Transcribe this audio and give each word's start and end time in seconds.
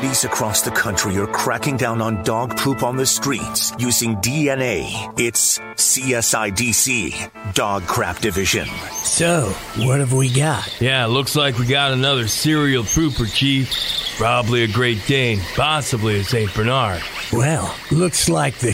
cities 0.00 0.24
across 0.24 0.62
the 0.62 0.70
country 0.70 1.18
are 1.18 1.26
cracking 1.26 1.76
down 1.76 2.00
on 2.00 2.22
dog 2.22 2.56
poop 2.56 2.82
on 2.82 2.96
the 2.96 3.04
streets 3.04 3.70
using 3.78 4.16
DNA. 4.16 4.88
It's 5.20 5.58
CSIDC, 5.58 7.52
Dog 7.52 7.82
Crap 7.82 8.18
Division. 8.20 8.66
So, 8.92 9.50
what 9.76 10.00
have 10.00 10.14
we 10.14 10.32
got? 10.32 10.80
Yeah, 10.80 11.04
looks 11.04 11.36
like 11.36 11.58
we 11.58 11.66
got 11.66 11.92
another 11.92 12.28
serial 12.28 12.82
trooper, 12.82 13.26
Chief. 13.26 13.70
Probably 14.16 14.62
a 14.62 14.68
Great 14.68 15.06
Dane, 15.06 15.40
possibly 15.54 16.20
a 16.20 16.24
St. 16.24 16.54
Bernard. 16.54 17.02
Well, 17.30 17.76
looks 17.90 18.30
like 18.30 18.56
the 18.56 18.72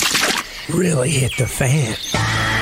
really 0.73 1.11
hit 1.11 1.37
the 1.39 1.47
fan. 1.49 2.56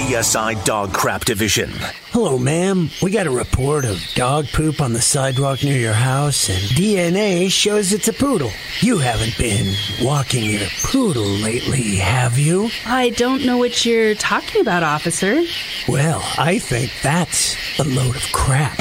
CSI 0.00 0.64
Dog 0.64 0.94
Crap 0.94 1.26
Division. 1.26 1.68
Hello, 2.12 2.38
ma'am. 2.38 2.88
We 3.02 3.10
got 3.10 3.26
a 3.26 3.30
report 3.30 3.84
of 3.84 4.02
dog 4.14 4.46
poop 4.46 4.80
on 4.80 4.94
the 4.94 5.00
sidewalk 5.02 5.62
near 5.62 5.76
your 5.76 5.92
house, 5.92 6.48
and 6.48 6.58
DNA 6.70 7.50
shows 7.50 7.92
it's 7.92 8.08
a 8.08 8.14
poodle. 8.14 8.50
You 8.80 8.96
haven't 8.96 9.36
been 9.36 9.74
walking 10.00 10.44
your 10.44 10.66
poodle 10.84 11.22
lately, 11.22 11.96
have 11.96 12.38
you? 12.38 12.70
I 12.86 13.10
don't 13.10 13.44
know 13.44 13.58
what 13.58 13.84
you're 13.84 14.14
talking 14.14 14.62
about, 14.62 14.82
officer. 14.82 15.42
Well, 15.86 16.22
I 16.38 16.58
think 16.58 16.92
that's 17.02 17.54
a 17.78 17.84
load 17.84 18.16
of 18.16 18.22
crap. 18.32 18.78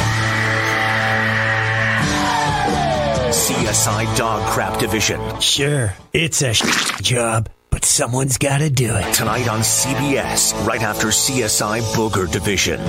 CSI 3.29 4.15
Dog 4.15 4.49
Crap 4.51 4.79
Division. 4.79 5.41
Sure, 5.41 5.93
it's 6.13 6.41
a 6.41 6.53
job, 7.01 7.49
but 7.69 7.85
someone's 7.85 8.37
got 8.37 8.59
to 8.59 8.69
do 8.69 8.95
it. 8.95 9.13
Tonight 9.13 9.47
on 9.47 9.59
CBS, 9.61 10.53
right 10.65 10.81
after 10.81 11.07
CSI 11.07 11.81
Booger 11.93 12.31
Division. 12.31 12.79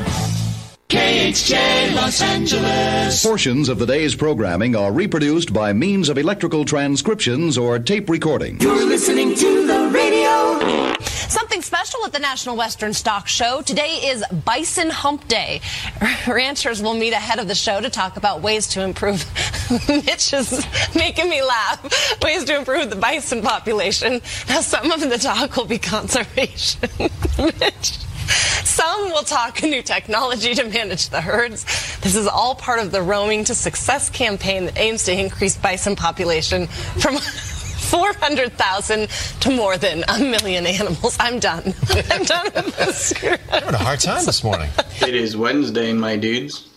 KHJ 0.90 1.94
Los 1.94 2.20
Angeles. 2.20 3.24
Portions 3.24 3.68
of 3.68 3.78
the 3.78 3.86
day's 3.86 4.16
programming 4.16 4.74
are 4.74 4.90
reproduced 4.90 5.52
by 5.52 5.72
means 5.72 6.08
of 6.08 6.18
electrical 6.18 6.64
transcriptions 6.64 7.56
or 7.56 7.78
tape 7.78 8.10
recording. 8.10 8.60
You're 8.60 8.86
listening 8.86 9.36
to 9.36 9.66
Something 11.30 11.62
special 11.62 12.04
at 12.04 12.12
the 12.12 12.18
National 12.18 12.56
Western 12.56 12.92
Stock 12.92 13.28
Show. 13.28 13.62
Today 13.62 14.08
is 14.08 14.24
Bison 14.44 14.90
Hump 14.90 15.28
Day. 15.28 15.60
Ranchers 16.26 16.82
will 16.82 16.94
meet 16.94 17.12
ahead 17.12 17.38
of 17.38 17.48
the 17.48 17.54
show 17.54 17.80
to 17.80 17.90
talk 17.90 18.16
about 18.16 18.40
ways 18.40 18.66
to 18.68 18.82
improve. 18.82 19.24
Mitch 19.88 20.32
is 20.32 20.66
making 20.94 21.28
me 21.28 21.42
laugh. 21.42 22.20
Ways 22.22 22.44
to 22.44 22.56
improve 22.56 22.90
the 22.90 22.96
bison 22.96 23.42
population. 23.42 24.20
Now, 24.48 24.60
some 24.60 24.90
of 24.90 25.00
the 25.00 25.18
talk 25.18 25.56
will 25.56 25.66
be 25.66 25.78
conservation. 25.78 26.88
Mitch. 27.38 27.98
Some 28.64 29.10
will 29.10 29.22
talk 29.22 29.62
new 29.62 29.82
technology 29.82 30.54
to 30.54 30.64
manage 30.64 31.08
the 31.08 31.20
herds. 31.20 31.64
This 32.00 32.14
is 32.14 32.26
all 32.26 32.54
part 32.54 32.80
of 32.80 32.92
the 32.92 33.02
Roaming 33.02 33.44
to 33.44 33.54
Success 33.54 34.08
campaign 34.10 34.66
that 34.66 34.78
aims 34.78 35.04
to 35.04 35.12
increase 35.12 35.56
bison 35.56 35.96
population 35.96 36.66
from 36.66 37.16
400,000 37.90 39.08
to 39.40 39.50
more 39.50 39.76
than 39.76 40.04
a 40.08 40.18
million 40.18 40.66
animals. 40.66 41.16
I'm 41.18 41.40
done. 41.40 41.74
I'm 42.10 42.22
done 42.22 42.46
with 42.54 42.76
this. 42.76 43.22
You're 43.22 43.36
having 43.48 43.74
a 43.74 43.78
hard 43.78 44.00
time 44.00 44.24
this 44.24 44.44
morning. 44.44 44.70
It 45.02 45.14
is 45.14 45.36
Wednesday, 45.36 45.92
my 45.92 46.16
dudes. 46.16 46.68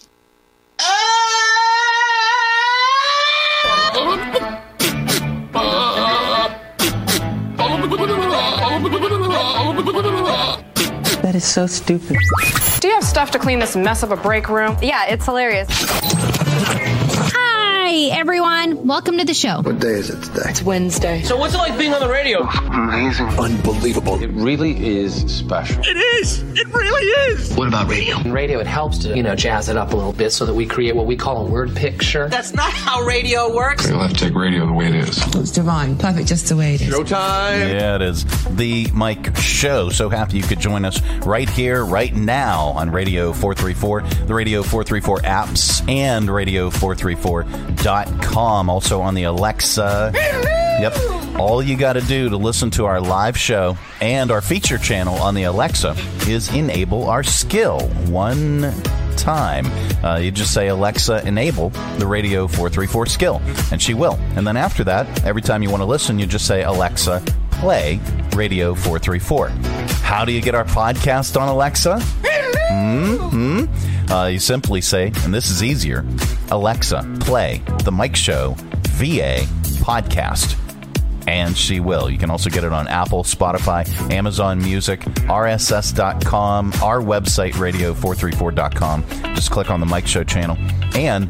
That 11.21 11.35
is 11.35 11.45
so 11.45 11.67
stupid. 11.67 12.17
Do 12.79 12.87
you 12.87 12.93
have 12.95 13.03
stuff 13.03 13.31
to 13.31 13.39
clean 13.39 13.59
this 13.59 13.75
mess 13.75 14.03
of 14.03 14.11
a 14.11 14.17
break 14.17 14.49
room? 14.49 14.77
Yeah, 14.81 15.05
it's 15.05 15.25
hilarious. 15.25 15.69
Hi, 17.93 18.05
everyone. 18.05 18.87
Welcome 18.87 19.19
to 19.19 19.23
the 19.23 19.35
show. 19.35 19.61
What 19.61 19.77
day 19.77 19.89
is 19.89 20.09
it 20.09 20.19
today? 20.23 20.49
It's 20.49 20.63
Wednesday. 20.63 21.21
So, 21.21 21.37
what's 21.37 21.53
it 21.53 21.59
like 21.59 21.77
being 21.77 21.93
on 21.93 21.99
the 21.99 22.09
radio? 22.09 22.39
Amazing. 22.41 23.27
Unbelievable. 23.27 24.19
It 24.19 24.31
really 24.31 24.83
is 24.83 25.13
special. 25.31 25.79
It 25.85 25.97
is. 25.97 26.41
It 26.41 26.73
really 26.73 27.33
is. 27.33 27.55
What 27.55 27.67
about 27.67 27.87
radio? 27.87 28.19
In 28.21 28.31
radio, 28.31 28.57
it 28.57 28.65
helps 28.65 28.97
to, 29.03 29.15
you 29.15 29.21
know, 29.21 29.35
jazz 29.35 29.69
it 29.69 29.77
up 29.77 29.93
a 29.93 29.95
little 29.95 30.11
bit 30.11 30.31
so 30.31 30.43
that 30.47 30.55
we 30.55 30.65
create 30.65 30.95
what 30.95 31.05
we 31.05 31.15
call 31.15 31.45
a 31.45 31.47
word 31.47 31.75
picture. 31.75 32.27
That's 32.29 32.55
not 32.55 32.73
how 32.73 33.03
radio 33.03 33.55
works. 33.55 33.87
You'll 33.87 33.99
have 33.99 34.13
to 34.13 34.17
take 34.17 34.33
radio 34.33 34.65
the 34.65 34.73
way 34.73 34.87
it 34.87 34.95
is. 34.95 35.35
It's 35.35 35.51
divine. 35.51 35.95
Perfect 35.95 36.27
just 36.27 36.49
the 36.49 36.55
way 36.55 36.73
it 36.73 36.81
is. 36.81 36.91
Showtime. 36.91 37.73
Yeah, 37.73 37.97
it 37.97 38.01
is. 38.01 38.25
The 38.55 38.87
Mike 38.91 39.37
Show. 39.37 39.91
So 39.91 40.09
happy 40.09 40.37
you 40.37 40.43
could 40.43 40.59
join 40.59 40.83
us 40.83 40.99
right 41.27 41.47
here, 41.47 41.85
right 41.85 42.15
now 42.15 42.69
on 42.69 42.89
Radio 42.89 43.33
434, 43.33 44.01
the 44.25 44.33
Radio 44.33 44.63
434 44.63 45.19
apps, 45.19 45.87
and 45.87 46.27
Radio434.com. 47.83 48.69
Also 48.69 49.01
on 49.01 49.13
the 49.15 49.23
Alexa. 49.23 50.11
Yep. 50.13 50.95
All 51.39 51.61
you 51.63 51.75
got 51.77 51.93
to 51.93 52.01
do 52.01 52.29
to 52.29 52.37
listen 52.37 52.69
to 52.71 52.85
our 52.85 53.01
live 53.01 53.37
show 53.37 53.77
and 54.01 54.31
our 54.31 54.41
feature 54.41 54.77
channel 54.77 55.15
on 55.15 55.35
the 55.35 55.43
Alexa 55.43 55.95
is 56.27 56.53
enable 56.53 57.09
our 57.09 57.23
skill. 57.23 57.81
One 58.07 58.71
time. 59.17 59.65
Uh, 60.03 60.17
you 60.17 60.31
just 60.31 60.53
say, 60.53 60.67
Alexa, 60.67 61.25
enable 61.27 61.69
the 61.97 62.07
Radio 62.07 62.47
434 62.47 63.05
skill, 63.05 63.41
and 63.71 63.81
she 63.81 63.93
will. 63.93 64.15
And 64.35 64.45
then 64.45 64.57
after 64.57 64.83
that, 64.85 65.23
every 65.23 65.41
time 65.41 65.63
you 65.63 65.69
want 65.69 65.81
to 65.81 65.85
listen, 65.85 66.19
you 66.19 66.25
just 66.25 66.45
say, 66.47 66.63
Alexa, 66.63 67.23
play 67.51 67.99
Radio 68.35 68.73
434. 68.73 69.49
How 70.01 70.25
do 70.25 70.31
you 70.31 70.41
get 70.41 70.55
our 70.55 70.65
podcast 70.65 71.39
on 71.39 71.47
Alexa? 71.47 71.99
hmm 72.01 73.65
Uh, 74.09 74.29
you 74.31 74.39
simply 74.39 74.81
say, 74.81 75.11
and 75.23 75.33
this 75.33 75.49
is 75.49 75.63
easier 75.63 76.05
Alexa, 76.51 77.17
play 77.21 77.61
the 77.83 77.91
Mike 77.91 78.15
Show 78.15 78.55
VA 78.89 79.41
podcast 79.83 80.59
and 81.27 81.57
she 81.57 81.79
will. 81.79 82.09
You 82.09 82.17
can 82.17 82.29
also 82.29 82.49
get 82.49 82.63
it 82.63 82.73
on 82.73 82.87
Apple, 82.87 83.23
Spotify, 83.23 83.87
Amazon 84.11 84.59
Music, 84.59 84.99
RSS.com, 84.99 86.73
our 86.81 86.99
website, 86.99 87.53
radio434.com. 87.53 89.35
Just 89.35 89.51
click 89.51 89.69
on 89.69 89.79
the 89.79 89.85
Mike 89.85 90.07
Show 90.07 90.23
channel. 90.23 90.57
And 90.95 91.29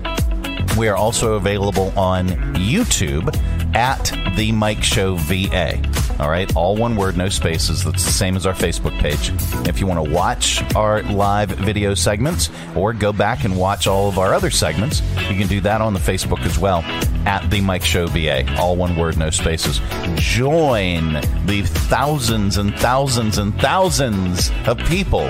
we 0.77 0.87
are 0.87 0.95
also 0.95 1.33
available 1.33 1.97
on 1.97 2.27
YouTube 2.55 3.31
at 3.73 4.11
The 4.35 4.51
Mike 4.51 4.83
Show 4.83 5.15
VA. 5.15 5.81
All 6.19 6.29
right, 6.29 6.55
all 6.55 6.75
one 6.75 6.95
word, 6.95 7.17
no 7.17 7.29
spaces. 7.29 7.83
That's 7.83 8.05
the 8.05 8.11
same 8.11 8.35
as 8.35 8.45
our 8.45 8.53
Facebook 8.53 8.97
page. 8.99 9.31
If 9.67 9.79
you 9.79 9.87
want 9.87 10.05
to 10.05 10.11
watch 10.11 10.61
our 10.75 11.01
live 11.03 11.49
video 11.49 11.95
segments 11.95 12.49
or 12.75 12.93
go 12.93 13.11
back 13.11 13.43
and 13.43 13.57
watch 13.57 13.87
all 13.87 14.07
of 14.09 14.19
our 14.19 14.33
other 14.33 14.51
segments, 14.51 15.01
you 15.29 15.37
can 15.37 15.47
do 15.47 15.59
that 15.61 15.81
on 15.81 15.93
the 15.93 15.99
Facebook 15.99 16.39
as 16.45 16.59
well 16.59 16.81
at 17.25 17.49
The 17.49 17.61
Mike 17.61 17.83
Show 17.83 18.07
VA. 18.07 18.45
All 18.57 18.75
one 18.75 18.95
word, 18.95 19.17
no 19.17 19.31
spaces. 19.31 19.81
Join 20.15 21.13
the 21.45 21.63
thousands 21.63 22.57
and 22.57 22.77
thousands 22.77 23.37
and 23.39 23.59
thousands 23.59 24.51
of 24.67 24.77
people 24.77 25.29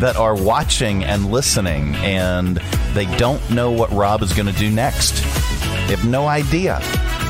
that 0.00 0.16
are 0.16 0.34
watching 0.34 1.04
and 1.04 1.30
listening, 1.30 1.94
and 1.96 2.56
they 2.94 3.06
don't 3.16 3.48
know 3.50 3.70
what 3.70 3.90
Rob 3.92 4.22
is 4.22 4.32
going 4.32 4.52
to 4.52 4.58
do 4.58 4.70
next. 4.70 5.14
They 5.86 5.94
have 5.94 6.04
no 6.04 6.26
idea. 6.26 6.80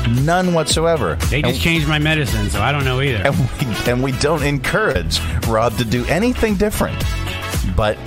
None 0.07 0.53
whatsoever. 0.53 1.15
They 1.29 1.41
just 1.41 1.55
and, 1.55 1.61
changed 1.61 1.87
my 1.87 1.99
medicine, 1.99 2.49
so 2.49 2.61
I 2.61 2.71
don't 2.71 2.85
know 2.85 3.01
either. 3.01 3.23
And 3.25 3.37
we, 3.37 3.91
and 3.91 4.03
we 4.03 4.11
don't 4.13 4.43
encourage 4.43 5.19
Rob 5.47 5.77
to 5.77 5.85
do 5.85 6.05
anything 6.05 6.55
different. 6.55 7.01
But, 7.75 7.97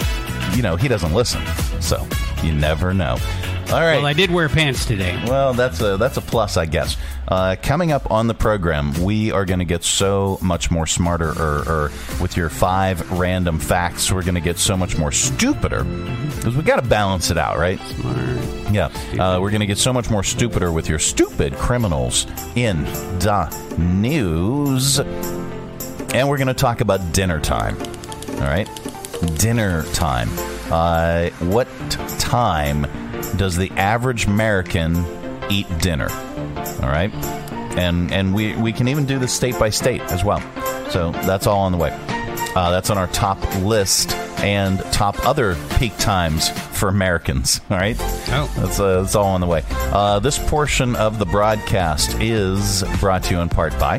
you 0.54 0.62
know, 0.62 0.76
he 0.76 0.88
doesn't 0.88 1.12
listen. 1.12 1.44
So 1.80 2.06
you 2.42 2.52
never 2.52 2.94
know. 2.94 3.18
All 3.72 3.78
right. 3.78 3.98
Well, 3.98 4.06
I 4.06 4.14
did 4.14 4.32
wear 4.32 4.48
pants 4.48 4.84
today. 4.84 5.22
Well, 5.28 5.54
that's 5.54 5.80
a 5.80 5.96
that's 5.96 6.16
a 6.16 6.20
plus, 6.20 6.56
I 6.56 6.66
guess. 6.66 6.96
Uh, 7.28 7.54
coming 7.62 7.92
up 7.92 8.10
on 8.10 8.26
the 8.26 8.34
program, 8.34 8.92
we 9.04 9.30
are 9.30 9.44
going 9.44 9.60
to 9.60 9.64
get 9.64 9.84
so 9.84 10.38
much 10.42 10.72
more 10.72 10.88
smarter. 10.88 11.30
Or, 11.30 11.68
or 11.68 11.92
with 12.20 12.36
your 12.36 12.48
five 12.48 13.12
random 13.12 13.60
facts, 13.60 14.10
we're 14.10 14.24
going 14.24 14.34
to 14.34 14.40
get 14.40 14.58
so 14.58 14.76
much 14.76 14.98
more 14.98 15.12
stupider 15.12 15.84
because 15.84 16.56
we 16.56 16.64
got 16.64 16.82
to 16.82 16.88
balance 16.88 17.30
it 17.30 17.38
out, 17.38 17.58
right? 17.58 17.78
Smart. 17.80 18.72
Yeah, 18.72 18.86
uh, 19.20 19.40
we're 19.40 19.50
going 19.50 19.60
to 19.60 19.66
get 19.66 19.78
so 19.78 19.92
much 19.92 20.10
more 20.10 20.24
stupider 20.24 20.72
with 20.72 20.88
your 20.88 20.98
stupid 20.98 21.54
criminals 21.54 22.26
in 22.56 22.82
the 23.20 23.76
news, 23.78 24.98
and 24.98 26.28
we're 26.28 26.38
going 26.38 26.48
to 26.48 26.54
talk 26.54 26.80
about 26.80 27.12
dinner 27.12 27.40
time. 27.40 27.76
All 27.80 28.48
right, 28.48 28.68
dinner 29.38 29.84
time. 29.92 30.28
Uh, 30.72 31.30
what 31.38 31.68
time? 32.18 33.09
Does 33.36 33.56
the 33.56 33.70
average 33.72 34.26
American 34.26 35.04
eat 35.50 35.66
dinner? 35.78 36.08
All 36.82 36.88
right, 36.88 37.12
and 37.76 38.12
and 38.12 38.34
we 38.34 38.54
we 38.56 38.72
can 38.72 38.88
even 38.88 39.06
do 39.06 39.18
this 39.18 39.32
state 39.32 39.58
by 39.58 39.70
state 39.70 40.00
as 40.02 40.24
well. 40.24 40.40
So 40.90 41.12
that's 41.12 41.46
all 41.46 41.60
on 41.60 41.72
the 41.72 41.78
way. 41.78 41.90
Uh, 42.54 42.70
that's 42.70 42.90
on 42.90 42.98
our 42.98 43.06
top 43.08 43.38
list 43.56 44.12
and 44.42 44.80
top 44.92 45.24
other 45.24 45.56
peak 45.78 45.96
times 45.98 46.48
for 46.48 46.88
Americans. 46.88 47.60
All 47.70 47.76
right, 47.76 47.96
oh, 48.00 48.52
that's 48.56 48.80
uh, 48.80 49.02
that's 49.02 49.14
all 49.14 49.26
on 49.26 49.40
the 49.40 49.46
way. 49.46 49.62
Uh, 49.70 50.18
this 50.18 50.38
portion 50.38 50.96
of 50.96 51.18
the 51.18 51.26
broadcast 51.26 52.20
is 52.20 52.82
brought 52.98 53.22
to 53.24 53.34
you 53.34 53.40
in 53.40 53.48
part 53.48 53.78
by 53.78 53.98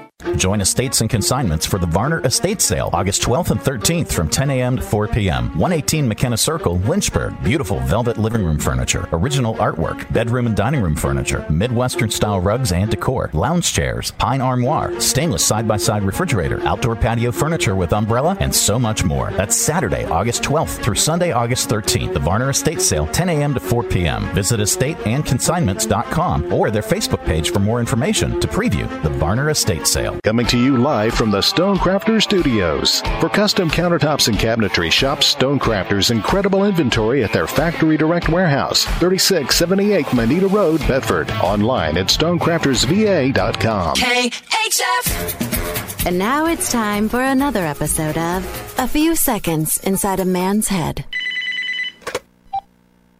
Join 0.37 0.61
Estates 0.61 1.01
and 1.01 1.09
Consignments 1.09 1.65
for 1.65 1.77
the 1.77 1.85
Varner 1.87 2.21
Estate 2.25 2.61
Sale, 2.61 2.89
August 2.93 3.21
12th 3.21 3.51
and 3.51 3.59
13th 3.59 4.11
from 4.11 4.29
10 4.29 4.49
a.m. 4.49 4.77
to 4.77 4.81
4 4.81 5.07
p.m. 5.07 5.49
118 5.49 6.07
McKenna 6.07 6.37
Circle, 6.37 6.79
Lynchburg. 6.79 7.41
Beautiful 7.43 7.79
velvet 7.81 8.17
living 8.17 8.43
room 8.43 8.57
furniture, 8.57 9.07
original 9.11 9.55
artwork, 9.55 10.11
bedroom 10.13 10.45
and 10.45 10.55
dining 10.55 10.81
room 10.81 10.95
furniture, 10.95 11.45
Midwestern 11.49 12.09
style 12.09 12.39
rugs 12.39 12.71
and 12.71 12.89
decor, 12.89 13.29
lounge 13.33 13.73
chairs, 13.73 14.11
pine 14.11 14.41
armoire, 14.41 14.99
stainless 14.99 15.45
side 15.45 15.67
by 15.67 15.77
side 15.77 16.03
refrigerator, 16.03 16.61
outdoor 16.67 16.95
patio 16.95 17.31
furniture 17.31 17.75
with 17.75 17.93
umbrella, 17.93 18.37
and 18.39 18.53
so 18.53 18.79
much 18.79 19.03
more. 19.03 19.31
That's 19.31 19.55
Saturday, 19.55 20.05
August 20.05 20.43
12th 20.43 20.83
through 20.83 20.95
Sunday, 20.95 21.31
August 21.31 21.69
13th. 21.69 22.13
The 22.13 22.19
Varner 22.19 22.49
Estate 22.49 22.81
Sale, 22.81 23.07
10 23.07 23.29
a.m. 23.29 23.53
to 23.53 23.59
4 23.59 23.83
p.m. 23.83 24.33
Visit 24.33 24.59
estateandconsignments.com 24.59 26.53
or 26.53 26.71
their 26.71 26.81
Facebook 26.81 27.25
page 27.25 27.51
for 27.51 27.59
more 27.59 27.79
information 27.79 28.39
to 28.39 28.47
preview 28.47 28.87
the 29.03 29.09
Varner 29.09 29.49
Estate 29.49 29.87
Sale. 29.87 30.10
Coming 30.23 30.45
to 30.47 30.57
you 30.57 30.77
live 30.77 31.13
from 31.13 31.31
the 31.31 31.39
Stonecrafter 31.39 32.21
Studios. 32.21 33.01
For 33.19 33.29
custom 33.29 33.69
countertops 33.69 34.27
and 34.27 34.37
cabinetry, 34.37 34.91
shop 34.91 35.19
Stonecrafter's 35.19 36.11
incredible 36.11 36.65
inventory 36.65 37.23
at 37.23 37.33
their 37.33 37.47
Factory 37.47 37.97
Direct 37.97 38.29
Warehouse, 38.29 38.85
3678 38.99 40.13
Moneta 40.13 40.47
Road, 40.47 40.79
Bedford. 40.87 41.31
Online 41.31 41.97
at 41.97 42.07
stonecraftersva.com. 42.07 43.95
KHF! 43.95 46.05
And 46.05 46.17
now 46.17 46.47
it's 46.47 46.71
time 46.71 47.09
for 47.09 47.21
another 47.21 47.65
episode 47.65 48.17
of 48.17 48.75
A 48.79 48.87
Few 48.87 49.15
Seconds 49.15 49.77
Inside 49.79 50.19
a 50.19 50.25
Man's 50.25 50.67
Head. 50.67 51.05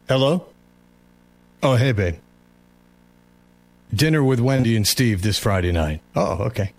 Hello? 0.08 0.46
Oh, 1.64 1.76
hey, 1.76 1.92
babe. 1.92 2.16
Dinner 3.94 4.24
with 4.24 4.40
Wendy 4.40 4.76
and 4.76 4.88
Steve 4.88 5.22
this 5.22 5.38
Friday 5.38 5.72
night. 5.72 6.02
Oh, 6.16 6.44
okay. 6.46 6.74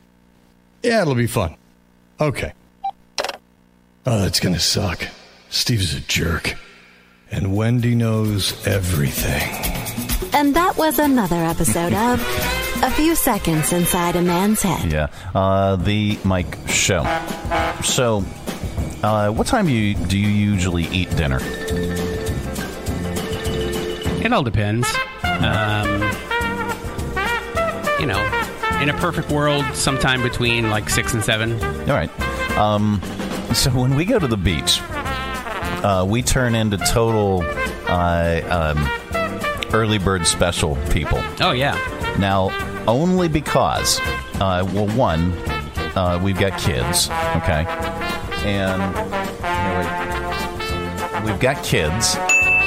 Yeah, 0.83 1.03
it'll 1.03 1.15
be 1.15 1.27
fun. 1.27 1.57
Okay. 2.21 2.53
Oh, 4.05 4.21
that's 4.21 4.41
gonna 4.41 4.59
suck. 4.59 5.07
Steve's 5.51 5.95
a 5.95 6.01
jerk. 6.01 6.55
And 7.31 7.57
Wendy 7.57 7.95
knows 7.95 8.67
everything. 8.67 9.43
And 10.35 10.55
that 10.55 10.77
was 10.77 10.99
another 10.99 11.37
episode 11.37 11.93
of 11.93 12.21
A 12.83 12.91
Few 12.91 13.15
Seconds 13.15 13.73
Inside 13.73 14.17
a 14.17 14.23
Man's 14.23 14.61
Head. 14.63 14.93
Yeah, 14.93 15.09
uh, 15.35 15.77
the 15.77 16.19
Mike 16.25 16.57
Show. 16.69 17.05
So, 17.83 18.25
uh, 19.03 19.31
what 19.31 19.47
time 19.47 19.67
do 19.67 19.73
you, 19.73 19.95
do 19.95 20.19
you 20.19 20.29
usually 20.29 20.85
eat 20.85 21.15
dinner? 21.17 21.39
It 24.25 24.33
all 24.33 24.43
depends. 24.43 24.89
Um, 25.25 26.03
you 27.99 28.07
know, 28.07 28.42
in 28.83 28.89
a 28.89 28.95
perfect 28.95 29.31
world, 29.31 29.65
sometime 29.75 30.21
between 30.23 30.69
like 30.69 30.91
six 30.91 31.15
and 31.15 31.23
seven. 31.23 31.53
All 31.89 31.95
right. 31.95 32.11
Um, 32.59 33.01
so 33.55 33.71
when 33.81 33.95
we 33.95 34.05
go 34.05 34.19
to 34.19 34.27
the 34.27 34.37
beach, 34.37 34.81
uh, 35.85 36.05
we 36.07 36.21
turn 36.21 36.57
into 36.57 36.79
total 36.79 37.45
uh, 37.87 38.75
um, 38.77 39.71
early 39.73 39.99
bird 39.99 40.27
special 40.27 40.75
people. 40.91 41.19
Oh 41.41 41.53
yeah. 41.53 41.79
Now, 42.19 42.51
only 42.89 43.29
because, 43.29 44.01
uh, 44.41 44.69
well, 44.75 44.89
one, 44.97 45.33
uh, 45.97 46.21
we've 46.23 46.39
got 46.39 46.59
kids, 46.59 47.09
okay, 47.37 47.65
and 48.45 48.83
you 49.39 51.21
know, 51.21 51.23
we've 51.25 51.41
got 51.41 51.63
kids, 51.65 52.17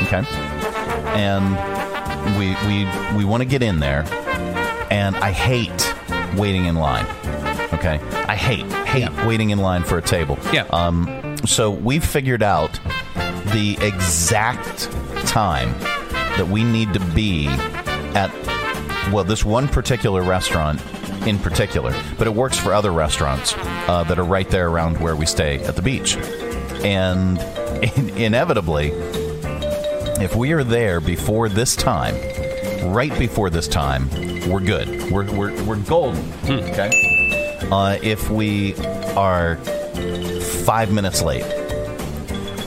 okay, 0.03 0.23
and 1.13 1.43
we 2.37 2.55
we 2.67 3.17
we 3.17 3.25
want 3.25 3.41
to 3.41 3.45
get 3.45 3.61
in 3.61 3.79
there, 3.79 4.05
and 4.89 5.15
I 5.17 5.31
hate 5.31 5.94
waiting 6.35 6.65
in 6.65 6.75
line. 6.75 7.05
Okay, 7.73 7.99
I 8.27 8.35
hate 8.35 8.65
hate 8.87 9.01
yeah. 9.01 9.27
waiting 9.27 9.49
in 9.49 9.59
line 9.59 9.83
for 9.83 9.97
a 9.97 10.01
table. 10.01 10.37
Yeah. 10.53 10.67
Um. 10.71 11.37
So 11.45 11.71
we've 11.71 12.05
figured 12.05 12.43
out 12.43 12.79
the 13.53 13.77
exact 13.81 14.89
time 15.27 15.77
that 16.37 16.47
we 16.47 16.63
need 16.63 16.93
to 16.93 16.99
be 16.99 17.47
at 17.47 18.31
well 19.11 19.23
this 19.23 19.45
one 19.45 19.67
particular 19.67 20.21
restaurant 20.21 20.81
in 21.27 21.39
particular, 21.39 21.93
but 22.17 22.27
it 22.27 22.33
works 22.33 22.57
for 22.57 22.73
other 22.73 22.91
restaurants 22.91 23.55
uh, 23.87 24.03
that 24.07 24.19
are 24.19 24.25
right 24.25 24.49
there 24.49 24.67
around 24.69 24.99
where 24.99 25.15
we 25.15 25.25
stay 25.25 25.59
at 25.63 25.75
the 25.75 25.81
beach, 25.81 26.15
and 26.83 27.39
in- 27.83 28.09
inevitably, 28.17 28.91
if 30.21 30.35
we 30.35 30.51
are 30.53 30.63
there 30.63 30.99
before 30.99 31.49
this 31.49 31.75
time, 31.75 32.15
right 32.83 33.17
before 33.17 33.49
this 33.49 33.67
time, 33.67 34.09
we're 34.49 34.59
good. 34.59 35.11
We're 35.11 35.31
we're, 35.35 35.63
we're 35.63 35.77
golden. 35.77 36.21
Hmm. 36.21 36.51
Okay. 36.51 36.91
Uh, 37.71 37.97
if 38.03 38.29
we 38.29 38.75
are 39.15 39.57
five 40.65 40.91
minutes 40.91 41.21
late, 41.21 41.45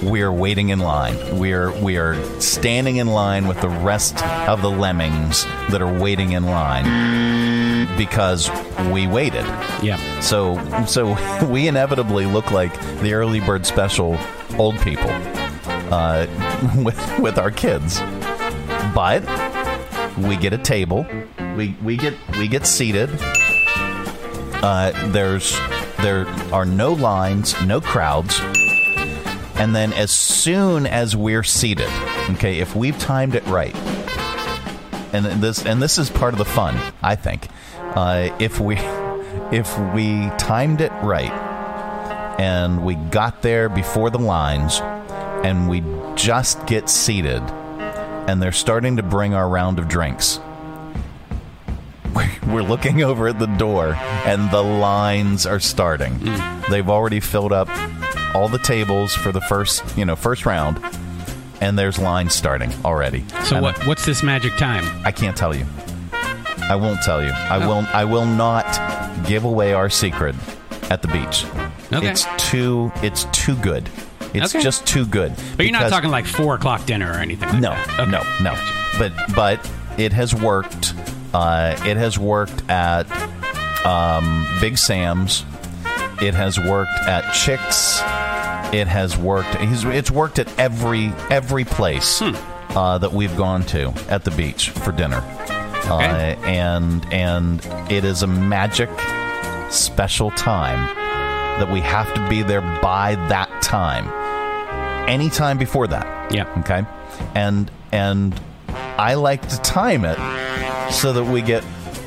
we 0.02 0.22
are 0.22 0.32
waiting 0.32 0.70
in 0.70 0.78
line. 0.78 1.38
We 1.38 1.52
are 1.52 1.72
we 1.82 1.98
are 1.98 2.16
standing 2.40 2.96
in 2.96 3.08
line 3.08 3.46
with 3.46 3.60
the 3.60 3.68
rest 3.68 4.22
of 4.48 4.62
the 4.62 4.70
lemmings 4.70 5.44
that 5.70 5.82
are 5.82 5.92
waiting 6.00 6.32
in 6.32 6.44
line 6.46 7.88
because 7.96 8.50
we 8.92 9.06
waited. 9.06 9.44
Yeah. 9.82 10.20
So 10.20 10.56
so 10.86 11.16
we 11.50 11.68
inevitably 11.68 12.26
look 12.26 12.50
like 12.50 12.72
the 13.00 13.14
early 13.14 13.40
bird 13.40 13.66
special 13.66 14.18
old 14.58 14.78
people 14.80 15.10
uh, 15.90 16.26
with 16.76 17.18
with 17.18 17.38
our 17.38 17.50
kids, 17.50 18.00
but 18.94 19.22
we 20.26 20.36
get 20.36 20.52
a 20.52 20.58
table. 20.58 21.06
We 21.56 21.76
we 21.82 21.96
get 21.96 22.14
we 22.36 22.48
get 22.48 22.66
seated. 22.66 23.10
Uh, 24.60 25.10
there's 25.12 25.56
there 25.98 26.26
are 26.52 26.64
no 26.64 26.92
lines, 26.92 27.54
no 27.64 27.80
crowds. 27.80 28.40
And 29.56 29.74
then 29.74 29.92
as 29.92 30.10
soon 30.10 30.86
as 30.86 31.16
we're 31.16 31.42
seated, 31.42 31.90
okay, 32.30 32.60
if 32.60 32.76
we've 32.76 32.98
timed 32.98 33.34
it 33.34 33.44
right, 33.46 33.74
and 35.12 35.24
this 35.42 35.64
and 35.64 35.82
this 35.82 35.98
is 35.98 36.10
part 36.10 36.34
of 36.34 36.38
the 36.38 36.44
fun, 36.44 36.76
I 37.02 37.16
think. 37.16 37.48
Uh, 37.78 38.34
if 38.38 38.60
we 38.60 38.76
if 39.52 39.78
we 39.94 40.30
timed 40.38 40.80
it 40.80 40.92
right 41.02 41.32
and 42.38 42.84
we 42.84 42.94
got 42.94 43.42
there 43.42 43.68
before 43.68 44.10
the 44.10 44.18
lines 44.18 44.80
and 45.44 45.68
we 45.68 45.82
just 46.14 46.64
get 46.66 46.88
seated 46.88 47.42
and 48.28 48.42
they're 48.42 48.52
starting 48.52 48.96
to 48.98 49.02
bring 49.02 49.34
our 49.34 49.48
round 49.48 49.78
of 49.78 49.88
drinks. 49.88 50.38
We're 52.46 52.62
looking 52.62 53.02
over 53.02 53.28
at 53.28 53.38
the 53.38 53.46
door 53.46 53.94
and 53.94 54.50
the 54.50 54.62
lines 54.62 55.46
are 55.46 55.60
starting. 55.60 56.14
Mm. 56.18 56.68
They've 56.68 56.88
already 56.88 57.20
filled 57.20 57.52
up 57.52 57.68
all 58.34 58.48
the 58.48 58.58
tables 58.58 59.14
for 59.14 59.32
the 59.32 59.40
first, 59.40 59.96
you 59.96 60.04
know, 60.04 60.14
first 60.16 60.44
round 60.46 60.78
and 61.60 61.78
there's 61.78 61.98
lines 61.98 62.34
starting 62.34 62.70
already. 62.84 63.24
So 63.44 63.56
And 63.56 63.62
what? 63.64 63.86
What's 63.86 64.04
this 64.04 64.22
magic 64.22 64.56
time? 64.56 64.84
I 65.04 65.10
can't 65.12 65.36
tell 65.36 65.54
you. 65.56 65.66
I 66.12 66.76
won't 66.76 67.02
tell 67.02 67.22
you. 67.22 67.30
I 67.30 67.56
Oh. 67.62 67.68
will 67.68 67.86
I 67.94 68.04
will 68.04 68.26
not 68.26 68.66
give 69.26 69.44
away 69.44 69.72
our 69.72 69.88
secret 69.88 70.34
at 70.90 71.00
the 71.02 71.08
beach. 71.08 71.44
Okay. 71.92 72.08
It's 72.08 72.26
too 72.36 72.92
it's 73.02 73.24
too 73.32 73.56
good. 73.56 73.88
It's 74.34 74.54
Okay. 74.54 74.62
just 74.62 74.86
too 74.86 75.06
good. 75.06 75.32
But 75.56 75.66
you're 75.66 75.72
not 75.72 75.90
talking 75.90 76.10
like 76.10 76.26
four 76.26 76.54
o'clock 76.54 76.84
dinner 76.86 77.10
or 77.10 77.16
anything. 77.16 77.48
Like 77.48 77.60
no, 77.60 77.70
that. 77.70 78.00
Okay. 78.00 78.10
no, 78.10 78.22
no. 78.42 78.54
But 78.98 79.12
but 79.34 79.70
it 79.96 80.12
has 80.12 80.34
worked 80.34 80.94
Uh, 81.34 81.76
it 81.84 81.96
has 81.98 82.18
worked 82.18 82.62
at 82.70 83.04
um, 83.84 84.46
Big 84.60 84.78
Sam's. 84.78 85.44
It 86.22 86.34
has 86.34 86.58
worked 86.58 86.90
at 87.06 87.32
Chicks. 87.32 88.00
It 88.74 88.86
has 88.88 89.16
worked. 89.16 89.54
He's, 89.56 89.84
it's 89.84 90.10
worked 90.10 90.38
at 90.38 90.48
every 90.58 91.12
every 91.30 91.64
place 91.64 92.20
uh, 92.22 92.98
that 92.98 93.12
we've 93.12 93.36
gone 93.36 93.62
to 93.66 93.92
at 94.08 94.24
the 94.24 94.30
beach 94.32 94.70
for 94.70 94.90
dinner, 94.92 95.22
uh, 95.86 96.00
and 96.44 97.06
and 97.12 97.64
it 97.90 98.04
is 98.04 98.22
a 98.22 98.26
magic 98.26 98.90
special 99.70 100.30
time 100.32 100.86
that 101.60 101.70
we 101.70 101.80
have 101.80 102.12
to 102.14 102.28
be 102.28 102.42
there 102.42 102.60
by 102.82 103.14
that 103.28 103.48
time. 103.68 104.08
Any 105.08 105.28
time 105.28 105.58
before 105.58 105.86
that, 105.88 106.32
yeah, 106.32 106.52
okay, 106.60 106.84
and 107.34 107.70
and 107.92 108.38
I 108.72 109.14
like 109.14 109.46
to 109.48 109.58
time 109.60 110.04
it 110.04 110.18
so 110.92 111.12
that 111.12 111.24
we 111.24 111.42
get 111.42 111.64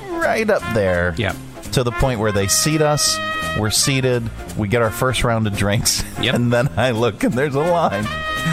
right 0.09 0.49
up 0.49 0.61
there, 0.73 1.13
yeah, 1.17 1.35
to 1.73 1.83
the 1.83 1.91
point 1.91 2.19
where 2.19 2.31
they 2.31 2.47
seat 2.47 2.81
us. 2.81 3.17
We're 3.59 3.69
seated. 3.69 4.29
We 4.57 4.67
get 4.69 4.81
our 4.81 4.91
first 4.91 5.23
round 5.23 5.45
of 5.47 5.55
drinks, 5.55 6.03
and 6.17 6.51
then 6.51 6.69
I 6.77 6.91
look 6.91 7.23
and 7.23 7.33
there's 7.33 7.55
a 7.55 7.59
line 7.59 8.07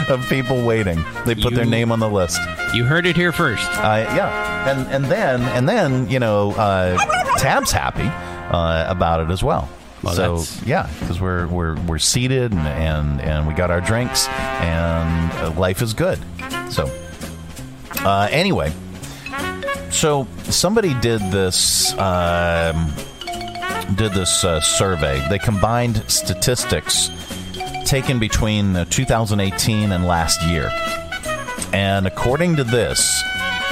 of 0.09 0.27
people 0.29 0.65
waiting. 0.65 1.03
They 1.25 1.35
put 1.35 1.53
their 1.53 1.65
name 1.65 1.91
on 1.91 1.99
the 1.99 2.09
list. 2.09 2.39
You 2.73 2.83
heard 2.83 3.05
it 3.05 3.15
here 3.15 3.31
first. 3.31 3.65
Uh, 3.77 4.05
yeah, 4.15 4.69
and 4.69 4.87
and 4.87 5.05
then 5.05 5.41
and 5.41 5.67
then 5.67 6.09
you 6.09 6.19
know, 6.19 6.51
uh, 6.51 6.97
Tab's 7.37 7.71
happy 7.71 8.07
uh, 8.53 8.85
about 8.87 9.21
it 9.21 9.31
as 9.31 9.43
well. 9.43 9.69
Well, 10.03 10.43
so 10.43 10.65
yeah, 10.65 10.89
because 10.99 11.19
we're 11.19 11.47
we're 11.47 11.75
we're 11.81 11.99
seated 11.99 12.51
and, 12.51 12.67
and 12.67 13.21
and 13.21 13.47
we 13.47 13.53
got 13.53 13.69
our 13.71 13.81
drinks 13.81 14.27
and 14.29 15.31
uh, 15.33 15.59
life 15.59 15.81
is 15.81 15.93
good. 15.93 16.19
So 16.69 16.89
uh, 17.99 18.27
anyway, 18.31 18.71
so 19.89 20.27
somebody 20.43 20.93
did 20.95 21.21
this. 21.31 21.97
Um, 21.97 22.93
did 23.95 24.13
this 24.13 24.43
uh, 24.43 24.61
survey. 24.61 25.25
They 25.29 25.39
combined 25.39 26.03
statistics 26.07 27.09
taken 27.85 28.19
between 28.19 28.75
uh, 28.75 28.85
2018 28.85 29.91
and 29.91 30.05
last 30.05 30.43
year. 30.43 30.69
And 31.73 32.05
according 32.05 32.55
to 32.57 32.63
this, 32.63 33.21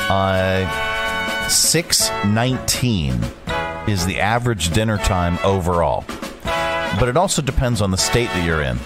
uh, 0.10 0.66
619 1.50 3.22
is 3.88 4.06
the 4.06 4.20
average 4.20 4.72
dinner 4.72 4.98
time 4.98 5.38
overall. 5.44 6.04
But 7.00 7.10
it 7.10 7.18
also 7.18 7.42
depends 7.42 7.82
on 7.82 7.92
the 7.92 7.98
state 7.98 8.28
that 8.30 8.46
you're 8.46 8.62
in. 8.62 8.78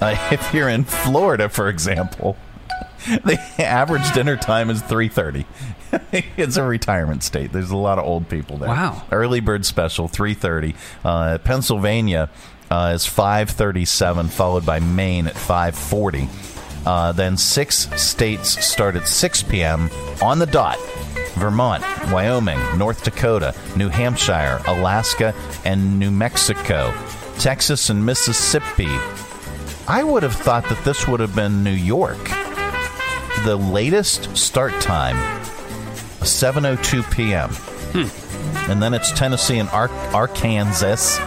Uh, 0.00 0.16
if 0.32 0.52
you're 0.54 0.68
in 0.68 0.84
Florida, 0.84 1.48
for 1.48 1.68
example, 1.68 2.36
the 3.06 3.38
average 3.58 4.10
dinner 4.12 4.36
time 4.36 4.68
is 4.70 4.82
3.30 4.82 5.44
it's 6.36 6.56
a 6.58 6.62
retirement 6.62 7.22
state 7.22 7.50
there's 7.50 7.70
a 7.70 7.76
lot 7.76 7.98
of 7.98 8.04
old 8.04 8.28
people 8.28 8.58
there 8.58 8.68
Wow. 8.68 9.02
early 9.10 9.40
bird 9.40 9.64
special 9.64 10.06
3.30 10.06 10.74
uh, 11.02 11.38
pennsylvania 11.38 12.28
uh, 12.70 12.92
is 12.94 13.06
5.37 13.06 14.28
followed 14.28 14.66
by 14.66 14.80
maine 14.80 15.26
at 15.26 15.34
5.40 15.34 16.28
uh, 16.86 17.12
then 17.12 17.36
six 17.36 17.88
states 18.00 18.64
start 18.64 18.96
at 18.96 19.06
6 19.08 19.42
p.m 19.44 19.90
on 20.22 20.38
the 20.38 20.46
dot 20.46 20.78
vermont 21.34 21.82
wyoming 22.10 22.58
north 22.78 23.04
dakota 23.04 23.54
new 23.76 23.88
hampshire 23.88 24.60
alaska 24.66 25.34
and 25.64 25.98
new 25.98 26.10
mexico 26.10 26.92
texas 27.38 27.90
and 27.90 28.04
mississippi 28.04 28.88
i 29.88 30.02
would 30.02 30.22
have 30.22 30.34
thought 30.34 30.68
that 30.68 30.82
this 30.84 31.06
would 31.06 31.20
have 31.20 31.34
been 31.34 31.62
new 31.62 31.70
york 31.70 32.18
the 33.44 33.56
latest 33.56 34.36
start 34.36 34.72
time 34.80 35.16
7:02 36.20 37.10
p.m. 37.10 37.50
and 38.70 38.82
then 38.82 38.92
it's 38.92 39.10
Tennessee 39.12 39.58
and 39.58 39.70
Ar- 39.70 39.88
Arkansas 40.14 41.18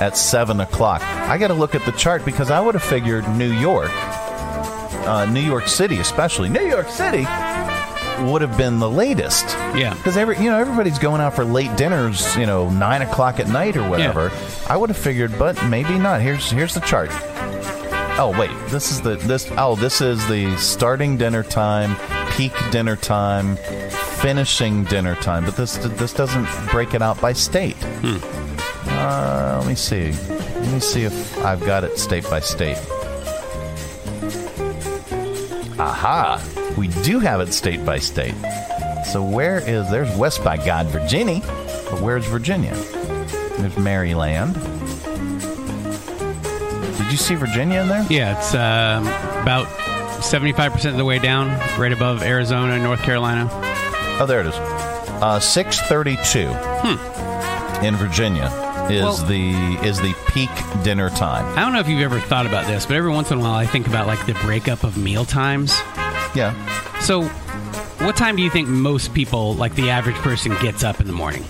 at 0.00 0.16
seven 0.16 0.60
o'clock. 0.60 1.02
I 1.02 1.36
got 1.36 1.48
to 1.48 1.54
look 1.54 1.74
at 1.74 1.84
the 1.84 1.90
chart 1.92 2.24
because 2.24 2.50
I 2.50 2.60
would 2.60 2.74
have 2.74 2.84
figured 2.84 3.28
New 3.30 3.50
York, 3.50 3.90
uh, 5.06 5.24
New 5.26 5.40
York 5.40 5.68
City, 5.68 5.98
especially 5.98 6.48
New 6.48 6.66
York 6.66 6.88
City, 6.88 7.24
would 8.30 8.42
have 8.42 8.56
been 8.56 8.78
the 8.78 8.90
latest. 8.90 9.44
Yeah, 9.74 9.94
because 9.94 10.16
every 10.16 10.36
you 10.38 10.50
know 10.50 10.58
everybody's 10.58 10.98
going 10.98 11.20
out 11.20 11.34
for 11.34 11.44
late 11.44 11.76
dinners, 11.76 12.34
you 12.36 12.46
know, 12.46 12.70
nine 12.70 13.02
o'clock 13.02 13.40
at 13.40 13.48
night 13.48 13.76
or 13.76 13.88
whatever. 13.88 14.30
Yeah. 14.32 14.50
I 14.68 14.76
would 14.76 14.90
have 14.90 14.98
figured, 14.98 15.38
but 15.38 15.62
maybe 15.66 15.98
not. 15.98 16.20
Here's 16.20 16.50
here's 16.50 16.74
the 16.74 16.80
chart. 16.80 17.10
Oh 18.18 18.34
wait, 18.38 18.50
this 18.70 18.90
is 18.90 19.02
the 19.02 19.16
this 19.16 19.50
oh 19.58 19.76
this 19.76 20.00
is 20.00 20.26
the 20.28 20.56
starting 20.56 21.16
dinner 21.18 21.42
time, 21.42 21.96
peak 22.32 22.52
dinner 22.70 22.96
time, 22.96 23.56
finishing 24.20 24.84
dinner 24.84 25.14
time. 25.16 25.44
But 25.44 25.56
this 25.56 25.76
this 25.76 26.14
doesn't 26.14 26.48
break 26.70 26.94
it 26.94 27.02
out 27.02 27.20
by 27.20 27.32
state. 27.34 27.76
Uh, 28.88 29.56
let 29.60 29.68
me 29.68 29.74
see. 29.74 30.12
Let 30.12 30.72
me 30.72 30.80
see 30.80 31.02
if 31.02 31.38
I've 31.44 31.60
got 31.66 31.84
it 31.84 31.98
state 31.98 32.24
by 32.30 32.40
state. 32.40 32.78
Aha! 35.86 36.42
We 36.76 36.88
do 36.88 37.20
have 37.20 37.40
it 37.40 37.52
state 37.52 37.84
by 37.84 37.98
state. 38.00 38.34
So 39.12 39.22
where 39.22 39.58
is 39.58 39.88
there's 39.88 40.14
West 40.16 40.42
by 40.42 40.56
God, 40.56 40.86
Virginia, 40.86 41.40
but 41.90 42.00
where's 42.02 42.26
Virginia? 42.26 42.74
There's 43.58 43.76
Maryland. 43.78 44.54
Did 46.98 47.12
you 47.12 47.16
see 47.16 47.36
Virginia 47.36 47.82
in 47.82 47.88
there? 47.88 48.04
Yeah, 48.10 48.36
it's 48.36 48.52
um, 48.52 49.06
about 49.40 49.68
75% 50.20 50.90
of 50.90 50.96
the 50.96 51.04
way 51.04 51.20
down, 51.20 51.48
right 51.78 51.92
above 51.92 52.24
Arizona 52.24 52.72
and 52.74 52.82
North 52.82 53.02
Carolina. 53.02 53.48
Oh, 54.18 54.26
there 54.26 54.40
it 54.40 54.46
is. 54.46 54.54
Uh, 54.56 55.38
Six 55.38 55.80
thirty-two 55.82 56.48
in 57.86 57.94
Virginia 57.96 58.50
is 58.90 59.02
Well- 59.02 59.16
the 59.26 59.52
is 59.82 60.00
the 60.00 60.14
peak 60.28 60.50
dinner 60.82 61.10
time. 61.10 61.44
I 61.58 61.60
don't 61.62 61.72
know 61.72 61.80
if 61.80 61.88
you've 61.88 62.00
ever 62.02 62.20
thought 62.20 62.46
about 62.46 62.66
this, 62.66 62.86
but 62.86 62.96
every 62.96 63.10
once 63.10 63.30
in 63.30 63.38
a 63.38 63.40
while 63.40 63.54
I 63.54 63.66
think 63.66 63.86
about 63.86 64.06
like 64.06 64.24
the 64.26 64.34
breakup 64.34 64.84
of 64.84 64.96
meal 64.96 65.24
times. 65.24 65.74
Yeah. 66.34 66.54
So, 67.00 67.22
what 68.04 68.16
time 68.16 68.36
do 68.36 68.42
you 68.42 68.50
think 68.50 68.68
most 68.68 69.12
people, 69.14 69.54
like 69.54 69.74
the 69.74 69.90
average 69.90 70.16
person, 70.16 70.54
gets 70.60 70.84
up 70.84 71.00
in 71.00 71.06
the 71.06 71.12
morning? 71.12 71.44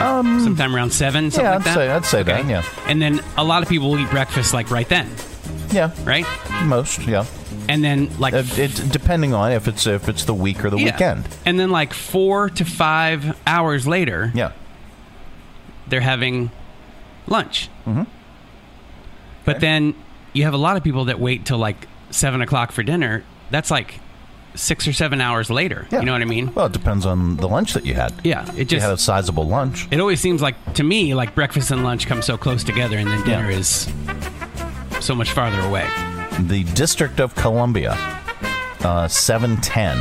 Um, 0.00 0.40
sometime 0.40 0.74
around 0.76 0.92
seven. 0.92 1.30
Something 1.30 1.44
yeah, 1.44 1.50
like 1.56 1.60
I'd 1.60 1.64
that? 1.66 1.74
say 1.74 1.90
I'd 1.90 2.04
say 2.06 2.22
that. 2.22 2.46
Yeah, 2.46 2.62
And 2.86 3.02
then 3.02 3.20
a 3.36 3.42
lot 3.44 3.62
of 3.62 3.68
people 3.68 3.90
will 3.90 3.98
eat 3.98 4.10
breakfast 4.10 4.54
like 4.54 4.70
right 4.70 4.88
then. 4.88 5.10
Yeah. 5.72 5.90
Right. 6.04 6.24
most. 6.64 7.00
Yeah. 7.06 7.24
And 7.68 7.82
then 7.84 8.08
like 8.18 8.32
it, 8.32 8.58
it 8.58 8.88
depending 8.92 9.34
on 9.34 9.52
if 9.52 9.68
it's 9.68 9.86
if 9.86 10.08
it's 10.08 10.24
the 10.24 10.32
week 10.34 10.64
or 10.64 10.70
the 10.70 10.78
Yeah. 10.78 10.84
weekend. 10.92 11.28
And 11.44 11.58
then 11.60 11.70
like 11.70 11.92
four 11.92 12.48
to 12.50 12.64
five 12.64 13.36
hours 13.46 13.86
later, 13.86 14.30
yeah, 14.34 14.52
they're 15.90 16.00
having 16.00 16.50
lunch. 17.26 17.68
Mm-hmm. 17.86 18.04
But 19.44 19.60
then 19.60 19.94
you 20.32 20.44
have 20.44 20.54
a 20.54 20.58
lot 20.58 20.76
of 20.76 20.84
people 20.84 21.06
that 21.06 21.18
wait 21.18 21.46
till 21.46 21.58
like 21.58 21.88
seven 22.10 22.42
o'clock 22.42 22.72
for 22.72 22.82
dinner. 22.82 23.24
That's 23.50 23.70
like 23.70 24.00
six 24.54 24.86
or 24.86 24.92
seven 24.92 25.20
hours 25.20 25.50
later. 25.50 25.86
You 25.90 26.02
know 26.02 26.12
what 26.12 26.22
I 26.22 26.26
mean? 26.26 26.52
Well, 26.54 26.66
it 26.66 26.72
depends 26.72 27.06
on 27.06 27.36
the 27.36 27.48
lunch 27.48 27.72
that 27.74 27.86
you 27.86 27.94
had. 27.94 28.12
Yeah, 28.24 28.46
it 28.52 28.58
you 28.58 28.64
just 28.64 28.84
had 28.84 28.92
a 28.92 28.98
sizable 28.98 29.46
lunch. 29.46 29.88
It 29.90 30.00
always 30.00 30.20
seems 30.20 30.42
like 30.42 30.74
to 30.74 30.82
me 30.82 31.14
like 31.14 31.34
breakfast 31.34 31.70
and 31.70 31.82
lunch 31.84 32.06
come 32.06 32.22
so 32.22 32.36
close 32.36 32.64
together, 32.64 32.98
and 32.98 33.08
then 33.08 33.24
dinner 33.24 33.50
is 33.50 33.90
so 35.00 35.14
much 35.14 35.32
farther 35.32 35.60
away. 35.60 35.88
The 36.40 36.64
District 36.74 37.20
of 37.20 37.34
Columbia, 37.34 37.96
uh, 38.80 39.08
seven 39.08 39.56
ten 39.60 39.96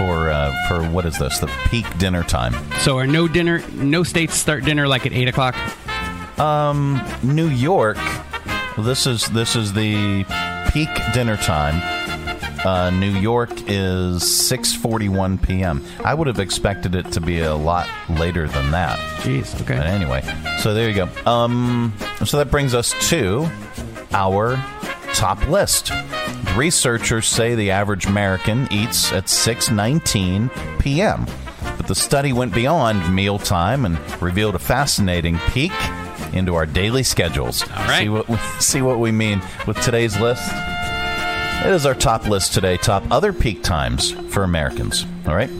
for 0.00 0.30
uh, 0.30 0.50
for 0.66 0.82
what 0.90 1.04
is 1.04 1.18
this? 1.18 1.38
The 1.40 1.46
peak 1.68 1.86
dinner 1.98 2.22
time. 2.22 2.54
So 2.78 2.96
are 2.96 3.06
no 3.06 3.28
dinner, 3.28 3.62
no 3.74 4.02
states 4.02 4.34
start 4.34 4.64
dinner 4.64 4.88
like 4.88 5.04
at 5.04 5.12
eight 5.12 5.28
o'clock? 5.28 5.54
Um, 6.38 7.02
New 7.22 7.48
York. 7.48 7.98
This 8.78 9.06
is 9.06 9.26
this 9.28 9.56
is 9.56 9.74
the 9.74 10.24
peak 10.72 10.88
dinner 11.12 11.36
time. 11.36 11.82
Uh, 12.64 12.88
New 12.88 13.10
York 13.10 13.50
is 13.68 14.22
6:41 14.22 15.42
p.m. 15.42 15.84
I 16.02 16.14
would 16.14 16.28
have 16.28 16.38
expected 16.38 16.94
it 16.94 17.12
to 17.12 17.20
be 17.20 17.40
a 17.40 17.54
lot 17.54 17.86
later 18.08 18.48
than 18.48 18.70
that. 18.70 18.98
Jeez. 19.20 19.54
Okay. 19.60 19.76
But 19.76 19.86
anyway, 19.86 20.22
so 20.60 20.72
there 20.72 20.88
you 20.88 20.94
go. 20.94 21.30
Um, 21.30 21.92
so 22.24 22.38
that 22.38 22.50
brings 22.50 22.72
us 22.72 22.94
to 23.10 23.50
our 24.12 24.56
top 25.14 25.46
list. 25.48 25.90
Researchers 26.56 27.26
say 27.26 27.54
the 27.54 27.70
average 27.70 28.06
American 28.06 28.68
eats 28.70 29.12
at 29.12 29.24
6:19 29.24 30.78
p.m. 30.78 31.26
But 31.76 31.86
the 31.86 31.94
study 31.94 32.32
went 32.32 32.54
beyond 32.54 33.14
mealtime 33.14 33.84
and 33.84 33.98
revealed 34.22 34.54
a 34.54 34.58
fascinating 34.58 35.38
peek 35.48 35.72
into 36.32 36.54
our 36.54 36.66
daily 36.66 37.02
schedules. 37.02 37.62
All 37.62 37.68
right. 37.86 38.00
See 38.00 38.08
what 38.08 38.28
we, 38.28 38.36
see 38.58 38.82
what 38.82 38.98
we 38.98 39.12
mean 39.12 39.42
with 39.66 39.80
today's 39.80 40.18
list. 40.20 40.42
It 41.64 41.72
is 41.72 41.84
our 41.84 41.94
top 41.94 42.26
list 42.26 42.54
today. 42.54 42.76
Top 42.78 43.04
other 43.10 43.32
peak 43.32 43.62
times 43.62 44.12
for 44.32 44.42
Americans. 44.44 45.06
All 45.26 45.34
right. 45.34 45.50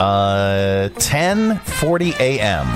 Uh, 0.00 0.88
10:40 0.94 2.18
a.m. 2.20 2.66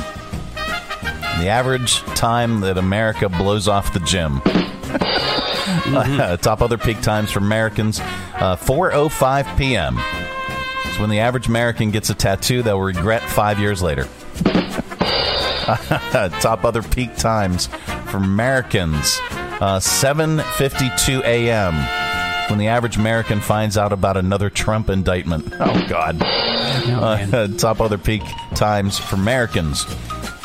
The 1.41 1.49
average 1.49 1.99
time 2.17 2.61
that 2.61 2.79
America 2.79 3.29
blows 3.29 3.69
off 3.69 3.93
the 3.93 4.01
gym. 4.01 4.43
Uh, 5.95 6.37
top 6.39 6.63
other 6.63 6.79
peak 6.79 7.01
times 7.01 7.31
for 7.31 7.39
Americans: 7.39 8.01
uh, 8.01 8.57
4:05 8.57 9.57
p.m. 9.57 9.99
It's 10.87 10.99
when 10.99 11.11
the 11.11 11.21
average 11.21 11.49
American 11.49 11.91
gets 11.91 12.11
a 12.11 12.15
tattoo 12.15 12.63
they'll 12.63 12.81
regret 12.81 13.23
five 13.23 13.59
years 13.59 13.83
later. 13.83 14.07
Top 16.41 16.65
other 16.65 16.83
peak 16.83 17.15
times 17.17 17.67
for 18.07 18.17
Americans. 18.17 19.19
Uh, 19.61 19.79
7.52 19.79 21.21
a.m. 21.25 21.75
When 22.49 22.59
the 22.59 22.69
average 22.69 22.97
American 22.97 23.41
finds 23.41 23.77
out 23.77 23.93
about 23.93 24.17
another 24.17 24.49
Trump 24.49 24.89
indictment. 24.89 25.53
Oh, 25.61 25.87
God. 25.89 26.17
Uh, 26.23 27.49
top 27.59 27.81
other 27.83 27.99
peak 27.99 28.23
times 28.55 28.99
for 28.99 29.17
Americans. 29.17 29.85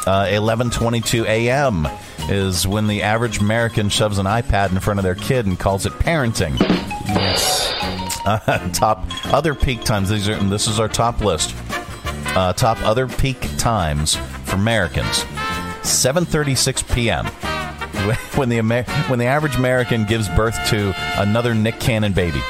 Uh, 0.06 0.26
11.22 0.26 1.26
a.m. 1.26 1.88
is 2.30 2.68
when 2.68 2.88
the 2.88 3.02
average 3.04 3.40
American 3.40 3.90
shoves 3.90 4.18
an 4.18 4.26
iPad 4.26 4.72
in 4.72 4.80
front 4.80 5.00
of 5.00 5.04
their 5.04 5.16
kid 5.16 5.46
and 5.46 5.60
calls 5.60 5.86
it 5.86 5.94
parenting. 5.94 6.60
Yes. 7.08 7.72
Uh, 8.26 8.70
top 8.74 9.06
other 9.34 9.54
peak 9.56 9.84
times. 9.84 10.10
These 10.10 10.30
are 10.30 10.36
this 10.36 10.68
is 10.68 10.80
our 10.80 10.88
top 10.88 11.22
list. 11.22 11.56
Uh, 12.36 12.54
top 12.54 12.82
other 12.82 13.08
peak 13.08 13.40
times 13.58 14.16
for 14.46 14.56
Americans. 14.56 15.24
7:36 15.84 16.94
p.m. 16.96 17.26
when 18.36 18.50
the 18.50 18.58
Amer- 18.58 18.84
when 19.08 19.20
the 19.20 19.26
average 19.26 19.56
American 19.56 20.06
gives 20.06 20.28
birth 20.30 20.58
to 20.70 20.94
another 21.18 21.54
Nick 21.54 21.80
Cannon 21.80 22.14
baby. 22.14 22.42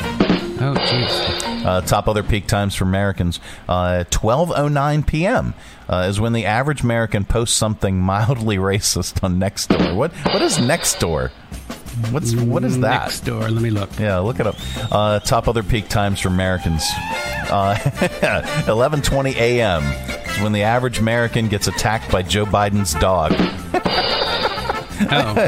Oh, 0.60 0.76
jeez. 0.78 1.53
Uh, 1.64 1.82
top 1.82 2.08
other 2.08 2.24
peak 2.24 2.48
times 2.48 2.76
for 2.76 2.84
Americans. 2.84 3.40
Uh, 3.68 4.04
12:09 4.10 5.08
p.m. 5.08 5.54
Uh, 5.90 6.08
is 6.10 6.20
when 6.20 6.34
the 6.34 6.46
average 6.46 6.82
American 6.82 7.26
posts 7.26 7.56
something 7.56 8.00
mildly 8.00 8.58
racist 8.72 9.24
on 9.24 9.40
Nextdoor. 9.40 9.96
What 9.96 10.12
what 10.12 10.42
is 10.42 10.58
Nextdoor? 10.58 11.32
What's 12.12 12.34
what 12.36 12.64
is 12.64 12.80
that? 12.80 13.04
Next 13.04 13.20
door. 13.22 13.50
Let 13.50 13.62
me 13.62 13.70
look. 13.70 13.90
Yeah, 14.00 14.18
look 14.20 14.40
it 14.40 14.48
up. 14.48 14.56
Uh, 14.92 15.20
top 15.20 15.48
other 15.48 15.62
peak 15.64 15.90
times 15.90 16.20
for 16.20 16.30
Americans. 16.30 16.84
Uh, 17.50 17.76
11:20 18.66 19.36
a.m. 19.36 19.84
is 20.30 20.42
when 20.42 20.54
the 20.54 20.64
average 20.64 21.00
American 21.00 21.50
gets 21.50 21.68
attacked 21.68 22.12
by 22.12 22.24
Joe 22.24 22.46
Biden's 22.46 22.94
dog. 22.96 23.34
Oh. 25.12 25.48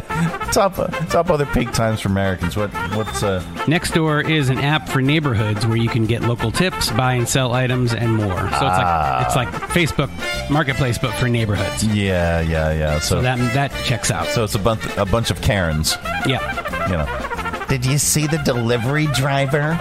top 0.51 0.75
top 1.09 1.29
other 1.29 1.45
peak 1.47 1.71
times 1.71 2.01
for 2.01 2.09
Americans. 2.09 2.55
What 2.57 2.71
what's 2.95 3.23
uh 3.23 3.41
Nextdoor 3.65 4.29
is 4.29 4.49
an 4.49 4.59
app 4.59 4.89
for 4.89 5.01
neighborhoods 5.01 5.65
where 5.65 5.77
you 5.77 5.89
can 5.89 6.05
get 6.05 6.21
local 6.21 6.51
tips, 6.51 6.91
buy 6.91 7.13
and 7.13 7.27
sell 7.27 7.53
items, 7.53 7.93
and 7.93 8.15
more. 8.15 8.35
So 8.37 8.43
it's 8.43 8.53
Ah. 8.61 9.15
like 9.17 9.25
it's 9.27 9.35
like 9.35 9.69
Facebook 9.71 10.49
Marketplace, 10.49 10.97
but 10.97 11.13
for 11.15 11.27
neighborhoods. 11.27 11.83
yeah 11.85 12.41
yeah 12.41 12.71
yeah. 12.73 12.99
So, 12.99 13.15
So 13.17 13.21
that 13.21 13.37
that 13.53 13.71
checks 13.83 14.11
out. 14.11 14.27
so 14.27 14.43
it's 14.43 14.55
a 14.55 14.59
bunch 14.59 14.81
a 14.97 15.05
bunch 15.05 15.31
of 15.31 15.41
Karens. 15.41 15.97
Yeah. 16.25 16.41
You 16.89 16.97
know. 16.97 17.65
Did 17.67 17.85
you 17.85 17.97
see 17.97 18.27
the 18.27 18.37
delivery 18.39 19.07
driver? 19.07 19.71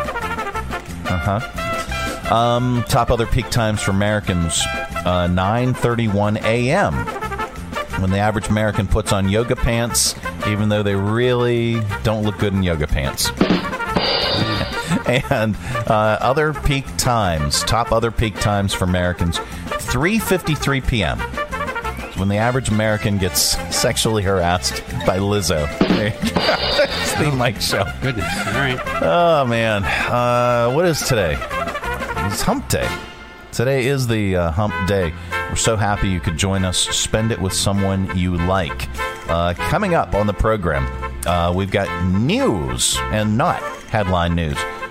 Uh 1.08 1.40
huh. 1.40 2.34
Um, 2.34 2.84
top 2.88 3.10
other 3.10 3.26
peak 3.26 3.50
times 3.50 3.82
for 3.82 3.90
Americans: 3.90 4.62
uh, 5.04 5.28
9:31 5.28 6.42
a.m. 6.42 6.94
When 8.00 8.10
the 8.10 8.18
average 8.18 8.48
American 8.48 8.86
puts 8.86 9.12
on 9.12 9.28
yoga 9.28 9.56
pants, 9.56 10.14
even 10.48 10.68
though 10.68 10.82
they 10.82 10.94
really 10.94 11.80
don't 12.02 12.24
look 12.24 12.38
good 12.38 12.52
in 12.52 12.62
yoga 12.62 12.86
pants. 12.86 13.30
and 15.30 15.56
uh, 15.86 16.18
other 16.20 16.52
peak 16.52 16.84
times, 16.96 17.62
top 17.62 17.92
other 17.92 18.10
peak 18.10 18.38
times 18.40 18.74
for 18.74 18.84
Americans: 18.84 19.38
3:53 19.38 20.86
p.m. 20.86 21.18
When 22.18 22.28
the 22.28 22.36
average 22.36 22.68
American 22.68 23.18
gets 23.18 23.40
sexually 23.74 24.22
harassed 24.22 24.82
by 25.06 25.18
Lizzo. 25.18 25.66
There 25.78 26.08
you 26.08 26.30
go. 26.34 26.40
It's 27.04 27.14
the 27.14 27.30
Mike 27.30 27.60
Show. 27.60 27.84
Goodness. 28.02 28.24
All 28.46 28.52
right. 28.54 28.80
Oh 29.02 29.46
man, 29.46 29.84
uh, 29.84 30.72
what 30.72 30.84
is 30.84 31.00
today? 31.00 31.36
It's 32.26 32.42
Hump 32.42 32.68
Day. 32.68 32.88
Today 33.52 33.86
is 33.86 34.08
the 34.08 34.36
uh, 34.36 34.50
Hump 34.50 34.74
Day. 34.88 35.12
We're 35.48 35.56
so 35.56 35.76
happy 35.76 36.08
you 36.08 36.20
could 36.20 36.36
join 36.36 36.64
us. 36.64 36.78
Spend 36.78 37.30
it 37.30 37.40
with 37.40 37.52
someone 37.52 38.16
you 38.16 38.36
like. 38.36 38.88
Uh, 39.28 39.54
coming 39.54 39.94
up 39.94 40.14
on 40.14 40.26
the 40.26 40.34
program, 40.34 40.84
uh, 41.26 41.52
we've 41.52 41.70
got 41.70 41.88
news 42.06 42.96
and 43.12 43.38
not 43.38 43.62
headline 43.88 44.34
news. 44.34 44.58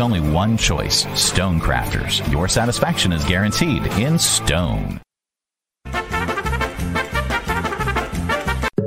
only 0.00 0.20
one 0.20 0.56
choice 0.56 1.04
Stonecrafters. 1.04 2.30
Your 2.30 2.48
satisfaction 2.48 3.12
is 3.12 3.24
guaranteed 3.24 3.86
in 3.98 4.18
stone. 4.18 5.00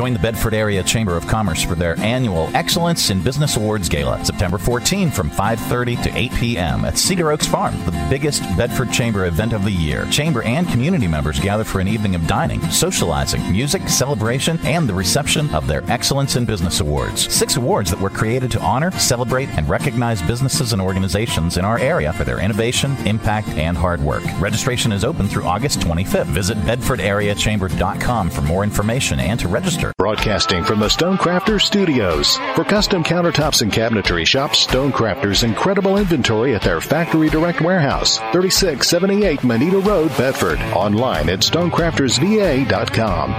Join 0.00 0.14
the 0.14 0.18
Bedford 0.18 0.54
Area 0.54 0.82
Chamber 0.82 1.14
of 1.14 1.26
Commerce 1.26 1.62
for 1.62 1.74
their 1.74 1.94
annual 2.00 2.48
Excellence 2.54 3.10
in 3.10 3.22
Business 3.22 3.58
Awards 3.58 3.86
Gala, 3.86 4.24
September 4.24 4.56
14 4.56 5.10
from 5.10 5.28
5:30 5.28 6.02
to 6.04 6.16
8 6.16 6.32
p.m. 6.36 6.86
at 6.86 6.96
Cedar 6.96 7.30
Oaks 7.32 7.46
Farm, 7.46 7.74
the 7.84 8.06
biggest 8.08 8.40
Bedford 8.56 8.90
Chamber 8.92 9.26
event 9.26 9.52
of 9.52 9.62
the 9.62 9.70
year. 9.70 10.06
Chamber 10.06 10.42
and 10.44 10.66
community 10.68 11.06
members 11.06 11.38
gather 11.38 11.64
for 11.64 11.80
an 11.80 11.86
evening 11.86 12.14
of 12.14 12.26
dining, 12.26 12.62
socializing, 12.70 13.52
music, 13.52 13.90
celebration, 13.90 14.58
and 14.64 14.88
the 14.88 14.94
reception 14.94 15.54
of 15.54 15.66
their 15.66 15.84
Excellence 15.90 16.34
in 16.34 16.46
Business 16.46 16.80
Awards. 16.80 17.30
Six 17.30 17.56
awards 17.56 17.90
that 17.90 18.00
were 18.00 18.08
created 18.08 18.50
to 18.52 18.60
honor, 18.60 18.90
celebrate, 18.92 19.50
and 19.50 19.68
recognize 19.68 20.22
businesses 20.22 20.72
and 20.72 20.80
organizations 20.80 21.58
in 21.58 21.64
our 21.66 21.78
area 21.78 22.10
for 22.14 22.24
their 22.24 22.40
innovation, 22.40 22.96
impact, 23.06 23.48
and 23.50 23.76
hard 23.76 24.00
work. 24.00 24.22
Registration 24.40 24.92
is 24.92 25.04
open 25.04 25.28
through 25.28 25.44
August 25.44 25.80
25th. 25.80 26.24
Visit 26.28 26.56
bedfordareachamber.com 26.56 28.30
for 28.30 28.40
more 28.40 28.64
information 28.64 29.20
and 29.20 29.38
to 29.38 29.46
register. 29.46 29.89
Broadcasting 29.96 30.64
from 30.64 30.80
the 30.80 30.86
Stonecrafters 30.88 31.62
Studios. 31.62 32.36
For 32.54 32.64
custom 32.64 33.02
countertops 33.04 33.62
and 33.62 33.72
cabinetry, 33.72 34.26
shop 34.26 34.52
Stonecrafters' 34.52 35.44
incredible 35.44 35.96
inventory 35.98 36.54
at 36.54 36.62
their 36.62 36.80
Factory 36.80 37.28
Direct 37.28 37.60
Warehouse, 37.60 38.18
3678 38.32 39.44
Moneta 39.44 39.78
Road, 39.78 40.08
Bedford. 40.16 40.58
Online 40.74 41.28
at 41.28 41.40
stonecraftersva.com. 41.40 43.32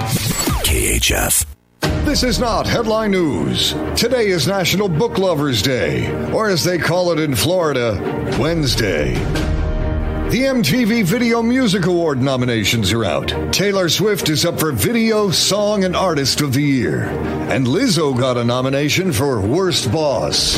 KHF. 0.65 1.45
This 2.05 2.23
is 2.23 2.39
not 2.39 2.65
headline 2.67 3.11
news. 3.11 3.73
Today 3.95 4.27
is 4.27 4.47
National 4.47 4.89
Book 4.89 5.17
Lovers 5.17 5.61
Day, 5.61 6.11
or 6.31 6.49
as 6.49 6.63
they 6.63 6.77
call 6.77 7.11
it 7.11 7.19
in 7.19 7.35
Florida, 7.35 7.97
Wednesday. 8.39 9.13
The 10.31 10.43
MTV 10.43 11.03
Video 11.03 11.43
Music 11.43 11.87
Award 11.87 12.21
nominations 12.21 12.93
are 12.93 13.03
out. 13.03 13.33
Taylor 13.51 13.89
Swift 13.89 14.29
is 14.29 14.45
up 14.45 14.61
for 14.61 14.71
Video, 14.71 15.29
Song, 15.29 15.83
and 15.83 15.93
Artist 15.93 16.39
of 16.39 16.53
the 16.53 16.63
Year. 16.63 17.03
And 17.51 17.67
Lizzo 17.67 18.17
got 18.17 18.37
a 18.37 18.45
nomination 18.45 19.11
for 19.11 19.41
Worst 19.41 19.91
Boss. 19.91 20.57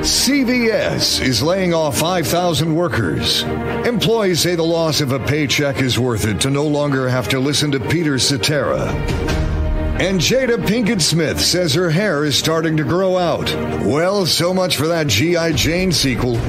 CVS 0.00 1.20
is 1.20 1.42
laying 1.42 1.74
off 1.74 1.98
5,000 1.98 2.74
workers. 2.74 3.42
Employees 3.42 4.40
say 4.40 4.54
the 4.54 4.62
loss 4.62 5.02
of 5.02 5.12
a 5.12 5.20
paycheck 5.20 5.82
is 5.82 5.98
worth 5.98 6.24
it 6.24 6.40
to 6.40 6.48
no 6.48 6.66
longer 6.66 7.06
have 7.06 7.28
to 7.28 7.40
listen 7.40 7.70
to 7.72 7.80
Peter 7.80 8.18
Cetera. 8.18 8.86
And 10.00 10.18
Jada 10.18 10.56
Pinkett 10.56 11.02
Smith 11.02 11.38
says 11.38 11.74
her 11.74 11.90
hair 11.90 12.24
is 12.24 12.38
starting 12.38 12.78
to 12.78 12.82
grow 12.82 13.18
out. 13.18 13.54
Well, 13.84 14.24
so 14.24 14.54
much 14.54 14.78
for 14.78 14.86
that 14.86 15.08
G.I. 15.08 15.52
Jane 15.52 15.92
sequel. 15.92 16.40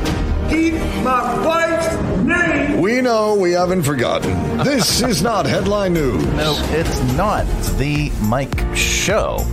Keep 0.49 0.73
my 1.03 1.45
wife's 1.45 1.95
name. 2.23 2.81
We 2.81 3.01
know 3.01 3.35
we 3.35 3.51
haven't 3.51 3.83
forgotten. 3.83 4.57
This 4.59 5.01
is 5.11 5.21
not 5.21 5.45
headline 5.45 5.93
news. 5.93 6.23
No, 6.33 6.55
it's 6.69 7.01
not. 7.13 7.45
The 7.77 8.11
Mike 8.21 8.75
Show. 8.75 9.45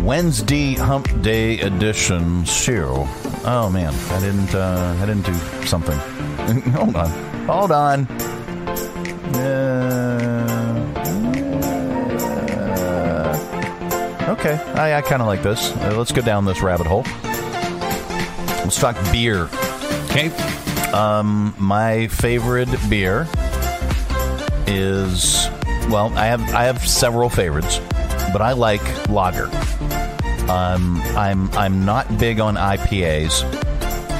Wednesday 0.00 0.74
Hump 0.74 1.22
Day 1.22 1.60
edition 1.60 2.44
show. 2.44 3.06
Oh 3.44 3.70
man, 3.72 3.94
I 4.10 4.20
didn't. 4.20 4.52
Uh, 4.54 4.96
I 5.00 5.06
didn't 5.06 5.24
do 5.24 5.34
something. 5.64 5.96
Hold 6.72 6.96
on. 6.96 7.10
Hold 7.46 7.72
on. 7.72 8.06
Uh, 9.36 10.36
okay, 14.28 14.54
I, 14.74 14.94
I 14.98 15.02
kind 15.02 15.22
of 15.22 15.28
like 15.28 15.42
this. 15.42 15.70
Uh, 15.76 15.94
let's 15.96 16.10
go 16.12 16.22
down 16.22 16.44
this 16.44 16.62
rabbit 16.62 16.86
hole. 16.86 17.04
Let's 18.64 18.78
talk 18.78 18.96
beer. 19.12 19.48
Okay. 20.12 20.28
Um, 20.92 21.54
my 21.58 22.06
favorite 22.08 22.68
beer 22.90 23.26
is 24.66 25.48
well, 25.88 26.12
I 26.18 26.26
have 26.26 26.42
I 26.54 26.64
have 26.64 26.86
several 26.86 27.30
favorites, 27.30 27.80
but 28.30 28.42
I 28.42 28.52
like 28.52 29.08
lager. 29.08 29.46
Um, 30.50 31.00
I'm 31.16 31.50
I'm 31.52 31.86
not 31.86 32.18
big 32.18 32.40
on 32.40 32.56
IPAs. 32.56 33.42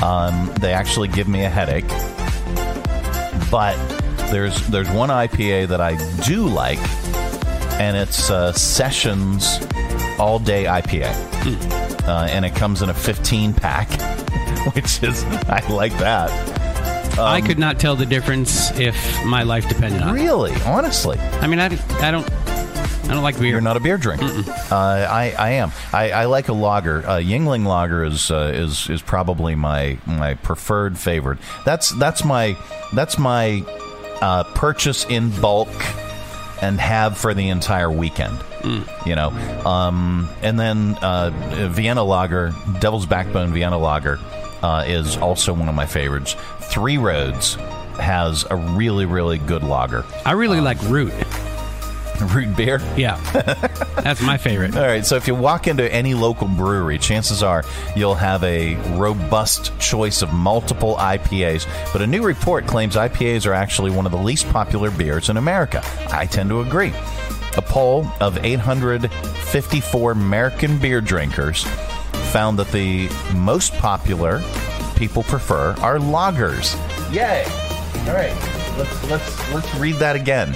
Um, 0.02 0.50
they 0.60 0.72
actually 0.72 1.08
give 1.08 1.28
me 1.28 1.44
a 1.44 1.50
headache. 1.50 1.88
But 3.50 3.76
there's 4.30 4.66
there's 4.68 4.90
one 4.90 5.10
IPA 5.10 5.68
that 5.68 5.82
I 5.82 5.96
do 6.24 6.48
like, 6.48 6.78
and 7.78 7.98
it's 7.98 8.30
uh, 8.30 8.52
Sessions 8.52 9.58
All 10.18 10.38
Day 10.38 10.64
IPA, 10.64 12.08
uh, 12.08 12.28
and 12.30 12.46
it 12.46 12.54
comes 12.54 12.80
in 12.80 12.88
a 12.88 12.94
15 12.94 13.52
pack, 13.52 13.90
which 14.74 15.02
is 15.02 15.24
I 15.24 15.66
like 15.68 15.96
that. 15.98 16.30
I 17.18 17.40
could 17.40 17.58
not 17.58 17.78
tell 17.78 17.94
the 17.94 18.06
difference 18.06 18.70
if 18.78 18.96
my 19.24 19.42
life 19.42 19.68
depended 19.68 20.00
on 20.02 20.16
it. 20.16 20.22
Really, 20.22 20.54
honestly. 20.62 21.18
I 21.18 21.46
mean, 21.46 21.58
I, 21.60 21.66
I 22.06 22.10
don't. 22.10 22.28
I 23.04 23.14
don't 23.14 23.22
like 23.24 23.38
beer. 23.38 23.48
You're 23.48 23.60
not 23.60 23.76
a 23.76 23.80
beer 23.80 23.98
drinker. 23.98 24.24
Uh, 24.24 24.74
I, 25.10 25.34
I 25.38 25.50
am. 25.50 25.72
I, 25.92 26.12
I 26.12 26.24
like 26.26 26.48
a 26.48 26.54
lager. 26.54 27.04
Uh, 27.06 27.18
Yuengling 27.18 27.66
lager 27.66 28.04
is 28.04 28.30
uh, 28.30 28.52
is 28.54 28.88
is 28.88 29.02
probably 29.02 29.54
my 29.54 29.98
my 30.06 30.34
preferred 30.34 30.96
favorite. 30.98 31.38
That's 31.66 31.90
that's 31.90 32.24
my 32.24 32.56
that's 32.94 33.18
my 33.18 33.64
uh, 34.22 34.44
purchase 34.54 35.04
in 35.04 35.28
bulk 35.40 35.68
and 36.62 36.80
have 36.80 37.18
for 37.18 37.34
the 37.34 37.48
entire 37.50 37.90
weekend. 37.90 38.38
You 39.04 39.16
know, 39.16 39.30
um, 39.66 40.30
and 40.40 40.58
then 40.58 40.94
uh, 41.02 41.30
Vienna 41.70 42.04
lager, 42.04 42.54
Devil's 42.78 43.06
Backbone 43.06 43.52
Vienna 43.52 43.76
lager, 43.76 44.20
uh, 44.62 44.84
is 44.86 45.16
also 45.16 45.52
one 45.52 45.68
of 45.68 45.74
my 45.74 45.86
favorites. 45.86 46.36
Three 46.60 46.98
Roads 46.98 47.54
has 47.98 48.44
a 48.50 48.56
really 48.56 49.06
really 49.06 49.38
good 49.38 49.62
lager. 49.62 50.04
I 50.24 50.32
really 50.32 50.60
like 50.60 50.80
Root. 50.84 51.12
Root 52.34 52.56
beer. 52.56 52.80
Yeah, 52.96 53.16
that's 54.02 54.22
my 54.22 54.36
favorite. 54.36 54.76
All 54.76 54.86
right, 54.86 55.04
so 55.04 55.16
if 55.16 55.26
you 55.26 55.34
walk 55.34 55.66
into 55.66 55.92
any 55.92 56.14
local 56.14 56.46
brewery, 56.46 56.98
chances 56.98 57.42
are 57.42 57.64
you'll 57.96 58.14
have 58.14 58.44
a 58.44 58.76
robust 58.96 59.76
choice 59.80 60.22
of 60.22 60.32
multiple 60.32 60.94
IPAs. 60.96 61.66
But 61.92 62.02
a 62.02 62.06
new 62.06 62.22
report 62.22 62.66
claims 62.66 62.94
IPAs 62.94 63.46
are 63.46 63.54
actually 63.54 63.90
one 63.90 64.06
of 64.06 64.12
the 64.12 64.18
least 64.18 64.48
popular 64.50 64.90
beers 64.90 65.30
in 65.30 65.36
America. 65.36 65.82
I 66.10 66.26
tend 66.26 66.50
to 66.50 66.60
agree. 66.60 66.92
A 67.56 67.62
poll 67.62 68.06
of 68.20 68.38
854 68.44 70.12
American 70.12 70.78
beer 70.78 71.00
drinkers 71.00 71.66
found 72.32 72.58
that 72.58 72.72
the 72.72 73.10
most 73.34 73.74
popular 73.74 74.42
people 74.96 75.22
prefer 75.22 75.72
are 75.80 75.98
lagers. 75.98 76.74
Yay! 77.12 77.44
All 78.08 78.14
right, 78.14 78.34
let's 78.78 79.10
let's 79.10 79.52
let's 79.52 79.74
read 79.74 79.96
that 79.96 80.16
again. 80.16 80.54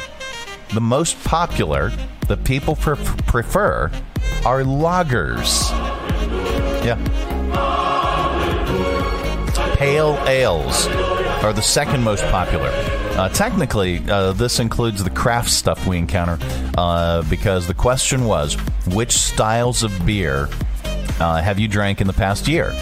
The 0.72 0.80
most 0.80 1.22
popular 1.24 1.92
that 2.28 2.44
people 2.44 2.76
pre- 2.76 2.96
prefer 3.26 3.90
are 4.46 4.62
lagers. 4.62 5.70
Yeah. 6.82 6.96
Pale 9.76 10.18
ales 10.26 10.86
are 11.44 11.52
the 11.52 11.60
second 11.60 12.02
most 12.02 12.24
popular. 12.24 12.70
Uh, 13.18 13.28
technically, 13.28 14.02
uh, 14.08 14.32
this 14.32 14.60
includes 14.60 15.04
the 15.04 15.10
craft 15.10 15.50
stuff 15.50 15.86
we 15.86 15.98
encounter 15.98 16.38
uh, 16.78 17.22
because 17.28 17.66
the 17.66 17.74
question 17.74 18.24
was 18.24 18.54
which 18.86 19.12
styles 19.12 19.82
of 19.82 20.06
beer 20.06 20.48
uh, 21.20 21.40
have 21.42 21.58
you 21.58 21.68
drank 21.68 22.00
in 22.00 22.06
the 22.06 22.12
past 22.12 22.46
year? 22.48 22.72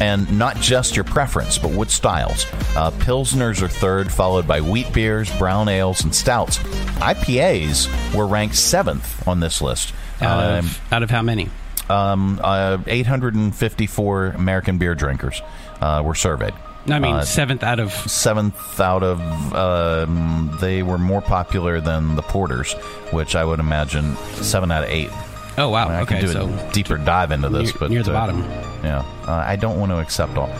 And 0.00 0.38
not 0.38 0.56
just 0.56 0.96
your 0.96 1.04
preference, 1.04 1.56
but 1.58 1.70
what 1.70 1.90
styles. 1.90 2.46
Uh, 2.76 2.90
Pilsners 2.98 3.62
are 3.62 3.68
third, 3.68 4.10
followed 4.12 4.46
by 4.46 4.60
wheat 4.60 4.92
beers, 4.92 5.30
brown 5.38 5.68
ales, 5.68 6.02
and 6.02 6.12
stouts. 6.14 6.58
IPAs 6.98 7.88
were 8.14 8.26
ranked 8.26 8.56
seventh 8.56 9.26
on 9.28 9.40
this 9.40 9.62
list. 9.62 9.92
Out 10.20 10.42
Um, 10.42 10.58
of, 10.66 10.80
out 10.92 11.02
of 11.04 11.10
how 11.10 11.22
many? 11.22 11.48
um, 11.90 12.40
uh, 12.42 12.78
854 12.86 14.26
American 14.36 14.78
beer 14.78 14.94
drinkers 14.94 15.42
uh, 15.80 16.02
were 16.04 16.14
surveyed. 16.14 16.54
I 16.88 16.98
mean, 16.98 17.14
Uh, 17.14 17.24
seventh 17.24 17.62
out 17.62 17.78
of. 17.80 17.92
seventh 17.92 18.78
out 18.80 19.02
of 19.02 19.20
um, 19.54 20.56
they 20.60 20.82
were 20.82 20.98
more 20.98 21.22
popular 21.22 21.80
than 21.80 22.14
the 22.16 22.22
porters, 22.22 22.72
which 23.10 23.34
I 23.36 23.44
would 23.44 23.58
imagine 23.60 24.16
seven 24.42 24.70
out 24.70 24.84
of 24.84 24.90
eight. 24.90 25.10
Oh 25.56 25.68
wow! 25.68 25.88
I 25.88 26.00
okay, 26.02 26.20
could 26.20 26.26
do 26.26 26.32
so 26.32 26.48
a 26.48 26.72
deeper 26.72 26.96
dive 26.98 27.30
into 27.30 27.48
this, 27.48 27.70
near- 27.70 27.78
but 27.78 27.90
near 27.90 28.02
the 28.02 28.10
uh, 28.10 28.14
bottom. 28.14 28.40
Yeah, 28.82 29.04
uh, 29.26 29.32
I 29.32 29.56
don't 29.56 29.78
want 29.78 29.92
to 29.92 29.98
accept 29.98 30.36
all. 30.36 30.50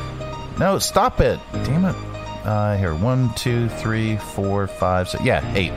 No, 0.59 0.79
stop 0.79 1.21
it! 1.21 1.41
Damn 1.53 1.85
it! 1.85 1.97
Uh, 2.45 2.77
here, 2.77 2.95
one, 2.95 3.33
two, 3.35 3.69
three, 3.69 4.17
four, 4.17 4.67
five, 4.67 5.09
six. 5.09 5.25
Yeah, 5.25 5.43
eight. 5.55 5.73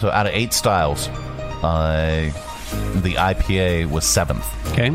So 0.00 0.10
out 0.10 0.26
of 0.26 0.32
eight 0.34 0.52
styles, 0.52 1.08
uh, 1.62 2.30
the 2.96 3.14
IPA 3.14 3.90
was 3.90 4.04
seventh. 4.04 4.46
Okay. 4.72 4.90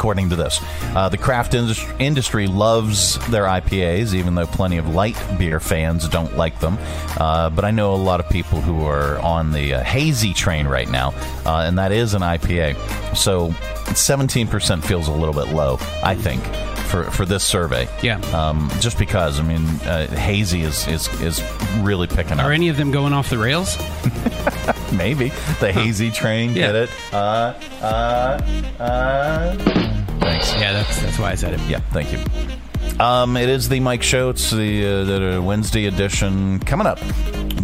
According 0.00 0.30
to 0.30 0.36
this, 0.36 0.58
uh, 0.96 1.10
the 1.10 1.18
craft 1.18 1.52
indus- 1.52 1.84
industry 1.98 2.46
loves 2.46 3.18
their 3.28 3.44
IPAs, 3.44 4.14
even 4.14 4.34
though 4.34 4.46
plenty 4.46 4.78
of 4.78 4.88
light 4.94 5.14
beer 5.38 5.60
fans 5.60 6.08
don't 6.08 6.38
like 6.38 6.58
them. 6.58 6.78
Uh, 7.18 7.50
but 7.50 7.66
I 7.66 7.70
know 7.70 7.92
a 7.92 7.96
lot 7.96 8.18
of 8.18 8.26
people 8.30 8.62
who 8.62 8.82
are 8.86 9.18
on 9.18 9.52
the 9.52 9.74
uh, 9.74 9.82
hazy 9.82 10.32
train 10.32 10.66
right 10.66 10.88
now, 10.88 11.12
uh, 11.44 11.64
and 11.66 11.76
that 11.76 11.92
is 11.92 12.14
an 12.14 12.22
IPA. 12.22 12.76
So 13.14 13.50
17% 13.88 14.82
feels 14.82 15.08
a 15.08 15.12
little 15.12 15.34
bit 15.34 15.52
low, 15.54 15.76
I 16.02 16.14
think. 16.14 16.42
For, 16.90 17.04
for 17.04 17.24
this 17.24 17.44
survey, 17.44 17.88
Yeah. 18.02 18.18
um, 18.34 18.68
just 18.80 18.98
because 18.98 19.38
I 19.38 19.44
mean, 19.44 19.64
uh, 19.86 20.08
hazy 20.08 20.62
is, 20.62 20.88
is 20.88 21.06
is 21.20 21.40
really 21.78 22.08
picking 22.08 22.40
up. 22.40 22.46
Are 22.46 22.50
any 22.52 22.68
of 22.68 22.76
them 22.76 22.90
going 22.90 23.12
off 23.12 23.30
the 23.30 23.38
rails? 23.38 23.76
Maybe 24.92 25.28
the 25.60 25.70
hazy 25.72 26.10
train. 26.10 26.50
Yeah. 26.50 26.72
Get 26.72 26.74
it? 26.74 26.90
Uh, 27.12 27.54
uh, 27.80 28.40
uh. 28.82 29.56
Thanks. 30.18 30.52
Yeah, 30.54 30.72
that's 30.72 31.00
that's 31.00 31.18
why 31.18 31.30
I 31.30 31.34
said 31.36 31.54
it. 31.54 31.60
Yeah, 31.68 31.78
thank 31.92 32.12
you. 32.12 32.18
Um, 32.98 33.36
it 33.36 33.48
is 33.48 33.68
the 33.68 33.78
Mike 33.80 34.02
Show. 34.02 34.30
It's 34.30 34.50
the, 34.50 34.84
uh, 34.86 35.04
the 35.04 35.40
Wednesday 35.42 35.86
edition 35.86 36.58
coming 36.58 36.86
up. 36.88 36.98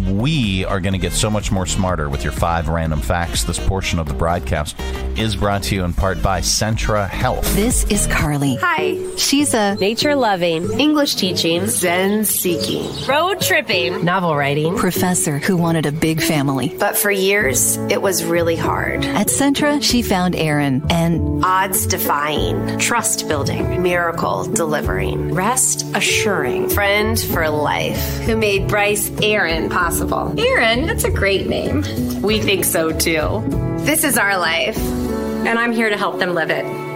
We 0.07 0.63
are 0.63 0.79
going 0.79 0.93
to 0.93 0.99
get 0.99 1.11
so 1.11 1.29
much 1.29 1.51
more 1.51 1.65
smarter 1.65 2.09
with 2.09 2.23
your 2.23 2.31
five 2.31 2.69
random 2.69 3.01
facts. 3.01 3.43
This 3.43 3.59
portion 3.59 3.99
of 3.99 4.07
the 4.07 4.13
broadcast 4.13 4.79
is 5.17 5.35
brought 5.35 5.63
to 5.63 5.75
you 5.75 5.83
in 5.83 5.91
part 5.91 6.21
by 6.23 6.39
Centra 6.39 7.09
Health. 7.09 7.53
This 7.55 7.83
is 7.85 8.07
Carly. 8.07 8.55
Hi. 8.55 8.97
She's 9.17 9.53
a 9.53 9.75
Nature 9.75 10.15
loving, 10.15 10.79
English 10.79 11.15
teaching, 11.15 11.67
Zen 11.67 12.23
seeking, 12.23 12.89
road 13.05 13.41
tripping, 13.41 14.05
novel 14.05 14.35
writing. 14.35 14.77
professor 14.77 15.39
who 15.39 15.57
wanted 15.57 15.85
a 15.85 15.91
big 15.91 16.21
family. 16.21 16.73
But 16.79 16.95
for 16.97 17.11
years, 17.11 17.75
it 17.89 18.01
was 18.01 18.23
really 18.23 18.55
hard. 18.55 19.03
At 19.03 19.27
Centra, 19.27 19.83
she 19.83 20.03
found 20.03 20.35
Aaron 20.35 20.85
and 20.89 21.43
Odds 21.43 21.85
defying, 21.85 22.77
trust 22.77 23.27
building, 23.27 23.81
miracle 23.81 24.45
delivering, 24.45 25.33
rest 25.33 25.85
assuring, 25.95 26.69
friend 26.69 27.19
for 27.19 27.49
life, 27.49 28.19
who 28.19 28.37
made 28.37 28.69
Bryce 28.69 29.11
Aaron 29.21 29.69
possible. 29.69 29.96
Aaron, 30.37 30.85
that's 30.85 31.03
a 31.03 31.11
great 31.11 31.47
name. 31.47 31.83
We 32.21 32.39
think 32.39 32.65
so 32.65 32.91
too. 32.91 33.43
This 33.79 34.03
is 34.03 34.17
our 34.17 34.37
life, 34.37 34.77
and 34.77 35.57
I'm 35.59 35.71
here 35.71 35.89
to 35.89 35.97
help 35.97 36.19
them 36.19 36.33
live 36.33 36.49
it. 36.49 36.86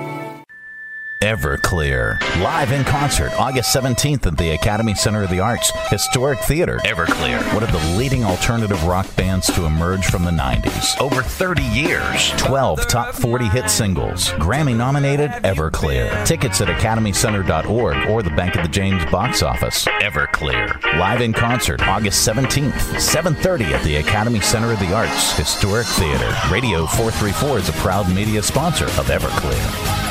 Everclear. 1.22 2.20
Live 2.42 2.72
in 2.72 2.84
concert 2.84 3.32
August 3.38 3.76
17th 3.76 4.26
at 4.26 4.38
the 4.40 4.50
Academy 4.52 4.96
Center 4.96 5.22
of 5.22 5.30
the 5.30 5.40
Arts, 5.40 5.72
Historic 5.88 6.40
Theater. 6.40 6.80
Everclear, 6.84 7.54
one 7.54 7.62
of 7.62 7.72
the 7.72 7.96
leading 7.96 8.24
alternative 8.24 8.84
rock 8.86 9.06
bands 9.16 9.46
to 9.54 9.66
emerge 9.66 10.04
from 10.08 10.24
the 10.26 10.32
90s. 10.32 11.00
Over 11.00 11.22
30 11.22 11.62
years, 11.62 12.32
12 12.38 12.88
top 12.88 13.14
40 13.14 13.46
hit 13.50 13.70
singles. 13.70 14.30
Grammy 14.32 14.76
nominated 14.76 15.30
Everclear. 15.44 16.26
Tickets 16.26 16.60
at 16.60 16.70
academycenter.org 16.70 18.10
or 18.10 18.24
the 18.24 18.32
Bank 18.32 18.56
of 18.56 18.64
the 18.64 18.70
James 18.70 19.06
box 19.12 19.44
office. 19.44 19.86
Everclear. 20.02 20.82
Live 20.98 21.22
in 21.22 21.34
concert 21.34 21.88
August 21.88 22.28
17th, 22.28 23.00
7:30 23.00 23.66
at 23.76 23.84
the 23.84 23.98
Academy 23.98 24.40
Center 24.40 24.72
of 24.72 24.80
the 24.80 24.92
Arts, 24.92 25.38
Historic 25.38 25.86
Theater. 25.86 26.36
Radio 26.50 26.88
434 26.88 27.60
is 27.60 27.70
a 27.70 27.74
proud 27.74 28.12
media 28.12 28.42
sponsor 28.42 28.86
of 28.86 29.06
Everclear. 29.12 30.11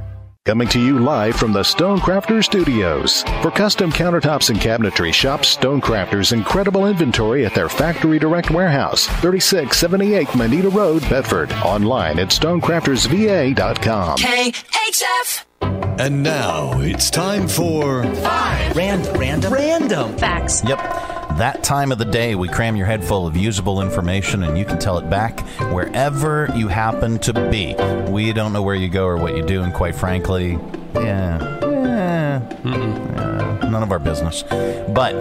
Coming 0.43 0.67
to 0.69 0.79
you 0.79 0.97
live 0.97 1.35
from 1.35 1.53
the 1.53 1.61
Stonecrafters 1.61 2.45
Studios. 2.45 3.21
For 3.43 3.51
custom 3.51 3.91
countertops 3.91 4.49
and 4.49 4.57
cabinetry, 4.57 5.13
shop 5.13 5.41
Stonecrafters' 5.41 6.33
incredible 6.33 6.87
inventory 6.87 7.45
at 7.45 7.53
their 7.53 7.69
Factory 7.69 8.17
Direct 8.17 8.49
Warehouse, 8.49 9.05
3678 9.05 10.33
Moneta 10.33 10.69
Road, 10.69 11.07
Bedford. 11.07 11.53
Online 11.63 12.17
at 12.17 12.29
stonecraftersva.com. 12.29 14.17
KHF. 14.17 15.45
And 15.99 16.23
now 16.23 16.71
it's 16.79 17.11
time 17.11 17.47
for 17.47 18.03
Five. 18.03 18.75
Random. 18.75 19.13
Random. 19.19 19.53
Random. 19.53 20.17
Facts. 20.17 20.63
Yep. 20.63 20.79
That 21.37 21.63
time 21.63 21.91
of 21.91 21.97
the 21.97 22.05
day, 22.05 22.35
we 22.35 22.47
cram 22.47 22.75
your 22.75 22.85
head 22.85 23.03
full 23.03 23.25
of 23.25 23.35
usable 23.35 23.81
information 23.81 24.43
and 24.43 24.57
you 24.57 24.65
can 24.65 24.77
tell 24.77 24.97
it 24.99 25.09
back 25.09 25.39
wherever 25.71 26.47
you 26.55 26.67
happen 26.67 27.17
to 27.19 27.33
be. 27.49 27.75
We 28.11 28.31
don't 28.33 28.53
know 28.53 28.61
where 28.61 28.75
you 28.75 28.89
go 28.89 29.05
or 29.05 29.17
what 29.17 29.35
you 29.35 29.43
do, 29.43 29.63
and 29.63 29.73
quite 29.73 29.95
frankly, 29.95 30.59
yeah, 30.93 31.59
yeah, 31.61 32.41
yeah, 32.63 33.69
none 33.69 33.81
of 33.81 33.91
our 33.91 33.99
business. 33.99 34.43
But 34.43 35.15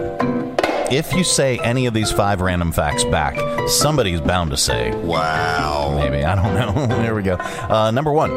if 0.92 1.12
you 1.12 1.22
say 1.24 1.58
any 1.60 1.86
of 1.86 1.94
these 1.94 2.10
five 2.10 2.40
random 2.40 2.72
facts 2.72 3.04
back, 3.04 3.38
somebody's 3.68 4.20
bound 4.20 4.50
to 4.50 4.56
say, 4.56 4.90
Wow. 4.96 5.96
Maybe. 5.96 6.24
I 6.24 6.34
don't 6.34 6.54
know. 6.54 6.86
there 7.02 7.14
we 7.14 7.22
go. 7.22 7.36
Uh, 7.36 7.90
number 7.92 8.12
one 8.12 8.30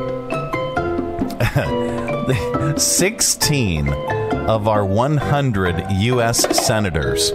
16 2.79 3.89
of 3.89 4.67
our 4.67 4.85
100 4.85 5.85
U.S. 5.91 6.65
senators 6.65 7.31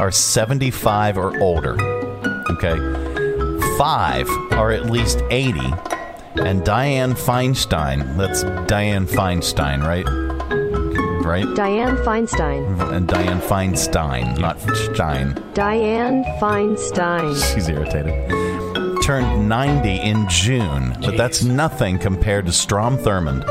are 0.00 0.10
75 0.10 1.18
or 1.18 1.38
older. 1.40 1.76
Okay. 2.52 2.76
Five 3.76 4.26
are 4.52 4.72
at 4.72 4.86
least 4.86 5.22
80. 5.30 5.60
And 5.60 6.62
Dianne 6.62 7.14
Feinstein, 7.14 8.16
that's 8.16 8.44
Dianne 8.44 9.06
Feinstein, 9.06 9.82
right? 9.86 10.06
Right? 11.22 11.44
Dianne 11.44 12.02
Feinstein. 12.02 12.92
And 12.92 13.06
Dianne 13.06 13.42
Feinstein, 13.42 14.38
not 14.38 14.58
Stein. 14.60 15.34
Dianne 15.52 16.24
Feinstein. 16.38 17.54
She's 17.54 17.68
irritated. 17.68 18.30
Turned 19.02 19.48
90 19.48 20.00
in 20.00 20.26
June, 20.30 20.96
but 21.02 21.18
that's 21.18 21.42
nothing 21.42 21.98
compared 21.98 22.46
to 22.46 22.52
Strom 22.52 22.96
Thurmond, 22.96 23.44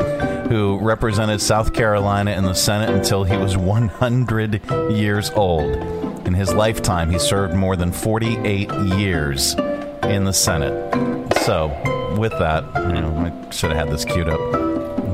who 0.48 0.78
represented 0.80 1.40
South 1.40 1.72
Carolina 1.72 2.32
in 2.32 2.42
the 2.42 2.54
Senate 2.54 2.90
until 2.90 3.22
he 3.22 3.36
was 3.36 3.56
100 3.56 4.90
years 4.90 5.30
old. 5.30 5.99
In 6.30 6.34
his 6.34 6.54
lifetime, 6.54 7.10
he 7.10 7.18
served 7.18 7.54
more 7.54 7.74
than 7.74 7.90
48 7.90 8.70
years 8.96 9.54
in 10.04 10.22
the 10.22 10.32
Senate. 10.32 10.72
So, 11.42 11.66
with 12.16 12.30
that, 12.38 12.62
you 12.94 13.00
know, 13.02 13.10
I 13.18 13.50
should 13.50 13.72
have 13.72 13.88
had 13.88 13.90
this 13.90 14.04
queued 14.04 14.28
up. 14.28 14.38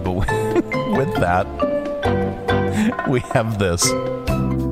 But 0.04 0.14
with 0.94 1.14
that, 1.14 1.46
we 3.08 3.20
have 3.32 3.58
this. 3.58 3.90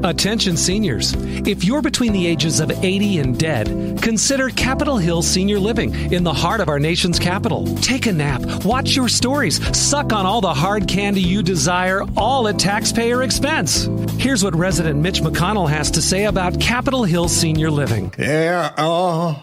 Attention 0.05 0.59
seniors. 0.59 1.15
If 1.17 1.65
you're 1.65 1.81
between 1.81 2.13
the 2.13 2.27
ages 2.27 2.61
of 2.61 2.71
80 2.71 3.21
and 3.21 3.39
dead, 3.39 4.03
consider 4.03 4.51
Capitol 4.51 4.99
Hill 4.99 5.23
Senior 5.23 5.59
Living 5.59 5.95
in 6.13 6.25
the 6.25 6.35
heart 6.35 6.61
of 6.61 6.69
our 6.69 6.79
nation's 6.79 7.19
capital. 7.19 7.65
Take 7.77 8.05
a 8.05 8.13
nap, 8.13 8.43
watch 8.67 8.95
your 8.95 9.09
stories, 9.09 9.67
suck 9.75 10.13
on 10.13 10.27
all 10.27 10.43
the 10.43 10.53
hard 10.53 10.89
candy 10.89 11.23
you 11.23 11.43
desire, 11.43 12.03
all 12.19 12.49
at 12.49 12.59
taxpayer 12.59 13.23
expense. 13.23 13.89
Here's 14.19 14.43
what 14.43 14.55
resident 14.55 15.01
Mitch 15.01 15.21
McConnell 15.21 15.69
has 15.69 15.91
to 15.93 16.03
say 16.03 16.25
about 16.25 16.59
Capitol 16.61 17.05
Hill 17.05 17.29
Senior 17.29 17.71
Living. 17.71 18.13
Yeah, 18.19 18.73
uh, 18.77 19.43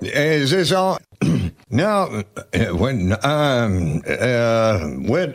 is 0.00 0.50
this 0.50 0.72
all? 0.72 0.98
no, 1.70 2.24
uh, 2.36 2.64
when, 2.76 3.12
um, 3.22 4.02
uh, 4.06 4.80
when, 4.88 5.32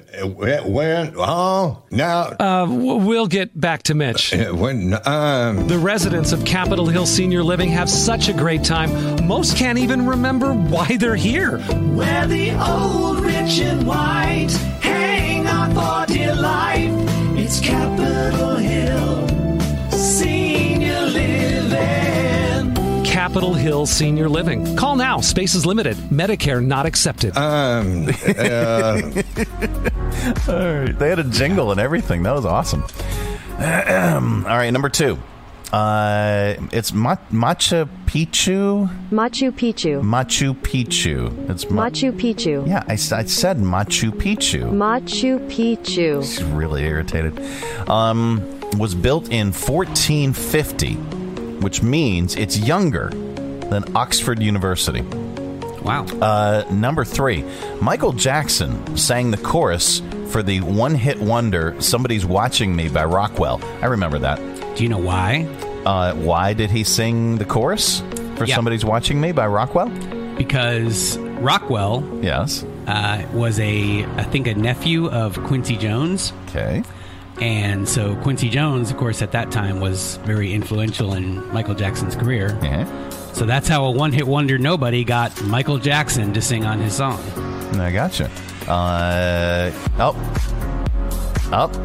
when, 0.66 1.14
oh, 1.18 1.84
now. 1.92 2.36
Uh, 2.40 2.68
we'll 2.70 3.28
get 3.28 3.60
back 3.60 3.84
to 3.84 3.94
Mitch. 3.94 4.34
when, 4.34 4.94
um. 5.06 5.68
The 5.68 5.80
residents 5.80 6.34
of 6.34 6.44
Capitol 6.44 6.88
Hill 6.88 7.06
Senior 7.06 7.44
Living 7.44 7.70
have 7.70 7.90
such 7.90 8.28
a 8.28 8.34
great 8.34 8.64
time, 8.64 9.26
most 9.26 9.56
can't 9.56 9.78
even 9.78 10.06
remember 10.06 10.54
why 10.54 10.98
they're 10.98 11.16
here. 11.16 11.60
Where 11.60 12.28
the 12.28 12.52
old, 12.52 13.22
rich, 13.22 13.60
and 13.60 13.88
white 13.88 14.52
hang 14.82 15.48
on 15.48 15.74
for 15.74 16.14
dear 16.14 16.36
life. 16.36 16.97
It's 17.50 17.62
Capitol 17.62 18.58
Hill 18.58 19.90
Senior 19.90 21.00
Living. 21.06 22.74
Capitol 23.06 23.54
Hill 23.54 23.86
Senior 23.86 24.28
Living. 24.28 24.76
Call 24.76 24.98
now. 24.98 25.22
Space 25.22 25.56
is 25.56 25.66
limited. 25.66 25.96
Medicare 26.12 26.62
not 26.62 26.86
accepted. 26.86 27.38
Um, 27.38 28.10
uh, 28.38 29.02
All 30.52 30.82
right. 30.82 31.00
They 31.00 31.08
had 31.08 31.20
a 31.20 31.24
jingle 31.24 31.72
and 31.72 31.80
everything. 31.80 32.24
That 32.24 32.34
was 32.34 32.46
awesome. 32.46 32.82
All 33.62 34.58
right, 34.58 34.70
number 34.72 34.90
two. 34.90 35.18
Uh, 35.74 36.56
it's 36.72 36.94
Ma- 36.94 37.16
Machu 37.32 37.90
Picchu. 38.06 38.88
Machu 39.10 39.52
Picchu. 39.52 40.02
Machu 40.02 40.54
Picchu. 40.56 41.50
It's 41.50 41.70
Ma- 41.70 41.90
Machu 41.90 42.12
Picchu. 42.14 42.68
Yeah, 42.68 42.84
I 42.88 42.96
said 42.96 43.58
Machu 43.58 44.12
Picchu. 44.12 44.64
Machu 44.72 45.40
Picchu. 45.50 46.22
She's 46.24 46.44
really 46.44 46.84
irritated. 46.86 47.38
Um, 47.90 48.42
was 48.78 48.96
built 48.96 49.30
in 49.30 49.48
1450, 49.48 50.94
which 51.62 51.82
means 51.82 52.36
it's 52.36 52.58
younger 52.58 53.10
than 53.10 53.84
Oxford 53.96 54.42
University. 54.42 55.02
Wow. 55.82 56.06
Uh, 56.22 56.66
number 56.72 57.06
three, 57.06 57.44
Michael 57.82 58.14
Jackson 58.14 58.98
sang 58.98 59.32
the 59.32 59.38
chorus 59.38 60.02
for 60.30 60.44
the 60.44 60.62
one 60.62 60.96
hit 60.96 61.20
wonder 61.20 61.80
Somebody's 61.82 62.26
Watching 62.26 62.76
Me 62.76 62.90
by 62.90 63.06
Rockwell. 63.06 63.62
I 63.82 63.88
remember 63.88 64.20
that. 64.20 64.40
Do 64.78 64.84
you 64.84 64.90
know 64.90 65.00
why? 65.00 65.48
Uh, 65.88 66.14
why 66.14 66.54
did 66.54 66.70
he 66.70 66.84
sing 66.84 67.38
the 67.40 67.46
chorus 67.46 68.02
for 68.36 68.46
Yeah. 68.46 68.54
Somebody's 68.56 68.86
Watching 68.86 69.20
Me 69.20 69.32
by 69.32 69.48
Rockwell? 69.48 69.90
Because 70.38 71.18
Rockwell 71.18 72.04
Yes. 72.22 72.64
uh, 72.86 73.24
was 73.34 73.60
a, 73.60 74.06
I 74.06 74.24
think, 74.24 74.46
a 74.46 74.54
nephew 74.54 75.10
of 75.10 75.42
Quincy 75.46 75.78
Jones. 75.78 76.32
Okay. 76.50 76.84
And 77.42 77.90
so 77.90 78.16
Quincy 78.18 78.50
Jones, 78.50 78.92
of 78.92 78.98
course, 78.98 79.24
at 79.24 79.32
that 79.32 79.50
time 79.52 79.80
was 79.80 80.18
very 80.26 80.54
influential 80.54 81.14
in 81.16 81.52
Michael 81.52 81.74
Jackson's 81.76 82.16
career. 82.16 82.56
Yeah. 82.62 82.86
So 83.34 83.46
that's 83.46 83.68
how 83.68 83.84
a 83.86 83.92
one 83.92 84.12
hit 84.12 84.28
wonder 84.28 84.60
nobody 84.60 85.04
got 85.04 85.42
Michael 85.44 85.80
Jackson 85.80 86.34
to 86.34 86.42
sing 86.42 86.66
on 86.66 86.80
his 86.80 86.94
song. 86.94 87.20
I 87.80 87.92
gotcha. 87.92 88.30
Uh, 88.68 89.72
oh. 90.00 90.16
Up. 91.52 91.76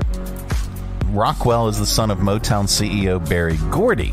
Rockwell 1.13 1.69
is 1.69 1.79
the 1.79 1.87
son 1.87 2.11
of 2.11 2.19
Motown 2.19 2.65
CEO 2.65 3.27
Berry 3.29 3.59
Gordy. 3.71 4.13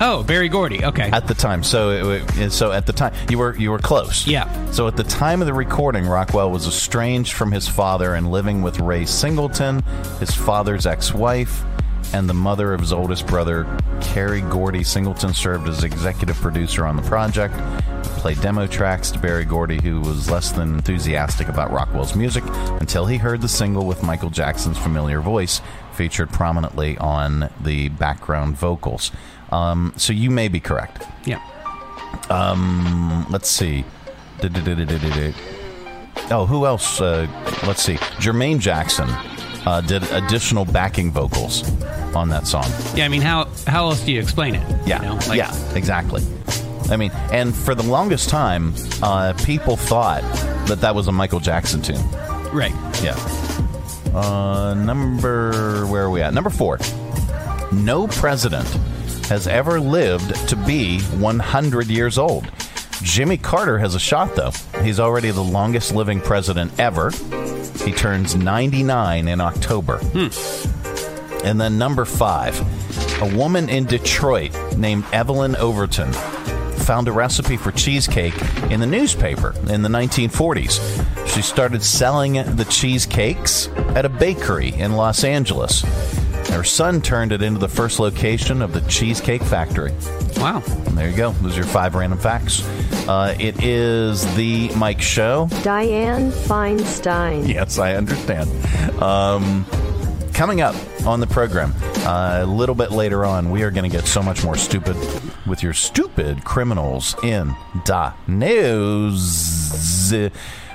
Oh, 0.00 0.22
Berry 0.22 0.48
Gordy. 0.48 0.84
Okay. 0.84 1.10
At 1.10 1.26
the 1.26 1.34
time, 1.34 1.64
so 1.64 2.14
it, 2.14 2.52
so 2.52 2.70
at 2.70 2.86
the 2.86 2.92
time 2.92 3.12
you 3.28 3.38
were 3.38 3.56
you 3.56 3.72
were 3.72 3.78
close. 3.80 4.26
Yeah. 4.26 4.70
So 4.70 4.86
at 4.86 4.96
the 4.96 5.02
time 5.02 5.42
of 5.42 5.46
the 5.46 5.52
recording, 5.52 6.06
Rockwell 6.06 6.52
was 6.52 6.66
estranged 6.66 7.32
from 7.32 7.50
his 7.50 7.66
father 7.66 8.14
and 8.14 8.30
living 8.30 8.62
with 8.62 8.78
Ray 8.78 9.04
Singleton, 9.04 9.82
his 10.20 10.30
father's 10.30 10.86
ex-wife, 10.86 11.64
and 12.14 12.28
the 12.28 12.34
mother 12.34 12.72
of 12.72 12.80
his 12.80 12.92
oldest 12.92 13.26
brother, 13.26 13.66
Kerry 14.00 14.42
Gordy. 14.42 14.84
Singleton 14.84 15.34
served 15.34 15.68
as 15.68 15.82
executive 15.82 16.36
producer 16.36 16.86
on 16.86 16.96
the 16.96 17.02
project, 17.02 17.54
played 18.20 18.40
demo 18.42 18.66
tracks 18.66 19.10
to 19.10 19.18
Berry 19.18 19.44
Gordy, 19.46 19.80
who 19.82 20.00
was 20.00 20.30
less 20.30 20.52
than 20.52 20.74
enthusiastic 20.74 21.48
about 21.48 21.70
Rockwell's 21.72 22.14
music 22.14 22.44
until 22.80 23.06
he 23.06 23.16
heard 23.16 23.40
the 23.40 23.48
single 23.48 23.86
with 23.86 24.02
Michael 24.02 24.28
Jackson's 24.28 24.76
familiar 24.76 25.20
voice 25.22 25.62
featured 25.94 26.30
prominently 26.30 26.98
on 26.98 27.48
the 27.62 27.88
background 27.88 28.56
vocals. 28.56 29.10
Um, 29.50 29.94
so 29.96 30.12
you 30.12 30.30
may 30.30 30.48
be 30.48 30.60
correct. 30.60 31.06
Yeah. 31.24 31.40
Um, 32.28 33.26
let's 33.30 33.48
see. 33.48 33.84
Oh, 36.30 36.46
who 36.46 36.66
else? 36.66 37.00
Uh, 37.00 37.26
let's 37.66 37.82
see. 37.82 37.94
Jermaine 38.18 38.58
Jackson 38.60 39.08
uh, 39.66 39.80
did 39.80 40.02
additional 40.12 40.64
backing 40.66 41.10
vocals 41.10 41.62
on 42.14 42.28
that 42.28 42.46
song. 42.46 42.66
Yeah, 42.94 43.04
I 43.06 43.08
mean, 43.08 43.22
how 43.22 43.48
how 43.66 43.88
else 43.88 44.04
do 44.04 44.12
you 44.12 44.20
explain 44.20 44.54
it? 44.54 44.86
Yeah, 44.86 45.02
You 45.02 45.08
know, 45.08 45.14
like- 45.28 45.38
yeah, 45.38 45.74
exactly. 45.74 46.22
I 46.90 46.96
mean, 46.96 47.10
and 47.32 47.54
for 47.54 47.74
the 47.74 47.84
longest 47.84 48.28
time, 48.28 48.74
uh, 49.02 49.32
people 49.44 49.76
thought 49.76 50.22
that 50.66 50.80
that 50.80 50.94
was 50.94 51.06
a 51.06 51.12
Michael 51.12 51.40
Jackson 51.40 51.82
tune. 51.82 52.02
Right. 52.52 52.74
Yeah. 53.02 53.16
Uh, 54.14 54.74
number 54.74 55.86
where 55.86 56.04
are 56.04 56.10
we 56.10 56.20
at? 56.20 56.34
Number 56.34 56.50
four. 56.50 56.78
No 57.72 58.08
president 58.08 58.66
has 59.28 59.46
ever 59.46 59.78
lived 59.78 60.34
to 60.48 60.56
be 60.56 61.00
100 61.00 61.86
years 61.86 62.18
old. 62.18 62.50
Jimmy 63.02 63.36
Carter 63.36 63.78
has 63.78 63.94
a 63.94 64.00
shot, 64.00 64.34
though. 64.34 64.50
He's 64.82 64.98
already 64.98 65.30
the 65.30 65.42
longest 65.42 65.94
living 65.94 66.20
president 66.20 66.78
ever. 66.78 67.12
He 67.84 67.92
turns 67.92 68.34
99 68.34 69.28
in 69.28 69.40
October. 69.40 69.98
Hmm. 69.98 71.46
And 71.46 71.60
then 71.60 71.78
number 71.78 72.04
five, 72.04 72.58
a 73.22 73.36
woman 73.36 73.68
in 73.68 73.86
Detroit 73.86 74.52
named 74.76 75.04
Evelyn 75.12 75.56
Overton 75.56 76.12
found 76.90 77.06
a 77.06 77.12
recipe 77.12 77.56
for 77.56 77.70
cheesecake 77.70 78.34
in 78.68 78.80
the 78.80 78.86
newspaper 78.86 79.54
in 79.68 79.80
the 79.80 79.88
1940s. 79.88 80.80
She 81.32 81.40
started 81.40 81.84
selling 81.84 82.32
the 82.32 82.66
cheesecakes 82.68 83.68
at 83.94 84.04
a 84.04 84.08
bakery 84.08 84.70
in 84.74 84.96
Los 84.96 85.22
Angeles. 85.22 85.82
Her 86.48 86.64
son 86.64 87.00
turned 87.00 87.30
it 87.30 87.42
into 87.42 87.60
the 87.60 87.68
first 87.68 88.00
location 88.00 88.60
of 88.60 88.72
the 88.72 88.80
Cheesecake 88.88 89.40
Factory. 89.40 89.92
Wow. 90.38 90.64
And 90.66 90.98
there 90.98 91.08
you 91.08 91.16
go. 91.16 91.30
Those 91.30 91.52
are 91.52 91.60
your 91.60 91.66
five 91.66 91.94
random 91.94 92.18
facts. 92.18 92.66
Uh, 93.08 93.36
it 93.38 93.62
is 93.62 94.24
the 94.34 94.70
Mike 94.70 95.00
Show. 95.00 95.46
Dianne 95.62 96.32
Feinstein. 96.32 97.46
Yes, 97.46 97.78
I 97.78 97.94
understand. 97.94 98.50
Um, 99.00 99.64
coming 100.34 100.60
up 100.60 100.74
on 101.06 101.20
the 101.20 101.28
program, 101.28 101.72
uh, 101.98 102.40
a 102.42 102.46
little 102.46 102.74
bit 102.74 102.90
later 102.90 103.24
on, 103.24 103.52
we 103.52 103.62
are 103.62 103.70
going 103.70 103.88
to 103.88 103.96
get 103.96 104.08
so 104.08 104.24
much 104.24 104.42
more 104.42 104.56
stupid 104.56 104.96
with 105.46 105.62
your 105.62 105.72
stupid 105.72 106.44
criminals 106.44 107.14
in 107.22 107.54
the 107.86 108.12
news. 108.26 110.12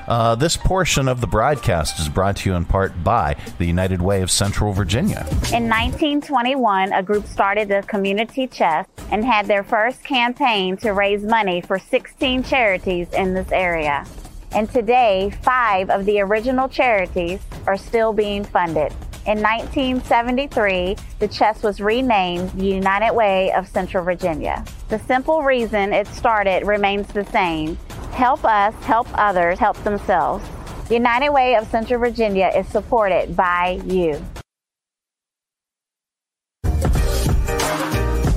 Uh, 0.08 0.36
this 0.36 0.56
portion 0.56 1.08
of 1.08 1.19
the 1.19 1.28
broadcast 1.28 1.99
is 1.99 2.08
brought 2.08 2.38
to 2.38 2.49
you 2.49 2.56
in 2.56 2.63
part 2.65 3.04
by 3.04 3.36
the 3.58 3.65
United 3.65 4.01
Way 4.01 4.21
of 4.21 4.30
Central 4.30 4.71
Virginia. 4.71 5.25
In 5.51 5.67
1921, 5.67 6.93
a 6.93 7.01
group 7.01 7.25
started 7.25 7.67
the 7.69 7.84
Community 7.88 8.45
Chest 8.47 8.89
and 9.12 9.25
had 9.25 9.47
their 9.47 9.63
first 9.63 10.04
campaign 10.04 10.78
to 10.78 10.91
raise 10.91 11.23
money 11.23 11.62
for 11.62 11.80
16 11.80 12.43
charities 12.43 13.08
in 13.13 13.34
this 13.34 13.51
area. 13.51 14.06
And 14.51 14.69
today, 14.69 15.34
five 15.41 15.89
of 15.89 16.06
the 16.06 16.21
original 16.21 16.69
charities 16.69 17.41
are 17.65 17.78
still 17.78 18.13
being 18.13 18.45
funded. 18.45 18.93
In 19.25 19.41
1973, 19.41 20.95
the 21.17 21.27
chest 21.27 21.63
was 21.63 21.81
renamed 21.81 22.51
the 22.51 22.67
United 22.67 23.15
Way 23.15 23.51
of 23.53 23.67
Central 23.67 24.03
Virginia. 24.03 24.63
The 24.89 24.99
simple 24.99 25.41
reason 25.41 25.93
it 25.93 26.05
started 26.05 26.67
remains 26.67 27.07
the 27.07 27.25
same 27.25 27.75
help 28.11 28.45
us 28.45 28.75
help 28.83 29.07
others 29.15 29.57
help 29.57 29.77
themselves. 29.83 30.47
The 30.89 30.93
United 30.93 31.31
Way 31.31 31.55
of 31.55 31.67
Central 31.67 31.99
Virginia 31.99 32.51
is 32.55 32.67
supported 32.67 33.35
by 33.35 33.81
you. 33.85 34.23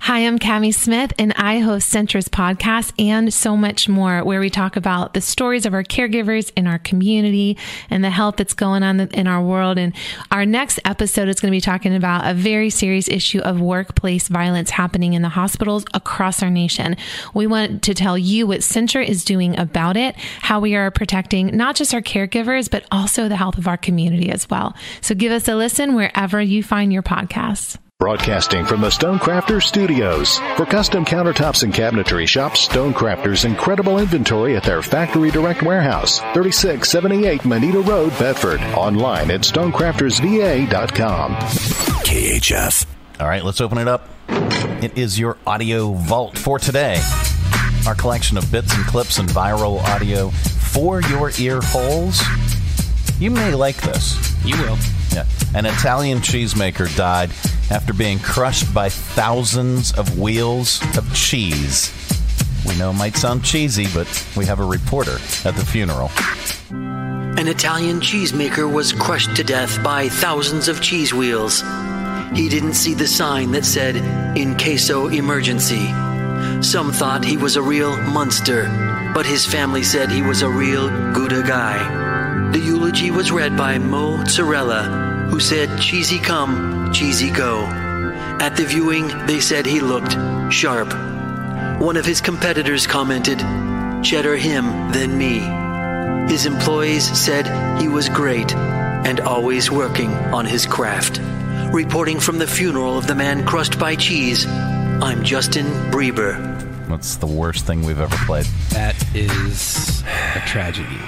Hi, 0.00 0.20
I'm 0.20 0.38
Cami 0.38 0.72
Smith, 0.72 1.12
and 1.18 1.32
I 1.36 1.58
host 1.58 1.92
Centra's 1.92 2.28
podcast 2.28 2.92
and 2.96 3.34
so 3.34 3.56
much 3.56 3.88
more, 3.88 4.22
where 4.22 4.38
we 4.38 4.48
talk 4.48 4.76
about 4.76 5.14
the 5.14 5.20
stories 5.20 5.66
of 5.66 5.74
our 5.74 5.82
caregivers 5.82 6.52
in 6.56 6.68
our 6.68 6.78
community 6.78 7.58
and 7.90 8.04
the 8.04 8.10
health 8.10 8.36
that's 8.36 8.54
going 8.54 8.84
on 8.84 9.00
in 9.00 9.26
our 9.26 9.42
world. 9.42 9.78
And 9.78 9.92
our 10.30 10.46
next 10.46 10.78
episode 10.84 11.28
is 11.28 11.40
going 11.40 11.50
to 11.50 11.56
be 11.56 11.60
talking 11.60 11.94
about 11.94 12.30
a 12.30 12.34
very 12.34 12.70
serious 12.70 13.08
issue 13.08 13.40
of 13.40 13.60
workplace 13.60 14.28
violence 14.28 14.70
happening 14.70 15.14
in 15.14 15.22
the 15.22 15.30
hospitals 15.30 15.84
across 15.92 16.40
our 16.40 16.50
nation. 16.50 16.96
We 17.34 17.48
want 17.48 17.82
to 17.82 17.92
tell 17.92 18.16
you 18.16 18.46
what 18.46 18.60
Centra 18.60 19.04
is 19.04 19.24
doing 19.24 19.58
about 19.58 19.96
it, 19.96 20.14
how 20.40 20.60
we 20.60 20.76
are 20.76 20.90
protecting 20.92 21.48
not 21.56 21.74
just 21.74 21.92
our 21.92 22.00
caregivers, 22.00 22.70
but 22.70 22.84
also 22.92 23.28
the 23.28 23.36
health 23.36 23.58
of 23.58 23.66
our 23.66 23.76
community 23.76 24.30
as 24.30 24.48
well. 24.48 24.76
So 25.00 25.16
give 25.16 25.32
us 25.32 25.48
a 25.48 25.56
listen 25.56 25.94
wherever 25.94 26.40
you 26.40 26.62
find 26.62 26.92
your 26.92 27.02
podcasts. 27.02 27.76
Broadcasting 27.98 28.66
from 28.66 28.82
the 28.82 28.90
Stonecrafters 28.90 29.62
Studios. 29.62 30.36
For 30.58 30.66
custom 30.66 31.02
countertops 31.02 31.62
and 31.62 31.72
cabinetry, 31.72 32.28
shop 32.28 32.52
Stonecrafters' 32.52 33.46
incredible 33.46 33.98
inventory 33.98 34.54
at 34.54 34.64
their 34.64 34.82
Factory 34.82 35.30
Direct 35.30 35.62
Warehouse, 35.62 36.18
3678 36.34 37.46
Moneta 37.46 37.80
Road, 37.80 38.10
Bedford. 38.18 38.60
Online 38.76 39.30
at 39.30 39.40
stonecraftersva.com. 39.40 41.36
KHF. 42.04 42.86
All 43.18 43.28
right, 43.28 43.42
let's 43.42 43.62
open 43.62 43.78
it 43.78 43.88
up. 43.88 44.10
It 44.28 44.98
is 44.98 45.18
your 45.18 45.38
audio 45.46 45.94
vault 45.94 46.36
for 46.36 46.58
today. 46.58 47.00
Our 47.86 47.94
collection 47.94 48.36
of 48.36 48.52
bits 48.52 48.76
and 48.76 48.84
clips 48.84 49.18
and 49.18 49.28
viral 49.30 49.82
audio 49.84 50.28
for 50.28 51.00
your 51.00 51.30
ear 51.38 51.60
holes. 51.62 52.20
You 53.18 53.30
may 53.30 53.54
like 53.54 53.80
this. 53.80 54.36
You 54.44 54.58
will. 54.58 54.76
An 55.54 55.66
Italian 55.66 56.18
cheesemaker 56.18 56.94
died 56.96 57.30
after 57.70 57.92
being 57.92 58.18
crushed 58.18 58.72
by 58.74 58.88
thousands 58.88 59.92
of 59.92 60.18
wheels 60.18 60.82
of 60.96 61.12
cheese. 61.14 61.92
We 62.66 62.76
know 62.76 62.90
it 62.90 62.94
might 62.94 63.16
sound 63.16 63.44
cheesy, 63.44 63.86
but 63.94 64.06
we 64.36 64.44
have 64.46 64.60
a 64.60 64.64
reporter 64.64 65.18
at 65.44 65.54
the 65.54 65.64
funeral. 65.64 66.10
An 66.70 67.48
Italian 67.48 68.00
cheesemaker 68.00 68.70
was 68.70 68.92
crushed 68.92 69.36
to 69.36 69.44
death 69.44 69.82
by 69.82 70.08
thousands 70.08 70.68
of 70.68 70.80
cheese 70.80 71.12
wheels. 71.12 71.62
He 72.34 72.48
didn't 72.48 72.74
see 72.74 72.94
the 72.94 73.06
sign 73.06 73.52
that 73.52 73.64
said, 73.64 73.96
In 74.36 74.56
caso 74.56 75.08
emergency. 75.08 75.86
Some 76.62 76.92
thought 76.92 77.24
he 77.24 77.36
was 77.36 77.56
a 77.56 77.62
real 77.62 77.96
monster, 77.96 78.64
but 79.14 79.26
his 79.26 79.46
family 79.46 79.82
said 79.82 80.10
he 80.10 80.22
was 80.22 80.42
a 80.42 80.48
real 80.48 80.88
Gouda 81.12 81.42
guy. 81.42 82.25
The 82.52 82.60
eulogy 82.60 83.10
was 83.10 83.32
read 83.32 83.56
by 83.56 83.78
Mo 83.78 84.18
Zarella, 84.24 85.28
who 85.28 85.40
said, 85.40 85.80
Cheesy 85.80 86.18
come, 86.18 86.92
cheesy 86.92 87.30
go. 87.30 87.64
At 88.40 88.56
the 88.56 88.64
viewing, 88.64 89.08
they 89.26 89.40
said 89.40 89.66
he 89.66 89.80
looked 89.80 90.16
sharp. 90.52 90.88
One 91.80 91.96
of 91.96 92.06
his 92.06 92.20
competitors 92.20 92.86
commented, 92.86 93.38
Cheddar 94.04 94.36
him 94.36 94.92
than 94.92 95.16
me. 95.18 95.40
His 96.30 96.46
employees 96.46 97.04
said 97.18 97.46
he 97.80 97.88
was 97.88 98.08
great 98.08 98.54
and 98.54 99.20
always 99.20 99.70
working 99.70 100.10
on 100.34 100.44
his 100.44 100.66
craft. 100.66 101.20
Reporting 101.72 102.20
from 102.20 102.38
the 102.38 102.46
funeral 102.46 102.98
of 102.98 103.06
the 103.06 103.14
man 103.14 103.46
crushed 103.46 103.78
by 103.78 103.96
cheese, 103.96 104.46
I'm 104.46 105.24
Justin 105.24 105.66
Bieber. 105.90 106.36
What's 106.88 107.16
the 107.16 107.26
worst 107.26 107.66
thing 107.66 107.84
we've 107.84 108.00
ever 108.00 108.16
played? 108.24 108.46
That 108.70 108.96
is 109.14 110.02
a 110.34 110.40
tragedy. 110.46 111.00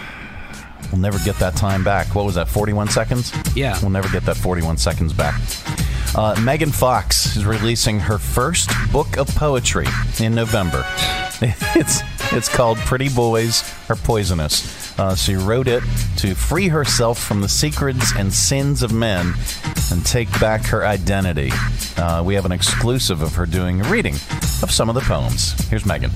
We'll 0.90 1.00
never 1.00 1.18
get 1.20 1.36
that 1.36 1.56
time 1.56 1.84
back. 1.84 2.14
What 2.14 2.24
was 2.24 2.34
that, 2.36 2.48
41 2.48 2.88
seconds? 2.88 3.32
Yeah. 3.54 3.78
We'll 3.80 3.90
never 3.90 4.08
get 4.08 4.24
that 4.24 4.36
41 4.36 4.76
seconds 4.78 5.12
back. 5.12 5.40
Uh, 6.14 6.34
Megan 6.42 6.72
Fox 6.72 7.36
is 7.36 7.44
releasing 7.44 8.00
her 8.00 8.18
first 8.18 8.70
book 8.92 9.18
of 9.18 9.28
poetry 9.34 9.86
in 10.20 10.34
November. 10.34 10.84
It's 11.40 12.02
it's 12.32 12.48
called 12.48 12.78
"Pretty 12.78 13.08
Boys 13.08 13.62
Are 13.88 13.94
Poisonous." 13.94 14.98
Uh, 14.98 15.14
she 15.14 15.36
wrote 15.36 15.68
it 15.68 15.84
to 16.16 16.34
free 16.34 16.66
herself 16.66 17.16
from 17.22 17.40
the 17.40 17.48
secrets 17.48 18.12
and 18.16 18.32
sins 18.32 18.82
of 18.82 18.92
men 18.92 19.34
and 19.92 20.04
take 20.04 20.28
back 20.40 20.66
her 20.66 20.84
identity. 20.84 21.52
Uh, 21.96 22.24
we 22.24 22.34
have 22.34 22.44
an 22.44 22.50
exclusive 22.50 23.22
of 23.22 23.36
her 23.36 23.46
doing 23.46 23.80
a 23.82 23.84
reading 23.88 24.14
of 24.62 24.72
some 24.72 24.88
of 24.88 24.96
the 24.96 25.00
poems. 25.02 25.52
Here's 25.68 25.86
Megan. 25.86 26.10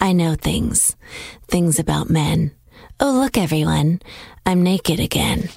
I 0.00 0.12
know 0.12 0.34
things, 0.34 0.96
things 1.46 1.78
about 1.78 2.10
men. 2.10 2.50
Oh, 3.00 3.10
look, 3.10 3.36
everyone, 3.36 4.00
I'm 4.46 4.62
naked 4.62 5.00
again. 5.00 5.48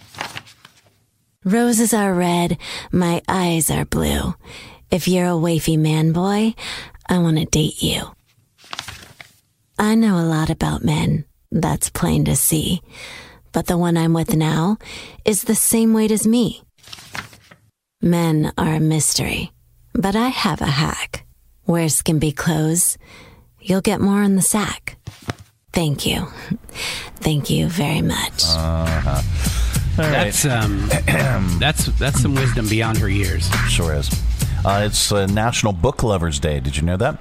Roses 1.46 1.94
are 1.94 2.14
red, 2.14 2.58
my 2.92 3.22
eyes 3.28 3.70
are 3.70 3.86
blue. 3.86 4.34
If 4.90 5.08
you're 5.08 5.28
a 5.28 5.30
wafy 5.30 5.78
man 5.78 6.14
boy, 6.14 6.56
I 7.08 7.20
want 7.20 7.38
to 7.38 7.46
date 7.46 7.82
you. 7.82 8.12
I 9.78 9.96
know 9.96 10.18
a 10.18 10.26
lot 10.26 10.50
about 10.50 10.84
men, 10.84 11.26
that's 11.52 11.90
plain 11.90 12.26
to 12.26 12.36
see, 12.36 12.82
but 13.52 13.68
the 13.68 13.78
one 13.78 13.98
I'm 13.98 14.14
with 14.14 14.36
now 14.36 14.78
is 15.24 15.44
the 15.44 15.56
same 15.56 15.94
weight 15.94 16.12
as 16.12 16.26
me. 16.26 16.64
Men 18.02 18.52
are 18.58 18.74
a 18.74 18.80
mystery, 18.80 19.52
but 19.94 20.16
I 20.16 20.30
have 20.30 20.62
a 20.62 20.66
hack. 20.66 21.26
Wear 21.68 21.88
skimpy 21.90 22.32
clothes, 22.32 22.98
you'll 23.60 23.82
get 23.82 24.02
more 24.02 24.24
in 24.24 24.36
the 24.36 24.42
sack. 24.42 24.97
Thank 25.78 26.08
you. 26.08 26.26
Thank 27.18 27.52
you 27.52 27.70
very 27.70 28.02
much. 28.02 28.46
Uh-huh. 28.46 29.22
All 30.02 30.10
right. 30.10 30.34
That's 30.34 30.44
um, 30.44 30.88
that's 31.60 31.86
that's 32.00 32.20
some 32.20 32.34
wisdom 32.34 32.68
beyond 32.68 32.98
her 32.98 33.08
years. 33.08 33.48
Sure 33.70 33.94
is. 33.94 34.10
Uh, 34.66 34.86
it's 34.88 35.12
uh, 35.12 35.28
National 35.28 35.74
Book 35.74 36.02
Lovers 36.02 36.40
Day. 36.40 36.60
Did 36.60 36.78
you 36.78 36.82
know 36.82 36.98
that? 36.98 37.20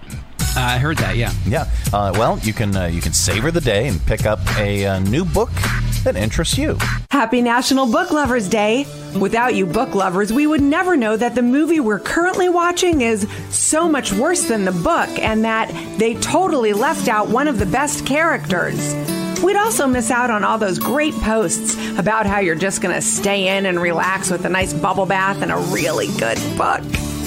Uh, 0.57 0.61
I 0.61 0.78
heard 0.78 0.96
that. 0.98 1.16
Yeah. 1.16 1.32
Yeah. 1.46 1.70
Uh, 1.92 2.12
well, 2.14 2.38
you 2.38 2.54
can 2.54 2.74
uh, 2.74 2.86
you 2.86 3.02
can 3.02 3.12
savor 3.12 3.50
the 3.50 3.61
day 3.61 3.88
and 3.88 4.04
pick 4.07 4.24
up 4.24 4.40
a 4.57 4.86
uh, 4.86 4.98
new 5.00 5.24
book 5.24 5.50
that 6.04 6.16
interests 6.16 6.57
you. 6.57 6.78
Happy 7.11 7.42
National 7.42 7.90
Book 7.90 8.11
Lovers 8.11 8.48
Day! 8.48 8.86
Without 9.20 9.54
you 9.54 9.66
book 9.66 9.94
lovers, 9.94 10.32
we 10.32 10.46
would 10.46 10.62
never 10.62 10.96
know 10.96 11.16
that 11.16 11.34
the 11.34 11.42
movie 11.42 11.80
we're 11.80 11.98
currently 11.98 12.48
watching 12.48 13.02
is 13.02 13.28
so 13.50 13.88
much 13.88 14.12
worse 14.12 14.44
than 14.46 14.64
the 14.64 14.72
book 14.72 15.11
and 15.18 15.44
that 15.44 15.68
they 15.98 16.14
totally 16.14 16.72
left 16.72 17.09
out 17.09 17.28
one 17.28 17.48
of 17.48 17.59
the 17.59 17.66
best 17.66 18.07
characters. 18.07 18.94
We'd 19.42 19.57
also 19.57 19.86
miss 19.86 20.11
out 20.11 20.30
on 20.30 20.42
all 20.44 20.57
those 20.57 20.78
great 20.78 21.14
posts 21.14 21.76
about 21.98 22.24
how 22.24 22.38
you're 22.38 22.54
just 22.54 22.80
going 22.80 22.94
to 22.94 23.02
stay 23.02 23.57
in 23.57 23.66
and 23.66 23.78
relax 23.78 24.30
with 24.30 24.44
a 24.46 24.48
nice 24.48 24.72
bubble 24.72 25.07
bath 25.07 25.42
and 25.42 25.52
a 25.52 25.57
really 25.57 26.09
good 26.18 26.38
book. 26.57 26.82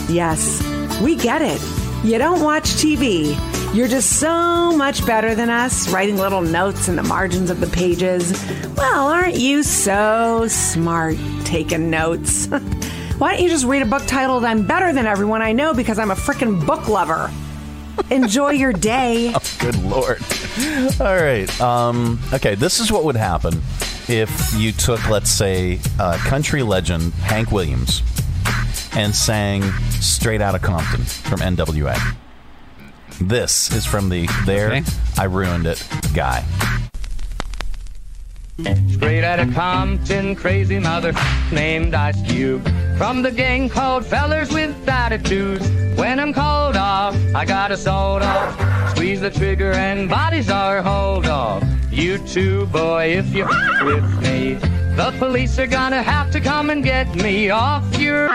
Yes, 0.10 0.64
we 1.02 1.16
get 1.16 1.42
it. 1.42 1.79
You 2.02 2.18
don't 2.18 2.42
watch 2.42 2.64
TV. 2.76 3.36
You're 3.76 3.90
just 3.90 4.22
so 4.22 4.76
much 4.76 5.06
better 5.06 5.36
than 5.36 5.50
us, 5.50 5.90
writing 5.90 6.16
little 6.16 6.42
notes 6.42 6.88
in 6.88 6.96
the 6.96 7.04
margins 7.04 7.50
of 7.50 7.60
the 7.60 7.68
pages. 7.68 8.32
Well, 8.78 9.10
aren't 9.10 9.36
you 9.36 9.64
so 9.64 10.48
smart 10.48 11.18
taking 11.44 11.90
notes? 11.90 12.46
Why 13.18 13.34
don't 13.34 13.44
you 13.44 13.50
just 13.50 13.66
read 13.66 13.82
a 13.82 13.86
book 13.86 14.04
titled 14.08 14.46
I'm 14.46 14.66
Better 14.66 14.94
Than 14.94 15.06
Everyone 15.08 15.42
I 15.42 15.52
Know 15.52 15.74
because 15.74 16.00
I'm 16.00 16.10
a 16.10 16.16
frickin' 16.16 16.66
book 16.66 16.88
lover? 16.88 17.30
Enjoy 18.10 18.52
your 18.52 18.72
day. 18.72 19.34
Oh, 19.36 19.56
good 19.60 19.76
lord. 19.84 20.22
All 21.02 21.22
right. 21.22 21.62
Um, 21.62 22.18
okay, 22.32 22.56
this 22.56 22.80
is 22.80 22.94
what 22.94 23.04
would 23.04 23.18
happen 23.18 23.62
if 24.08 24.54
you 24.56 24.72
took, 24.72 25.10
let's 25.10 25.30
say, 25.30 25.80
uh, 26.00 26.18
country 26.20 26.64
legend 26.64 27.14
Hank 27.16 27.52
Williams 27.52 28.04
and 28.94 29.16
sang 29.16 29.62
Straight 30.02 30.42
Outta 30.42 30.60
Compton 30.60 31.04
from 31.04 31.40
NWA. 31.40 31.98
This 33.22 33.72
is 33.74 33.86
from 33.86 34.10
the 34.10 34.28
There 34.46 34.72
Okay. 34.72 34.84
I 35.18 35.26
Ruined 35.26 35.68
It 35.68 35.86
guy. 36.14 36.46
Straight 38.92 39.24
out 39.24 39.40
of 39.40 39.54
Compton, 39.54 40.36
crazy 40.36 40.80
mother 40.80 41.14
named 41.52 41.94
Ice 41.94 42.22
Cube. 42.30 42.68
From 42.98 43.22
the 43.22 43.32
gang 43.32 43.70
called 43.70 44.06
Fellers 44.06 44.52
with 44.52 44.88
Attitudes. 44.88 45.70
When 45.98 46.20
I'm 46.20 46.34
called 46.34 46.76
off, 46.76 47.16
I 47.34 47.46
got 47.46 47.72
a 47.72 47.78
sold 47.78 48.22
off. 48.22 48.92
Squeeze 48.92 49.22
the 49.22 49.30
trigger 49.30 49.72
and 49.72 50.10
bodies 50.10 50.50
are 50.50 50.82
hauled 50.82 51.26
off. 51.26 51.64
You 51.92 52.18
too, 52.28 52.66
boy, 52.68 53.18
if 53.18 53.34
you're 53.34 53.48
with 53.84 54.22
me. 54.22 54.58
The 55.00 55.16
police 55.18 55.58
are 55.58 55.66
gonna 55.66 56.04
have 56.04 56.30
to 56.32 56.42
come 56.42 56.70
and 56.70 56.84
get 56.84 57.16
me 57.16 57.50
off 57.52 57.98
your. 57.98 58.28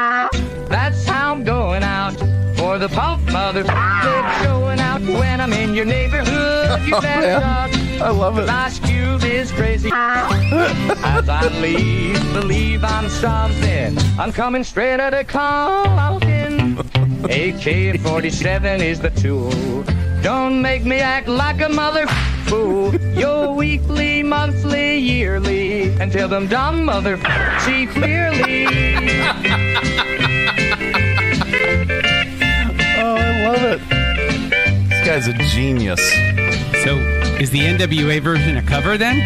That's 0.70 1.04
how 1.04 1.34
I'm 1.34 1.44
going 1.44 1.82
out. 1.82 2.14
For 2.56 2.78
the 2.78 2.88
pulp 2.88 3.20
mother, 3.30 3.64
they're 3.64 4.42
showing 4.42 4.80
out 4.80 5.02
when 5.02 5.42
I'm 5.42 5.52
in 5.52 5.74
your 5.74 5.84
neighborhood. 5.84 6.80
You 6.86 6.96
Oh, 6.96 7.02
better 7.02 7.38
man. 7.44 8.00
I 8.00 8.08
love 8.08 8.38
it. 8.38 8.48
Ice 8.48 8.78
Cube 8.78 9.24
is 9.24 9.52
crazy. 9.52 9.90
As 9.92 11.28
I 11.28 11.48
leave, 11.60 12.18
believe 12.32 12.82
I'm 12.82 13.10
something. 13.10 13.98
I'm 14.18 14.32
coming 14.32 14.64
straight 14.64 15.00
out 15.00 15.12
of 15.12 15.26
Compton. 15.26 16.78
AK 17.24 18.00
47 18.00 18.80
is 18.80 19.00
the 19.00 19.10
tool. 19.10 19.84
Don't 20.22 20.62
make 20.62 20.86
me 20.86 21.00
act 21.00 21.28
like 21.28 21.60
a 21.60 21.68
mother 21.68 22.06
fool. 22.44 22.94
Your 23.16 23.52
weekly, 23.54 24.22
monthly, 24.22 24.98
yearly, 24.98 25.88
until 26.00 26.28
them 26.28 26.46
dumb 26.46 26.84
mother 26.84 27.16
see 27.60 27.86
clearly. 27.86 28.66
Oh, 32.96 33.16
I 33.16 33.46
love 33.46 33.62
it. 33.62 34.88
This 34.88 35.06
guy's 35.06 35.26
a 35.28 35.32
genius. 35.34 36.33
So, 36.84 36.98
is 37.40 37.48
the 37.48 37.60
NWA 37.60 38.20
version 38.20 38.58
a 38.58 38.62
cover 38.62 38.98
then? 38.98 39.16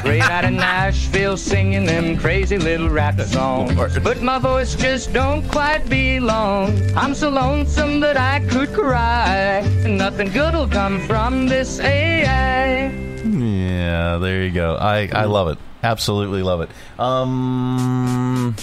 Straight 0.00 0.22
out 0.22 0.44
of 0.44 0.50
Nashville 0.50 1.36
singing 1.36 1.86
them 1.86 2.16
crazy 2.16 2.58
little 2.58 2.90
rap 2.90 3.20
songs. 3.20 3.96
But 4.00 4.22
my 4.22 4.40
voice 4.40 4.74
just 4.74 5.12
don't 5.12 5.48
quite 5.48 5.88
belong. 5.88 6.76
I'm 6.96 7.14
so 7.14 7.28
lonesome 7.30 8.00
that 8.00 8.16
I 8.16 8.40
could 8.48 8.72
cry. 8.72 9.62
And 9.84 9.96
nothing 9.96 10.32
good'll 10.32 10.66
come 10.66 10.98
from 11.06 11.46
this 11.46 11.78
AI. 11.78 12.88
Yeah, 13.24 14.18
there 14.18 14.42
you 14.42 14.50
go. 14.50 14.74
I, 14.74 15.08
I 15.12 15.26
love 15.26 15.46
it. 15.46 15.58
Absolutely 15.84 16.42
love 16.42 16.60
it. 16.62 16.70
Um, 16.98 18.56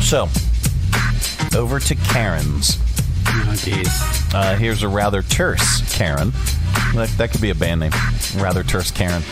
so, 0.00 0.28
over 1.56 1.78
to 1.78 1.94
Karen's. 1.94 2.76
Oh. 3.28 4.30
Uh, 4.34 4.56
here's 4.56 4.82
a 4.82 4.88
rather 4.88 5.22
terse 5.22 5.96
Karen. 5.96 6.32
That, 6.94 7.08
that 7.18 7.30
could 7.30 7.40
be 7.40 7.50
a 7.50 7.54
band 7.54 7.80
name. 7.80 7.92
Rather 8.36 8.62
terse 8.62 8.90
Karen. 8.90 9.22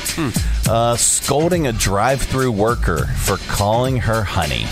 Uh, 0.68 0.96
scolding 0.96 1.66
a 1.66 1.72
drive 1.72 2.22
through 2.22 2.52
worker 2.52 3.06
for 3.06 3.36
calling 3.48 3.96
her 3.98 4.22
honey. 4.22 4.66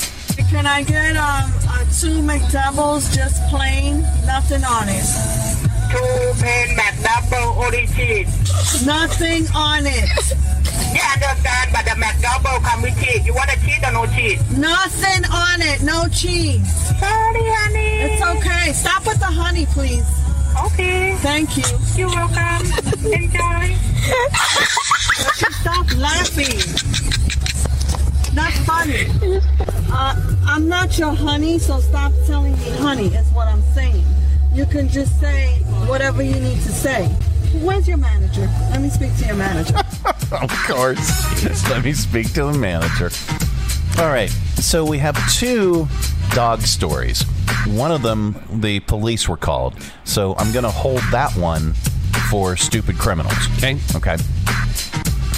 Can 0.51 0.67
I 0.67 0.83
get 0.83 1.17
um, 1.17 1.51
uh, 1.69 1.79
two 1.99 2.21
McDoubles, 2.23 3.15
just 3.15 3.43
plain, 3.49 4.03
nothing 4.27 4.63
on 4.65 4.89
it? 4.89 5.05
Two 5.91 6.33
plain 6.41 6.77
McDouble, 6.77 7.57
only 7.65 7.87
cheese. 7.89 8.87
Nothing 8.87 9.47
on 9.55 9.87
it. 9.87 10.09
Yeah, 10.95 11.03
I 11.03 11.15
understand, 11.15 11.71
but 11.73 11.85
the 11.85 11.97
McDouble 12.01 12.63
come 12.63 12.83
with 12.83 13.03
cheese. 13.03 13.27
You 13.27 13.35
want 13.35 13.51
a 13.51 13.57
cheese 13.65 13.83
or 13.83 13.93
no 13.93 14.07
cheese? 14.07 14.59
Nothing 14.59 15.25
on 15.33 15.63
it, 15.63 15.83
no 15.83 16.07
cheese. 16.09 16.67
Sorry, 16.99 17.43
honey. 17.43 18.13
It's 18.13 18.23
okay. 18.23 18.73
Stop 18.73 19.07
with 19.07 19.19
the 19.19 19.27
honey, 19.27 19.67
please. 19.67 20.05
Okay. 20.65 21.17
Thank 21.17 21.57
you. 21.57 21.65
You're 21.97 22.09
welcome. 22.09 22.67
Enjoy. 23.13 23.77
Stop 25.61 25.87
laughing. 25.97 26.59
Not 28.35 28.53
funny. 28.65 29.07
Uh, 29.91 30.15
I'm 30.47 30.69
not 30.69 30.99
your 30.99 31.15
honey, 31.15 31.59
so 31.59 31.81
stop 31.81 32.13
telling 32.27 32.53
me 32.53 32.71
honey, 32.79 33.07
is 33.09 33.29
what 33.31 33.49
I'm 33.49 33.63
saying. 33.75 34.05
You 34.53 34.67
can 34.67 34.89
just 34.89 35.19
say 35.21 35.55
whatever 35.87 36.23
you 36.23 36.35
need 36.35 36.59
to 36.63 36.73
say. 36.73 37.07
Where's 37.63 37.89
your 37.89 37.97
manager? 37.97 38.49
Let 38.71 38.81
me 38.81 38.89
speak 38.91 39.17
to 39.19 39.27
your 39.27 39.37
manager. 39.37 39.77
of 40.33 40.51
course. 40.67 41.69
Let 41.71 41.85
me 41.85 41.93
speak 41.93 42.33
to 42.35 42.45
the 42.45 42.59
manager. 42.59 43.11
All 43.99 44.09
right. 44.09 44.29
So 44.57 44.85
we 44.85 44.99
have 44.99 45.17
two 45.33 45.89
dog 46.35 46.61
stories. 46.61 47.23
One 47.67 47.91
of 47.91 48.03
them, 48.03 48.37
the 48.61 48.81
police 48.81 49.27
were 49.29 49.39
called. 49.39 49.75
So 50.05 50.35
I'm 50.37 50.53
going 50.53 50.65
to 50.65 50.71
hold 50.71 51.01
that 51.13 51.35
one 51.37 51.73
for 52.31 52.57
stupid 52.57 52.99
criminals. 52.99 53.35
Okay. 53.57 53.79
Okay. 53.95 54.17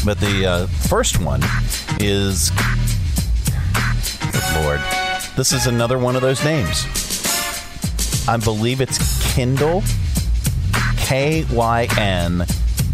But 0.05 0.19
the 0.21 0.47
uh, 0.47 0.67
first 0.67 1.21
one 1.23 1.41
is. 2.01 2.51
Good 4.33 4.65
Lord. 4.65 4.81
This 5.37 5.53
is 5.53 5.67
another 5.67 5.99
one 5.99 6.17
of 6.17 6.23
those 6.23 6.43
names. 6.45 6.85
I 8.29 8.37
believe 8.39 8.81
it's 8.81 8.99
Kindle. 9.35 9.83
K 10.97 11.47
Y 11.53 11.89
N 11.97 12.45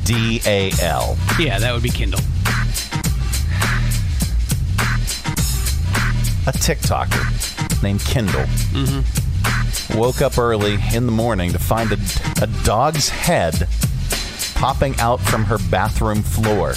D 0.04 0.40
A 0.44 0.70
L. 0.82 1.16
Yeah, 1.38 1.58
that 1.58 1.72
would 1.72 1.82
be 1.82 1.90
Kindle. 1.90 2.20
A 6.46 6.52
TikToker 6.52 7.82
named 7.82 8.00
Kendall. 8.04 8.44
Mm-hmm. 8.72 9.98
woke 9.98 10.20
up 10.22 10.38
early 10.38 10.78
in 10.94 11.06
the 11.06 11.12
morning 11.12 11.52
to 11.52 11.58
find 11.58 11.92
a, 11.92 11.98
a 12.42 12.46
dog's 12.64 13.08
head 13.08 13.68
popping 14.54 14.94
out 14.98 15.20
from 15.20 15.44
her 15.44 15.58
bathroom 15.70 16.22
floor. 16.22 16.74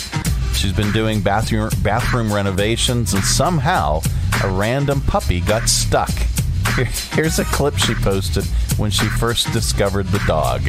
She's 0.53 0.74
been 0.74 0.91
doing 0.91 1.22
bathroom 1.22 1.70
bathroom 1.84 2.34
renovations, 2.34 3.13
and 3.13 3.24
somehow 3.24 4.01
a 4.43 4.49
random 4.49 5.01
puppy 5.01 5.39
got 5.41 5.70
stuck. 5.70 6.11
Here- 6.76 6.86
Here's 7.13 7.39
a 7.39 7.45
clip 7.45 7.78
she 7.78 7.93
posted 7.95 8.45
when 8.78 8.91
she 8.91 9.05
first 9.07 9.51
discovered 9.53 10.07
the 10.07 10.20
dog. 10.28 10.63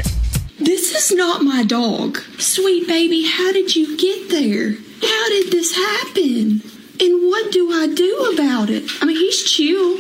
This 0.58 0.92
is 0.94 1.16
not 1.16 1.42
my 1.42 1.62
dog. 1.64 2.18
Sweet 2.38 2.86
baby, 2.86 3.24
how 3.26 3.52
did 3.52 3.74
you 3.76 3.96
get 3.96 4.28
there? 4.30 4.72
How 5.00 5.28
did 5.28 5.52
this 5.52 5.74
happen? 5.76 6.62
And 7.00 7.28
what 7.28 7.52
do 7.52 7.70
I 7.72 7.86
do 7.94 8.32
about 8.34 8.70
it? 8.70 8.84
I 9.00 9.04
mean, 9.06 9.16
he's 9.16 9.42
chill. 9.44 9.98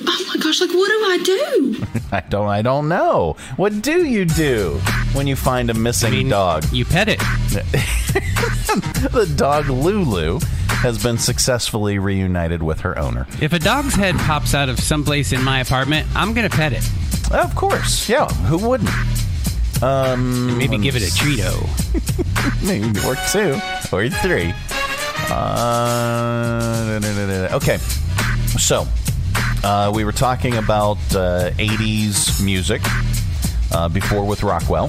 Oh 0.00 0.24
my 0.28 0.40
gosh, 0.42 0.60
like 0.60 0.70
what 0.70 0.88
do 0.88 0.94
I 1.04 1.18
do? 1.24 1.84
I 2.12 2.20
don't 2.28 2.46
I 2.48 2.62
don't 2.62 2.88
know. 2.88 3.36
What 3.56 3.82
do 3.82 4.06
you 4.06 4.24
do 4.24 4.80
when 5.12 5.26
you 5.26 5.36
find 5.36 5.70
a 5.70 5.74
missing 5.74 6.28
dog? 6.28 6.64
You 6.72 6.84
pet 6.84 7.08
it. 7.08 7.18
the 9.12 9.32
dog 9.36 9.68
Lulu 9.68 10.38
has 10.68 11.02
been 11.02 11.18
successfully 11.18 11.98
reunited 11.98 12.62
with 12.62 12.80
her 12.80 12.96
owner. 12.98 13.26
If 13.40 13.52
a 13.52 13.58
dog's 13.58 13.94
head 13.94 14.14
pops 14.16 14.54
out 14.54 14.68
of 14.68 14.78
someplace 14.78 15.32
in 15.32 15.42
my 15.42 15.60
apartment, 15.60 16.06
I'm 16.14 16.32
gonna 16.32 16.48
pet 16.48 16.72
it. 16.72 16.88
Of 17.32 17.54
course, 17.56 18.08
yeah. 18.08 18.28
Who 18.28 18.58
wouldn't? 18.68 18.90
Um, 19.82 20.56
Maybe 20.56 20.78
give 20.78 20.96
it 20.96 21.02
a 21.02 21.06
Cheeto. 21.12 21.58
Maybe, 22.64 22.86
or 23.06 23.16
two, 23.32 23.60
or 23.94 24.08
three. 24.22 24.54
Uh, 25.30 27.00
okay, 27.52 27.76
so 28.58 28.86
uh, 29.62 29.92
we 29.94 30.04
were 30.04 30.12
talking 30.12 30.56
about 30.56 30.96
uh, 31.14 31.50
80s 31.58 32.42
music 32.42 32.80
uh, 33.72 33.88
before 33.88 34.24
with 34.24 34.42
Rockwell. 34.42 34.88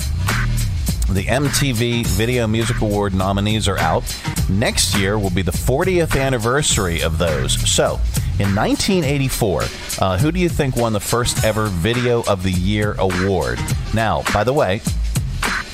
The 1.09 1.25
MTV 1.25 2.05
Video 2.05 2.47
Music 2.47 2.81
Award 2.81 3.13
nominees 3.13 3.67
are 3.67 3.77
out. 3.79 4.03
Next 4.49 4.95
year 4.95 5.19
will 5.19 5.31
be 5.31 5.41
the 5.41 5.51
40th 5.51 6.19
anniversary 6.19 7.01
of 7.01 7.17
those. 7.17 7.53
So, 7.69 7.99
in 8.39 8.55
1984, 8.55 9.63
uh, 9.99 10.17
who 10.17 10.31
do 10.31 10.39
you 10.39 10.47
think 10.47 10.77
won 10.77 10.93
the 10.93 10.99
first 10.99 11.43
ever 11.43 11.65
Video 11.65 12.23
of 12.23 12.43
the 12.43 12.51
Year 12.51 12.95
award? 12.97 13.59
Now, 13.93 14.23
by 14.33 14.43
the 14.43 14.53
way, 14.53 14.81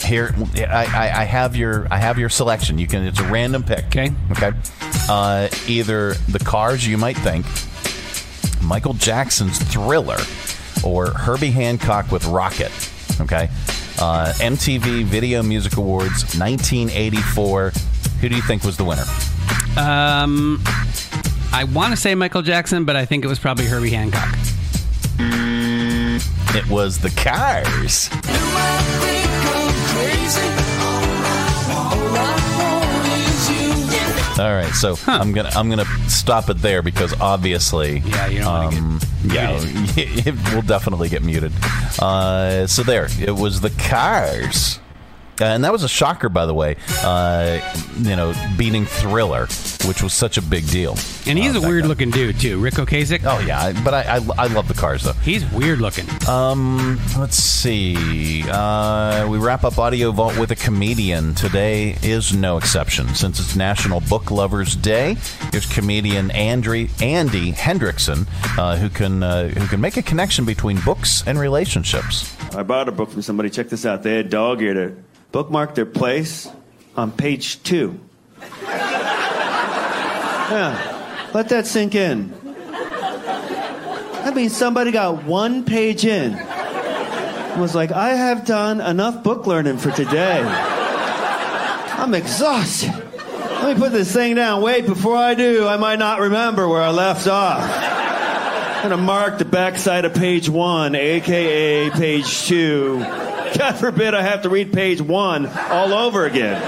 here 0.06 0.34
I, 0.58 0.86
I, 0.86 1.22
I 1.22 1.24
have 1.26 1.56
your 1.56 1.88
I 1.92 1.98
have 1.98 2.18
your 2.18 2.30
selection. 2.30 2.78
You 2.78 2.88
can 2.88 3.04
it's 3.06 3.20
a 3.20 3.24
random 3.32 3.64
pick. 3.64 3.86
Okay. 3.88 4.12
Okay. 4.32 4.52
Uh, 5.10 5.48
either 5.68 6.14
the 6.30 6.40
Cars 6.40 6.88
you 6.88 6.98
might 6.98 7.18
think, 7.18 7.46
Michael 8.64 8.94
Jackson's 8.94 9.60
Thriller, 9.60 10.18
or 10.84 11.12
Herbie 11.12 11.52
Hancock 11.52 12.12
with 12.12 12.26
Rocket. 12.26 12.72
Okay. 13.22 13.50
Uh, 14.00 14.34
MTV 14.38 15.04
Video 15.04 15.42
Music 15.42 15.78
Awards 15.78 16.38
1984. 16.38 17.72
Who 18.22 18.30
do 18.30 18.36
you 18.36 18.42
think 18.42 18.64
was 18.64 18.78
the 18.78 18.84
winner? 18.84 19.06
Um, 19.78 20.62
I 21.54 21.66
want 21.74 21.92
to 21.92 21.98
say 21.98 22.16
Michael 22.16 22.42
Jackson, 22.42 22.86
but 22.86 22.96
I 22.96 23.06
think 23.06 23.24
it 23.24 23.28
was 23.28 23.40
probably 23.40 23.66
Herbie 23.66 23.92
Hancock. 23.92 24.36
It 26.58 26.70
was 26.70 27.00
the 27.00 27.10
Cars. 27.10 28.10
All 34.38 34.54
right, 34.54 34.74
so 34.74 34.98
I'm 35.08 35.32
gonna 35.32 35.50
I'm 35.56 35.70
gonna 35.70 35.86
stop 36.10 36.50
it 36.50 36.58
there 36.58 36.82
because 36.82 37.18
obviously, 37.22 38.00
yeah, 38.00 38.28
you 38.28 38.44
um, 38.44 39.00
yeah, 39.24 39.58
it 39.96 40.54
will 40.54 40.62
definitely 40.62 41.08
get 41.08 41.24
muted. 41.24 41.54
Uh, 42.02 42.68
so 42.68 42.84
there, 42.84 43.08
it 43.18 43.32
was 43.32 43.62
the 43.62 43.70
Cars. 43.70 44.80
Uh, 45.40 45.46
and 45.46 45.64
that 45.66 45.72
was 45.72 45.84
a 45.84 45.90
shocker, 45.90 46.30
by 46.30 46.46
the 46.46 46.54
way. 46.54 46.78
Uh, 47.04 47.60
you 47.98 48.16
know, 48.16 48.34
beating 48.58 48.86
Thriller, 48.86 49.48
which 49.86 50.02
was 50.02 50.14
such 50.14 50.38
a 50.38 50.42
big 50.42 50.68
deal. 50.70 50.92
And 51.28 51.38
he's 51.38 51.56
Uh, 51.56 51.60
a 51.60 51.62
weird 51.68 51.84
then. 51.84 51.90
looking 51.90 52.10
dude 52.12 52.40
too, 52.40 52.58
Ric 52.60 52.76
Ocasek. 52.76 53.22
Oh 53.26 53.40
yeah, 53.40 53.60
I- 53.62 53.74
but 53.84 53.94
I, 53.94 54.18
I 54.18 54.46
I 54.46 54.48
love 54.48 54.68
the 54.68 54.74
cars 54.74 55.04
though. 55.04 55.14
He's 55.24 55.44
weird 55.52 55.80
looking. 55.80 56.06
Um, 56.28 57.00
let's 57.18 57.36
see. 57.38 58.44
Uh, 58.50 59.28
we 59.30 59.38
wrap 59.38 59.64
up 59.64 59.78
Audio 59.78 60.12
Vault 60.12 60.38
with 60.38 60.52
a 60.52 60.56
comedian. 60.56 61.36
Today 61.36 61.98
is 62.02 62.34
no 62.34 62.58
exception. 62.58 63.14
Since 63.16 63.40
it's 63.40 63.56
National 63.56 64.00
Book 64.02 64.32
Lovers 64.32 64.76
Day, 64.76 65.18
here's 65.52 65.66
comedian 65.66 66.30
Andri, 66.30 66.90
Andy 67.02 67.52
Hendrickson, 67.52 68.28
uh, 68.58 68.78
who 68.78 68.90
can 68.90 69.22
uh, 69.24 69.50
who 69.50 69.68
can 69.68 69.82
make 69.82 69.98
a 69.98 70.02
connection 70.02 70.46
between 70.46 70.80
books 70.82 71.24
and 71.28 71.38
relationships. 71.40 72.34
I 72.56 72.64
bought 72.64 72.88
a 72.88 72.92
book 72.92 73.10
from 73.12 73.22
somebody. 73.22 73.50
Check 73.50 73.70
this 73.70 73.86
out. 73.86 74.04
They 74.04 74.16
had 74.16 74.30
dog 74.30 74.62
eared 74.62 74.78
it. 74.78 74.98
Bookmark 75.36 75.76
their 75.76 75.86
place 75.86 76.48
on 76.96 77.12
page 77.12 77.62
two. 77.62 78.00
Yeah, 80.48 81.30
let 81.34 81.50
that 81.50 81.68
sink 81.68 81.94
in. 81.94 82.32
That 84.24 84.34
means 84.34 84.56
somebody 84.56 84.92
got 84.94 85.26
one 85.26 85.66
page 85.66 86.06
in. 86.06 86.36
and 86.36 87.60
Was 87.60 87.76
like, 87.76 87.92
I 87.92 88.12
have 88.12 88.46
done 88.46 88.80
enough 88.80 89.24
book 89.24 89.46
learning 89.46 89.80
for 89.80 89.92
today. 89.92 90.42
I'm 90.42 92.14
exhausted. 92.14 92.94
Let 92.94 93.76
me 93.76 93.84
put 93.84 93.92
this 93.92 94.14
thing 94.14 94.36
down. 94.36 94.62
Wait, 94.62 94.86
before 94.86 95.18
I 95.18 95.34
do, 95.34 95.68
I 95.68 95.76
might 95.76 96.00
not 96.00 96.22
remember 96.22 96.66
where 96.70 96.82
I 96.82 96.92
left 96.92 97.28
off. 97.28 97.62
I'm 97.62 98.90
gonna 98.90 99.04
mark 99.04 99.38
the 99.40 99.44
backside 99.44 100.06
of 100.06 100.14
page 100.14 100.48
one, 100.48 100.96
aka 100.96 101.90
page 101.90 102.44
two. 102.48 103.06
God 103.58 103.78
forbid 103.78 104.14
I 104.14 104.22
have 104.22 104.42
to 104.44 104.50
read 104.50 104.74
page 104.74 105.02
one 105.02 105.46
all 105.46 105.94
over 105.94 106.26
again. 106.26 106.62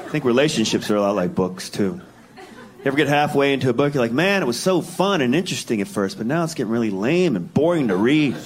I 0.00 0.08
think 0.10 0.24
relationships 0.24 0.90
are 0.90 0.96
a 0.96 1.00
lot 1.00 1.16
like 1.16 1.34
books, 1.34 1.68
too. 1.70 2.00
You 2.36 2.84
ever 2.84 2.96
get 2.96 3.08
halfway 3.08 3.52
into 3.52 3.68
a 3.70 3.72
book, 3.72 3.94
you're 3.94 4.02
like, 4.02 4.12
man, 4.12 4.42
it 4.42 4.46
was 4.46 4.60
so 4.60 4.80
fun 4.80 5.20
and 5.20 5.34
interesting 5.34 5.80
at 5.80 5.88
first, 5.88 6.18
but 6.18 6.26
now 6.26 6.44
it's 6.44 6.54
getting 6.54 6.70
really 6.70 6.90
lame 6.90 7.34
and 7.34 7.52
boring 7.52 7.88
to 7.88 7.96
read. 7.96 8.36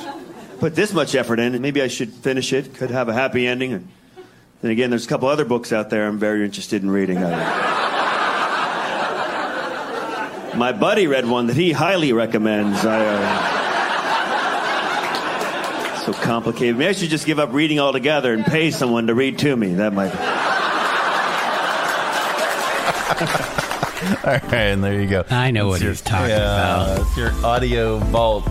Put 0.61 0.75
this 0.75 0.93
much 0.93 1.15
effort 1.15 1.39
in 1.39 1.55
it, 1.55 1.61
maybe 1.61 1.83
I 1.83 1.89
should 1.89 2.13
finish 2.13 2.53
it, 2.53 2.75
could 2.75 2.91
have 2.91 3.09
a 3.09 3.13
happy 3.13 3.47
ending. 3.47 3.73
And 3.73 3.89
then 4.63 4.71
again, 4.71 4.91
there's 4.91 5.05
a 5.05 5.09
couple 5.09 5.29
other 5.29 5.45
books 5.45 5.73
out 5.73 5.91
there 5.91 6.07
I'm 6.07 6.19
very 6.19 6.45
interested 6.45 6.83
in 6.83 6.91
reading. 6.91 7.21
My 10.57 10.73
buddy 10.73 11.07
read 11.07 11.27
one 11.27 11.49
that 11.49 11.57
he 11.57 11.73
highly 11.73 12.13
recommends. 12.13 12.85
I, 12.85 13.05
uh, 13.07 13.58
so 16.13 16.23
complicated. 16.23 16.77
Maybe 16.77 16.89
I 16.89 16.93
should 16.93 17.11
just 17.11 17.27
give 17.27 17.39
up 17.39 17.53
reading 17.53 17.81
altogether 17.81 18.33
and 18.33 18.45
pay 18.45 18.71
someone 18.71 19.09
to 19.09 19.15
read 19.15 19.39
to 19.41 19.55
me. 19.55 19.75
That 19.75 19.93
might. 19.93 20.15
All 24.25 24.33
right, 24.33 24.55
and 24.55 24.83
there 24.83 25.01
you 25.01 25.09
go. 25.09 25.25
I 25.29 25.51
know 25.51 25.71
That's 25.71 25.83
what 25.83 25.89
he's 25.89 26.01
talking 26.01 26.31
yeah, 26.31 26.85
about. 26.85 27.01
It's 27.01 27.17
your 27.17 27.33
audio 27.45 27.99
vault 27.99 28.49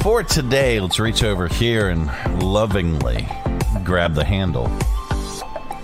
for 0.00 0.22
today. 0.22 0.80
Let's 0.80 0.98
reach 0.98 1.22
over 1.22 1.48
here 1.48 1.88
and 1.88 2.10
lovingly 2.42 3.28
grab 3.84 4.14
the 4.14 4.24
handle. 4.24 4.68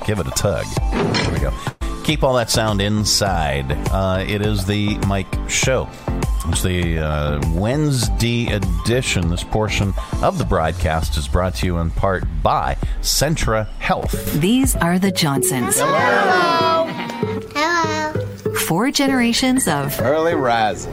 Give 0.07 0.20
it 0.20 0.26
a 0.26 0.30
tug. 0.30 0.64
There 0.93 1.32
we 1.32 1.41
go. 1.41 1.53
Keep 2.05 2.22
all 2.22 2.34
that 2.34 2.51
sound 2.51 2.80
inside. 2.80 3.72
Uh, 3.91 4.24
it 4.26 4.41
is 4.41 4.64
the 4.64 4.97
Mike 5.07 5.51
Show. 5.51 5.89
It's 6.47 6.62
the 6.62 6.99
uh, 6.99 7.41
Wednesday 7.53 8.47
edition. 8.53 9.28
This 9.28 9.45
portion 9.45 9.93
of 10.22 10.39
the 10.39 10.45
broadcast 10.45 11.16
is 11.16 11.28
brought 11.28 11.55
to 11.57 11.66
you 11.66 11.78
in 11.78 11.91
part 11.91 12.24
by 12.43 12.76
Centra 13.03 13.68
Health. 13.78 14.32
These 14.41 14.76
are 14.76 14.99
the 14.99 15.11
Johnsons. 15.11 15.76
Hello! 15.78 16.86
Hello. 17.55 18.55
Four 18.55 18.91
generations 18.91 19.68
of 19.68 20.01
Early 20.01 20.34
rising. 20.34 20.93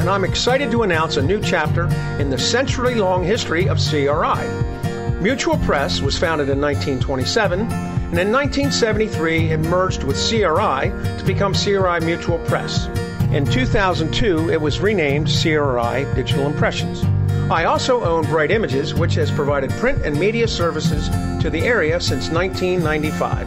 and 0.00 0.08
I'm 0.08 0.24
excited 0.24 0.70
to 0.70 0.82
announce 0.82 1.18
a 1.18 1.22
new 1.22 1.42
chapter 1.42 1.84
in 2.18 2.30
the 2.30 2.38
century 2.38 2.94
long 2.94 3.22
history 3.22 3.68
of 3.68 3.78
CRI. 3.78 5.20
Mutual 5.20 5.58
Press 5.58 6.00
was 6.00 6.18
founded 6.18 6.48
in 6.48 6.58
1927, 6.58 7.60
and 7.60 8.18
in 8.18 8.32
1973 8.32 9.50
it 9.50 9.60
merged 9.60 10.04
with 10.04 10.16
CRI 10.16 10.88
to 11.18 11.24
become 11.26 11.52
CRI 11.52 12.00
Mutual 12.00 12.38
Press. 12.46 12.86
In 13.30 13.44
2002, 13.44 14.48
it 14.48 14.58
was 14.58 14.80
renamed 14.80 15.26
CRI 15.26 16.06
Digital 16.14 16.46
Impressions. 16.46 17.04
I 17.50 17.64
also 17.64 18.02
own 18.02 18.24
Bright 18.24 18.50
Images, 18.50 18.94
which 18.94 19.16
has 19.16 19.30
provided 19.30 19.68
print 19.72 20.02
and 20.02 20.18
media 20.18 20.48
services 20.48 21.10
to 21.42 21.50
the 21.50 21.60
area 21.60 22.00
since 22.00 22.30
1995. 22.30 23.46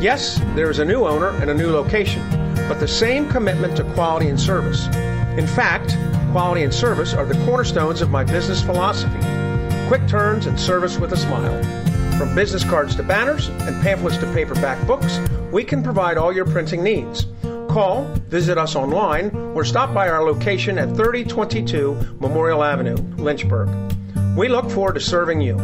Yes, 0.00 0.40
there 0.54 0.70
is 0.70 0.78
a 0.78 0.84
new 0.84 1.06
owner 1.06 1.30
and 1.40 1.50
a 1.50 1.54
new 1.54 1.72
location, 1.72 2.22
but 2.68 2.78
the 2.78 2.86
same 2.86 3.28
commitment 3.28 3.76
to 3.78 3.84
quality 3.94 4.28
and 4.28 4.38
service. 4.38 4.88
In 5.36 5.46
fact, 5.46 5.98
quality 6.32 6.62
and 6.62 6.72
service 6.72 7.12
are 7.12 7.26
the 7.26 7.38
cornerstones 7.44 8.00
of 8.00 8.10
my 8.10 8.24
business 8.24 8.62
philosophy. 8.62 9.20
Quick 9.86 10.08
turns 10.08 10.46
and 10.46 10.58
service 10.58 10.98
with 10.98 11.12
a 11.12 11.16
smile. 11.16 11.62
From 12.16 12.34
business 12.34 12.64
cards 12.64 12.96
to 12.96 13.02
banners 13.02 13.48
and 13.48 13.82
pamphlets 13.82 14.16
to 14.16 14.32
paperback 14.32 14.84
books, 14.86 15.20
we 15.52 15.62
can 15.62 15.82
provide 15.82 16.16
all 16.16 16.32
your 16.32 16.46
printing 16.46 16.82
needs. 16.82 17.26
Call, 17.68 18.04
visit 18.28 18.56
us 18.56 18.74
online, 18.74 19.28
or 19.54 19.62
stop 19.62 19.92
by 19.92 20.08
our 20.08 20.24
location 20.24 20.78
at 20.78 20.88
3022 20.96 22.16
Memorial 22.18 22.64
Avenue, 22.64 22.96
Lynchburg. 23.18 23.68
We 24.38 24.48
look 24.48 24.70
forward 24.70 24.94
to 24.94 25.00
serving 25.00 25.42
you. 25.42 25.56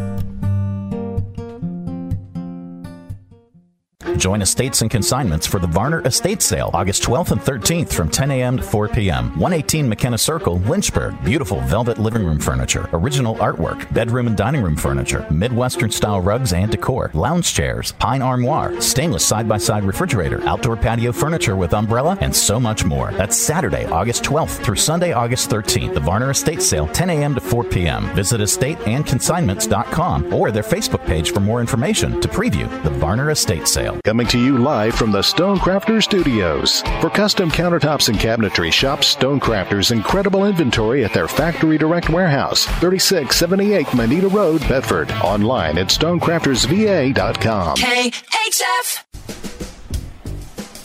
Join 4.22 4.40
Estates 4.40 4.82
and 4.82 4.88
Consignments 4.88 5.48
for 5.48 5.58
the 5.58 5.66
Varner 5.66 6.00
Estate 6.02 6.42
Sale, 6.42 6.70
August 6.74 7.02
12th 7.02 7.32
and 7.32 7.40
13th 7.40 7.92
from 7.92 8.08
10 8.08 8.30
a.m. 8.30 8.56
to 8.56 8.62
4 8.62 8.86
p.m. 8.86 9.30
118 9.30 9.88
McKenna 9.88 10.16
Circle, 10.16 10.60
Lynchburg. 10.60 11.20
Beautiful 11.24 11.58
velvet 11.62 11.98
living 11.98 12.24
room 12.24 12.38
furniture, 12.38 12.88
original 12.92 13.34
artwork, 13.38 13.92
bedroom 13.92 14.28
and 14.28 14.36
dining 14.36 14.62
room 14.62 14.76
furniture, 14.76 15.26
Midwestern 15.32 15.90
style 15.90 16.20
rugs 16.20 16.52
and 16.52 16.70
decor, 16.70 17.10
lounge 17.14 17.52
chairs, 17.52 17.90
pine 17.98 18.22
armoire, 18.22 18.80
stainless 18.80 19.26
side 19.26 19.48
by 19.48 19.58
side 19.58 19.82
refrigerator, 19.82 20.40
outdoor 20.44 20.76
patio 20.76 21.10
furniture 21.10 21.56
with 21.56 21.74
umbrella, 21.74 22.16
and 22.20 22.32
so 22.32 22.60
much 22.60 22.84
more. 22.84 23.10
That's 23.10 23.36
Saturday, 23.36 23.86
August 23.86 24.22
12th 24.22 24.62
through 24.62 24.76
Sunday, 24.76 25.12
August 25.12 25.50
13th. 25.50 25.94
The 25.94 26.00
Varner 26.00 26.30
Estate 26.30 26.62
Sale, 26.62 26.86
10 26.86 27.10
a.m. 27.10 27.34
to 27.34 27.40
4 27.40 27.64
p.m. 27.64 28.14
Visit 28.14 28.40
estateandconsignments.com 28.40 30.32
or 30.32 30.52
their 30.52 30.62
Facebook 30.62 31.04
page 31.06 31.32
for 31.32 31.40
more 31.40 31.60
information 31.60 32.20
to 32.20 32.28
preview 32.28 32.70
the 32.84 32.90
Varner 32.90 33.32
Estate 33.32 33.66
Sale. 33.66 33.98
Coming 34.12 34.26
to 34.26 34.38
you 34.38 34.58
live 34.58 34.94
from 34.94 35.10
the 35.10 35.20
Stonecrafter 35.20 36.02
Studios. 36.02 36.82
For 37.00 37.08
custom 37.08 37.50
countertops 37.50 38.10
and 38.10 38.18
cabinetry, 38.18 38.70
shop 38.70 38.98
Stonecrafter's 38.98 39.90
incredible 39.90 40.44
inventory 40.44 41.02
at 41.02 41.14
their 41.14 41.26
Factory 41.26 41.78
Direct 41.78 42.10
Warehouse, 42.10 42.66
3678 42.66 43.94
Moneta 43.94 44.28
Road, 44.28 44.60
Bedford. 44.68 45.10
Online 45.12 45.78
at 45.78 45.86
stonecraftersva.com. 45.86 47.76
KHF. 47.78 49.04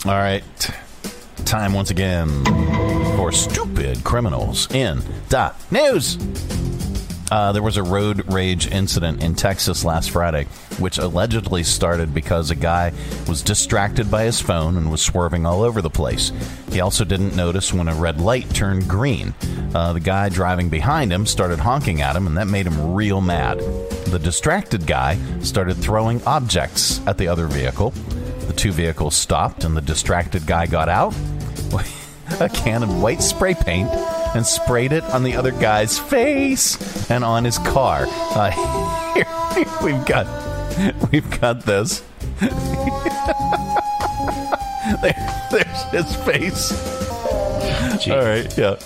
All 0.06 0.12
right. 0.12 0.42
Time 1.44 1.74
once 1.74 1.90
again 1.90 2.46
for 3.14 3.30
stupid 3.30 4.02
criminals 4.04 4.74
in 4.74 5.02
the 5.28 5.52
news. 5.70 6.16
Uh, 7.30 7.52
there 7.52 7.62
was 7.62 7.76
a 7.76 7.82
road 7.82 8.32
rage 8.32 8.66
incident 8.68 9.22
in 9.22 9.34
Texas 9.34 9.84
last 9.84 10.10
Friday, 10.10 10.44
which 10.78 10.98
allegedly 10.98 11.62
started 11.62 12.14
because 12.14 12.50
a 12.50 12.54
guy 12.54 12.92
was 13.28 13.42
distracted 13.42 14.10
by 14.10 14.24
his 14.24 14.40
phone 14.40 14.76
and 14.76 14.90
was 14.90 15.02
swerving 15.02 15.44
all 15.44 15.62
over 15.62 15.82
the 15.82 15.90
place. 15.90 16.32
He 16.70 16.80
also 16.80 17.04
didn't 17.04 17.36
notice 17.36 17.72
when 17.72 17.88
a 17.88 17.94
red 17.94 18.20
light 18.20 18.48
turned 18.54 18.88
green. 18.88 19.34
Uh, 19.74 19.92
the 19.92 20.00
guy 20.00 20.30
driving 20.30 20.70
behind 20.70 21.12
him 21.12 21.26
started 21.26 21.58
honking 21.58 22.00
at 22.00 22.16
him, 22.16 22.26
and 22.26 22.36
that 22.38 22.48
made 22.48 22.66
him 22.66 22.94
real 22.94 23.20
mad. 23.20 23.58
The 24.06 24.20
distracted 24.22 24.86
guy 24.86 25.18
started 25.40 25.76
throwing 25.76 26.22
objects 26.24 27.06
at 27.06 27.18
the 27.18 27.28
other 27.28 27.46
vehicle. 27.46 27.90
The 28.46 28.54
two 28.54 28.72
vehicles 28.72 29.14
stopped, 29.14 29.64
and 29.64 29.76
the 29.76 29.82
distracted 29.82 30.46
guy 30.46 30.66
got 30.66 30.88
out 30.88 31.14
a 32.40 32.48
can 32.48 32.82
of 32.82 33.02
white 33.02 33.20
spray 33.20 33.54
paint 33.54 33.90
and 34.34 34.46
sprayed 34.46 34.92
it 34.92 35.04
on 35.04 35.22
the 35.22 35.34
other 35.36 35.52
guy's 35.52 35.98
face 35.98 37.10
and 37.10 37.24
on 37.24 37.44
his 37.44 37.58
car. 37.58 38.06
Uh, 38.08 38.50
here, 39.14 39.26
we've 39.82 40.04
got 40.06 40.26
we've 41.10 41.40
got 41.40 41.62
this. 41.62 42.02
there, 45.02 45.48
there's 45.50 45.82
his 45.90 46.16
face. 46.24 46.72
All 48.08 48.18
right, 48.18 48.56
yeah. 48.56 48.76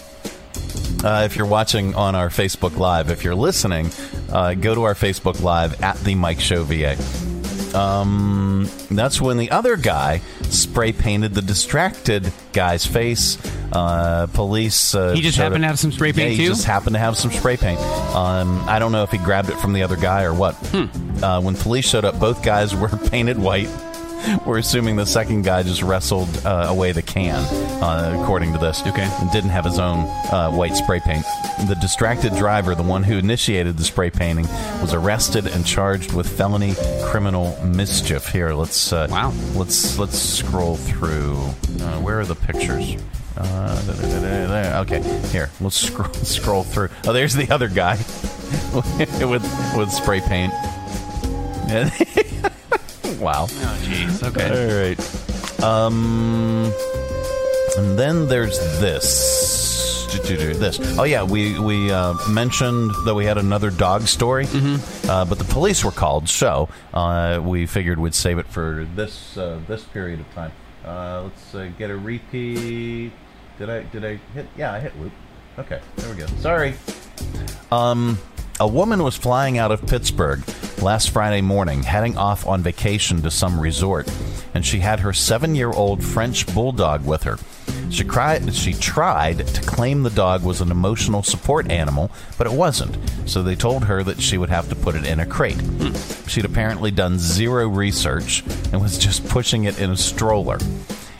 Uh, 1.04 1.22
if 1.24 1.36
you're 1.36 1.46
watching 1.46 1.94
on 1.94 2.14
our 2.14 2.28
Facebook 2.28 2.76
Live, 2.76 3.10
if 3.10 3.24
you're 3.24 3.34
listening, 3.34 3.90
uh, 4.30 4.54
go 4.54 4.74
to 4.74 4.84
our 4.84 4.94
Facebook 4.94 5.42
Live 5.42 5.82
at 5.82 5.98
the 5.98 6.14
Mike 6.14 6.40
Show 6.40 6.62
VA. 6.62 6.96
Um, 7.74 8.68
that's 8.90 9.20
when 9.20 9.38
the 9.38 9.50
other 9.50 9.76
guy 9.76 10.20
spray 10.44 10.92
painted 10.92 11.34
the 11.34 11.42
distracted 11.42 12.30
guy's 12.52 12.86
face. 12.86 13.38
Uh, 13.72 14.26
police. 14.34 14.94
Uh, 14.94 15.12
He 15.14 15.22
just 15.22 15.38
happened 15.38 15.62
to 15.64 15.68
have 15.68 15.78
some 15.78 15.92
spray 15.92 16.12
paint, 16.12 16.32
Yeah, 16.32 16.36
he 16.36 16.42
too? 16.44 16.48
just 16.50 16.64
happened 16.66 16.94
to 16.94 17.00
have 17.00 17.16
some 17.16 17.30
spray 17.30 17.56
paint. 17.56 17.80
Um, 17.80 18.62
I 18.68 18.78
don't 18.78 18.92
know 18.92 19.02
if 19.02 19.10
he 19.10 19.16
grabbed 19.18 19.48
it 19.48 19.56
from 19.58 19.72
the 19.72 19.82
other 19.82 19.96
guy 19.96 20.24
or 20.24 20.34
what. 20.34 20.54
Hmm. 20.56 21.24
Uh, 21.24 21.40
when 21.40 21.54
police 21.54 21.86
showed 21.88 22.04
up, 22.04 22.20
both 22.20 22.42
guys 22.42 22.74
were 22.76 22.88
painted 22.88 23.38
white. 23.38 23.68
We're 24.46 24.58
assuming 24.58 24.96
the 24.96 25.06
second 25.06 25.42
guy 25.42 25.62
just 25.62 25.82
wrestled 25.82 26.28
uh, 26.44 26.66
away 26.68 26.92
the 26.92 27.02
can, 27.02 27.44
uh, 27.82 28.18
according 28.22 28.52
to 28.52 28.58
this. 28.58 28.82
Okay. 28.86 29.08
And 29.20 29.30
didn't 29.30 29.50
have 29.50 29.64
his 29.64 29.78
own 29.78 30.00
uh, 30.32 30.50
white 30.50 30.76
spray 30.76 31.00
paint. 31.00 31.24
The 31.68 31.76
distracted 31.80 32.34
driver, 32.36 32.74
the 32.74 32.82
one 32.82 33.02
who 33.02 33.18
initiated 33.18 33.76
the 33.76 33.84
spray 33.84 34.10
painting, 34.10 34.46
was 34.80 34.92
arrested 34.94 35.46
and 35.46 35.64
charged 35.66 36.12
with 36.12 36.28
felony 36.36 36.74
criminal 37.04 37.58
mischief. 37.64 38.26
Here, 38.28 38.52
let's 38.52 38.92
uh, 38.92 39.06
wow. 39.10 39.32
Let's 39.54 39.98
let's 39.98 40.18
scroll 40.18 40.76
through. 40.76 41.36
Uh, 41.80 42.00
where 42.00 42.20
are 42.20 42.26
the 42.26 42.34
pictures? 42.36 42.96
Uh, 43.36 43.82
da- 43.86 44.20
da- 44.20 44.46
da-. 44.46 44.80
Okay, 44.80 45.02
here. 45.30 45.50
Let's 45.60 45.76
scroll 45.76 46.12
scroll 46.14 46.62
through. 46.64 46.90
Oh, 47.06 47.12
there's 47.12 47.34
the 47.34 47.50
other 47.50 47.68
guy 47.68 47.96
with 48.74 49.74
with 49.76 49.90
spray 49.90 50.20
paint. 50.20 50.52
Wow. 53.22 53.44
Oh, 53.48 53.78
jeez. 53.82 54.22
Okay. 54.22 54.48
All 54.50 54.82
right. 54.82 55.62
Um, 55.62 56.72
and 57.78 57.98
then 57.98 58.28
there's 58.28 58.58
this. 58.80 59.40
This. 60.12 60.78
Oh 60.98 61.04
yeah, 61.04 61.22
we 61.22 61.58
we 61.58 61.90
uh, 61.90 62.14
mentioned 62.28 62.92
that 63.06 63.14
we 63.14 63.24
had 63.24 63.38
another 63.38 63.70
dog 63.70 64.02
story, 64.02 64.44
mm-hmm. 64.44 65.10
uh, 65.10 65.24
but 65.24 65.38
the 65.38 65.44
police 65.44 65.82
were 65.84 65.90
called, 65.90 66.28
so 66.28 66.68
uh, 66.92 67.40
we 67.42 67.66
figured 67.66 67.98
we'd 67.98 68.14
save 68.14 68.38
it 68.38 68.46
for 68.46 68.86
this 68.94 69.36
uh, 69.38 69.58
this 69.66 69.82
period 69.84 70.20
of 70.20 70.30
time. 70.34 70.52
Uh, 70.84 71.22
let's 71.24 71.54
uh, 71.54 71.70
get 71.78 71.90
a 71.90 71.96
repeat. 71.96 73.10
Did 73.58 73.70
I 73.70 73.82
did 73.84 74.04
I 74.04 74.20
hit? 74.34 74.46
Yeah, 74.56 74.72
I 74.72 74.80
hit 74.80 74.98
loop. 75.00 75.12
Okay, 75.58 75.80
there 75.96 76.14
we 76.14 76.20
go. 76.20 76.26
Sorry. 76.38 76.74
Um, 77.72 78.18
a 78.62 78.66
woman 78.68 79.02
was 79.02 79.16
flying 79.16 79.58
out 79.58 79.72
of 79.72 79.84
Pittsburgh 79.88 80.40
last 80.80 81.10
Friday 81.10 81.40
morning, 81.40 81.82
heading 81.82 82.16
off 82.16 82.46
on 82.46 82.62
vacation 82.62 83.20
to 83.22 83.28
some 83.28 83.58
resort, 83.58 84.08
and 84.54 84.64
she 84.64 84.78
had 84.78 85.00
her 85.00 85.12
seven-year-old 85.12 86.00
French 86.04 86.46
bulldog 86.54 87.04
with 87.04 87.24
her. 87.24 87.38
She 87.90 88.04
cried. 88.04 88.54
She 88.54 88.72
tried 88.72 89.38
to 89.48 89.60
claim 89.62 90.04
the 90.04 90.10
dog 90.10 90.44
was 90.44 90.60
an 90.60 90.70
emotional 90.70 91.24
support 91.24 91.72
animal, 91.72 92.12
but 92.38 92.46
it 92.46 92.52
wasn't. 92.52 92.96
So 93.28 93.42
they 93.42 93.56
told 93.56 93.86
her 93.86 94.04
that 94.04 94.22
she 94.22 94.38
would 94.38 94.50
have 94.50 94.68
to 94.68 94.76
put 94.76 94.94
it 94.94 95.06
in 95.06 95.18
a 95.18 95.26
crate. 95.26 95.60
She'd 96.28 96.44
apparently 96.44 96.92
done 96.92 97.18
zero 97.18 97.66
research 97.66 98.44
and 98.72 98.80
was 98.80 98.96
just 98.96 99.28
pushing 99.28 99.64
it 99.64 99.80
in 99.80 99.90
a 99.90 99.96
stroller. 99.96 100.58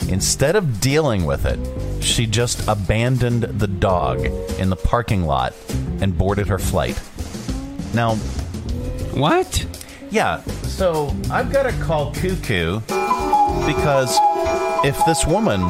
Instead 0.08 0.54
of 0.54 0.80
dealing 0.80 1.24
with 1.24 1.44
it, 1.44 1.58
she 2.04 2.24
just 2.24 2.68
abandoned 2.68 3.42
the 3.42 3.66
dog 3.66 4.24
in 4.60 4.70
the 4.70 4.76
parking 4.76 5.24
lot 5.24 5.54
and 6.00 6.16
boarded 6.16 6.46
her 6.46 6.58
flight. 6.58 7.00
Now, 7.94 8.16
what? 9.14 9.66
Yeah, 10.10 10.42
so 10.64 11.14
I've 11.30 11.52
got 11.52 11.64
to 11.64 11.72
call 11.82 12.12
Cuckoo 12.14 12.80
because 13.66 14.18
if 14.84 14.98
this 15.06 15.26
woman 15.26 15.60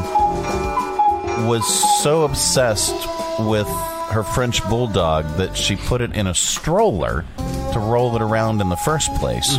was 1.46 1.66
so 2.02 2.22
obsessed 2.22 2.94
with 3.40 3.66
her 4.10 4.22
French 4.22 4.62
bulldog 4.68 5.24
that 5.36 5.56
she 5.56 5.74
put 5.76 6.00
it 6.00 6.14
in 6.14 6.26
a 6.26 6.34
stroller 6.34 7.24
to 7.72 7.78
roll 7.78 8.14
it 8.14 8.22
around 8.22 8.60
in 8.60 8.68
the 8.68 8.76
first 8.76 9.12
place. 9.14 9.56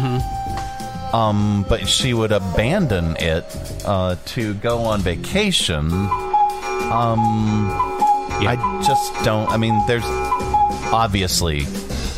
Um, 1.13 1.65
but 1.69 1.87
she 1.87 2.13
would 2.13 2.31
abandon 2.31 3.15
it 3.19 3.45
uh, 3.85 4.15
to 4.27 4.53
go 4.55 4.79
on 4.79 5.01
vacation. 5.01 5.91
Um, 5.91 7.69
I 8.45 8.81
just 8.85 9.13
don't. 9.23 9.49
I 9.49 9.57
mean, 9.57 9.79
there's 9.87 10.03
obviously 10.91 11.61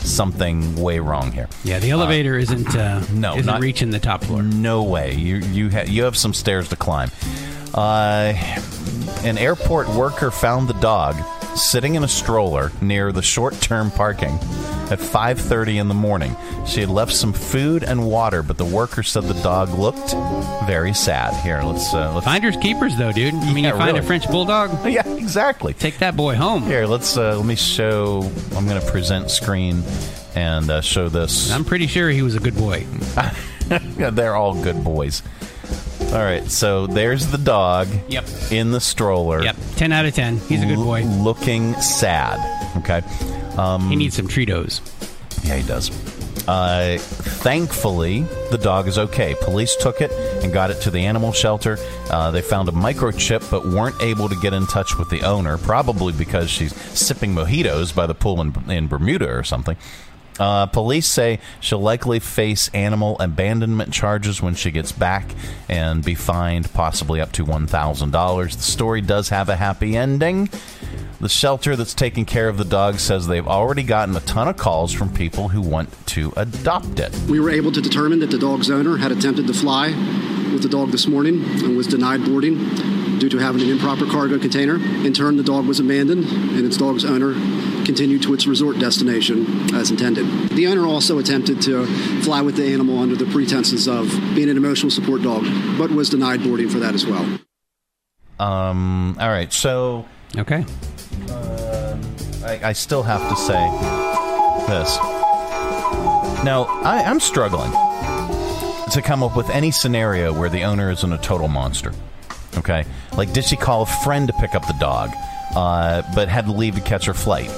something 0.06 0.76
way 0.76 1.00
wrong 1.00 1.32
here. 1.32 1.48
Yeah, 1.64 1.80
the 1.80 1.92
elevator 1.92 2.38
isn't 2.38 2.76
uh, 2.76 3.04
no, 3.14 3.34
isn't 3.34 3.46
not- 3.46 3.62
reaching 3.62 3.90
the 3.90 4.00
top 4.00 4.24
floor. 4.24 4.42
No 4.44 4.84
way. 4.84 5.14
You 5.16 5.38
you 5.38 5.70
ha- 5.70 5.86
you 5.88 6.04
have 6.04 6.16
some 6.18 6.34
stairs 6.34 6.70
to 6.70 6.76
climb. 6.76 7.10
Uh, 7.74 8.34
an 9.24 9.38
airport 9.38 9.90
worker 9.90 10.32
found 10.32 10.68
the 10.68 10.74
dog 10.76 11.16
sitting 11.58 11.96
in 11.96 12.04
a 12.04 12.08
stroller 12.08 12.72
near 12.82 13.12
the 13.12 13.22
short-term 13.22 13.92
parking 13.92 14.38
at 14.92 15.00
5:30 15.00 15.80
in 15.80 15.88
the 15.88 15.94
morning. 15.94 16.36
She 16.66 16.80
had 16.82 16.90
left 16.90 17.14
some 17.14 17.34
food 17.34 17.84
and 17.84 18.06
water, 18.08 18.44
but 18.44 18.58
the 18.58 18.66
worker 18.66 19.04
said 19.04 19.24
the 19.24 19.34
dog 19.42 19.70
looked 19.78 20.12
very 20.68 20.94
sad. 20.94 21.34
Here, 21.44 21.62
let's 21.64 21.94
uh, 21.94 22.12
let's 22.14 22.26
Finders 22.26 22.58
keepers, 22.58 22.96
though, 22.98 23.12
dude. 23.12 23.34
I 23.34 23.54
mean, 23.54 23.64
Yeah, 23.64 23.72
you 23.74 23.78
find 23.78 23.88
really. 23.94 24.00
a 24.00 24.04
French 24.04 24.28
bulldog. 24.30 24.72
Yeah, 24.96 25.08
exactly. 25.16 25.74
Take 25.74 25.98
that 26.00 26.16
boy 26.16 26.36
home. 26.36 26.64
Here, 26.64 26.86
let's 26.86 27.18
uh, 27.18 27.36
let 27.38 27.46
me 27.46 27.56
show. 27.56 28.22
I'm 28.56 28.68
going 28.68 28.80
to 28.80 28.92
present 28.92 29.30
screen 29.32 29.84
and 30.36 30.70
uh, 30.70 30.82
show 30.82 31.10
this. 31.10 31.52
I'm 31.52 31.66
pretty 31.66 31.88
sure 31.88 32.10
he 32.10 32.22
was 32.22 32.36
a 32.36 32.40
good 32.40 32.56
boy. 32.56 32.86
Yeah, 33.98 34.12
They're 34.12 34.36
all 34.36 34.54
good 34.62 34.84
boys. 34.84 35.24
All 36.14 36.20
right, 36.20 36.44
so 36.52 36.86
there's 36.86 37.26
the 37.32 37.40
dog. 37.40 37.88
Yep. 38.10 38.26
In 38.52 38.72
the 38.72 38.80
stroller. 38.80 39.42
Yep. 39.44 39.56
Ten 39.76 39.92
out 39.92 40.06
of 40.06 40.14
ten. 40.14 40.38
He's 40.38 40.62
a 40.62 40.68
good 40.68 40.76
boy. 40.78 41.02
looking 41.04 41.74
sad. 41.82 42.38
Okay. 42.78 43.02
Um, 43.58 43.90
He 43.90 43.96
needs 43.96 44.16
some 44.16 44.28
Treatos. 44.28 44.82
Yeah, 45.46 45.58
he 45.58 45.68
does. 45.68 45.92
Uh, 46.48 46.98
thankfully, 47.00 48.22
the 48.52 48.58
dog 48.58 48.88
is 48.88 48.98
okay. 48.98 49.36
Police 49.42 49.76
took 49.76 50.02
it 50.02 50.12
and 50.44 50.54
got 50.54 50.70
it 50.70 50.80
to 50.82 50.92
the 50.92 51.00
animal 51.00 51.32
shelter. 51.32 51.78
Uh, 52.10 52.30
they 52.32 52.42
found 52.42 52.70
a 52.70 52.72
microchip, 52.72 53.50
but 53.50 53.68
weren't 53.68 54.00
able 54.02 54.30
to 54.30 54.36
get 54.42 54.54
in 54.54 54.68
touch 54.68 54.98
with 54.98 55.10
the 55.10 55.22
owner, 55.22 55.58
probably 55.58 56.14
because 56.14 56.50
she's 56.50 56.76
sipping 56.76 57.34
mojitos 57.34 57.96
by 57.96 58.06
the 58.06 58.14
pool 58.14 58.42
in, 58.42 58.54
in 58.70 58.88
Bermuda 58.88 59.28
or 59.28 59.44
something. 59.44 59.76
Uh, 60.40 60.66
police 60.66 61.08
say 61.08 61.40
she'll 61.60 61.80
likely 61.80 62.20
face 62.20 62.70
animal 62.74 63.18
abandonment 63.20 63.94
charges 63.94 64.42
when 64.42 64.56
she 64.56 64.72
gets 64.72 64.92
back 64.92 65.30
and 65.70 66.04
be 66.04 66.16
fined 66.16 66.72
possibly 66.74 67.22
up 67.22 67.32
to 67.34 67.46
$1,000. 67.46 68.56
The 68.56 68.62
story 68.62 69.02
does 69.02 69.30
have 69.30 69.50
a 69.50 69.56
happy 69.56 69.96
ending. 69.96 70.50
The 71.22 71.30
shelter 71.30 71.76
that's 71.78 71.94
taking 71.94 72.26
care 72.26 72.50
of 72.50 72.58
the 72.58 72.66
dog 72.66 73.00
says 73.00 73.28
they've 73.28 73.48
already 73.48 73.84
gotten 73.84 74.16
a 74.16 74.20
ton 74.20 74.50
of 74.50 74.58
calls 74.58 74.92
from 74.92 75.14
people 75.14 75.48
who 75.48 75.62
want 75.62 75.90
to 76.08 76.34
adopt 76.36 77.00
it. 77.00 77.16
We 77.30 77.40
were 77.40 77.50
able 77.50 77.72
to 77.72 77.82
determine 77.82 78.20
that 78.20 78.32
the 78.32 78.38
dog's 78.38 78.70
owner 78.70 78.98
had 78.98 79.12
attempted 79.12 79.48
to 79.48 79.54
fly 79.54 79.88
with 80.52 80.62
the 80.62 80.70
dog 80.70 80.92
this 80.92 81.08
morning 81.08 81.44
and 81.64 81.78
was 81.78 81.88
denied 81.88 82.26
boarding 82.26 82.58
due 83.18 83.30
to 83.30 83.38
having 83.38 83.62
an 83.62 83.70
improper 83.70 84.06
cargo 84.06 84.38
container. 84.38 84.76
In 84.76 85.14
turn, 85.14 85.38
the 85.38 85.44
dog 85.44 85.66
was 85.66 85.80
abandoned 85.80 86.26
and 86.26 86.66
its 86.66 86.78
dog's 86.78 87.06
owner 87.06 87.34
continued 87.86 88.24
to 88.24 88.34
its 88.34 88.48
resort 88.48 88.80
destination 88.80 89.74
as 89.76 89.92
intended. 89.92 90.26
The 90.50 90.68
owner 90.68 90.86
also 90.86 91.20
attempted 91.20 91.62
to 91.64 91.86
fly 92.22 92.42
with 92.42 92.56
the 92.56 92.66
animal 92.74 93.00
under 93.00 93.16
the 93.16 93.26
pretenses 93.26 93.88
of 93.88 94.10
being 94.34 94.50
an 94.50 94.58
emotional 94.58 94.92
support 94.92 95.22
dog, 95.22 95.46
but 95.78 95.92
was 95.92 96.10
denied 96.10 96.44
boarding 96.44 96.70
for 96.70 96.80
that 96.80 96.94
as 96.94 97.06
well. 97.06 97.40
Um, 98.40 99.18
all 99.20 99.30
right, 99.30 99.52
so. 99.54 100.06
Okay. 100.38 100.66
Uh, 101.30 101.98
I, 102.44 102.60
I 102.64 102.74
still 102.74 103.04
have 103.04 103.30
to 103.30 103.36
say 103.36 103.54
this. 104.68 104.98
Now, 106.44 106.66
I, 106.84 107.04
I'm 107.06 107.20
struggling 107.20 107.72
to 108.92 109.02
come 109.02 109.24
up 109.24 109.36
with 109.36 109.50
any 109.50 109.72
scenario 109.72 110.34
where 110.34 110.50
the 110.50 110.64
owner 110.64 110.92
isn't 110.92 111.12
a 111.12 111.18
total 111.18 111.48
monster. 111.48 111.92
Okay? 112.58 112.86
Like, 113.18 113.34
did 113.34 113.46
she 113.46 113.56
call 113.56 113.84
a 113.84 113.86
friend 113.86 114.28
to 114.28 114.34
pick 114.34 114.54
up 114.54 114.66
the 114.68 114.76
dog, 114.80 115.12
uh, 115.56 116.04
but 116.14 116.28
had 116.28 116.46
to 116.46 116.52
leave 116.52 116.76
to 116.76 116.82
catch 116.82 117.06
her 117.06 117.14
flight? 117.14 117.50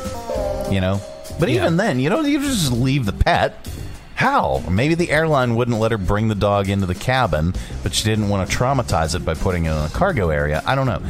You 0.71 0.81
know? 0.81 1.01
But 1.39 1.49
even 1.49 1.77
then, 1.77 1.99
you 1.99 2.09
don't 2.09 2.25
you 2.29 2.39
just 2.39 2.71
leave 2.71 3.05
the 3.05 3.13
pet. 3.13 3.67
How? 4.15 4.63
Maybe 4.69 4.95
the 4.95 5.11
airline 5.11 5.55
wouldn't 5.55 5.77
let 5.77 5.91
her 5.91 5.97
bring 5.99 6.27
the 6.27 6.35
dog 6.35 6.69
into 6.69 6.87
the 6.87 6.95
cabin, 6.95 7.53
but 7.83 7.93
she 7.93 8.03
didn't 8.03 8.29
want 8.29 8.49
to 8.49 8.57
traumatize 8.57 9.13
it 9.15 9.23
by 9.23 9.35
putting 9.35 9.65
it 9.65 9.71
in 9.71 9.77
a 9.77 9.89
cargo 9.89 10.29
area. 10.29 10.63
I 10.65 10.73
don't 10.73 10.87
know. 10.87 11.01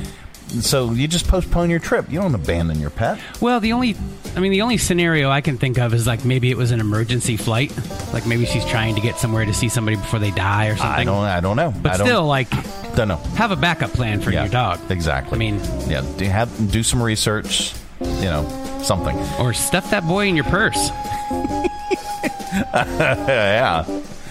So 0.62 0.92
you 0.92 1.08
just 1.08 1.28
postpone 1.28 1.70
your 1.70 1.80
trip. 1.80 2.10
You 2.12 2.20
don't 2.22 2.36
abandon 2.36 2.80
your 2.80 2.90
pet. 2.90 3.20
Well, 3.42 3.60
the 3.60 3.74
only, 3.74 3.96
I 4.36 4.40
mean, 4.40 4.52
the 4.52 4.62
only 4.62 4.78
scenario 4.78 5.30
I 5.30 5.42
can 5.42 5.58
think 5.58 5.78
of 5.78 5.94
is 5.94 6.08
like 6.08 6.24
maybe 6.26 6.50
it 6.52 6.58
was 6.58 6.72
an 6.72 6.80
emergency 6.80 7.38
flight. 7.38 7.74
Like 8.14 8.26
maybe 8.26 8.46
she's 8.46 8.66
trying 8.66 8.96
to 8.96 9.02
get 9.02 9.18
somewhere 9.18 9.46
to 9.46 9.54
see 9.54 9.68
somebody 9.70 9.98
before 9.98 10.20
they 10.20 10.32
die 10.32 10.68
or 10.68 10.76
something. 10.78 11.02
I 11.02 11.04
don't. 11.04 11.24
I 11.24 11.40
don't 11.42 11.56
know. 11.58 11.74
But 11.82 11.94
I 11.94 11.98
don't, 11.98 12.08
still, 12.08 12.26
like, 12.26 12.50
don't 12.96 13.08
know. 13.10 13.18
have 13.36 13.52
a 13.52 13.58
backup 13.58 13.92
plan 13.92 14.22
for 14.22 14.32
Yeah, 14.32 14.44
your 14.44 14.52
dog. 14.52 14.80
Exactly. 14.90 15.36
I 15.36 15.40
mean, 15.40 15.60
yeah. 15.88 16.02
Do 16.18 16.26
have 16.26 16.72
do 16.72 16.82
some 16.84 17.02
research. 17.02 17.74
You 18.00 18.26
know, 18.26 18.67
something. 18.84 19.18
Or 19.40 19.54
stuff 19.54 19.90
that 19.92 20.06
boy 20.08 20.28
in 20.28 20.36
your 20.36 20.46
purse. 20.46 20.90
yeah. 22.74 23.86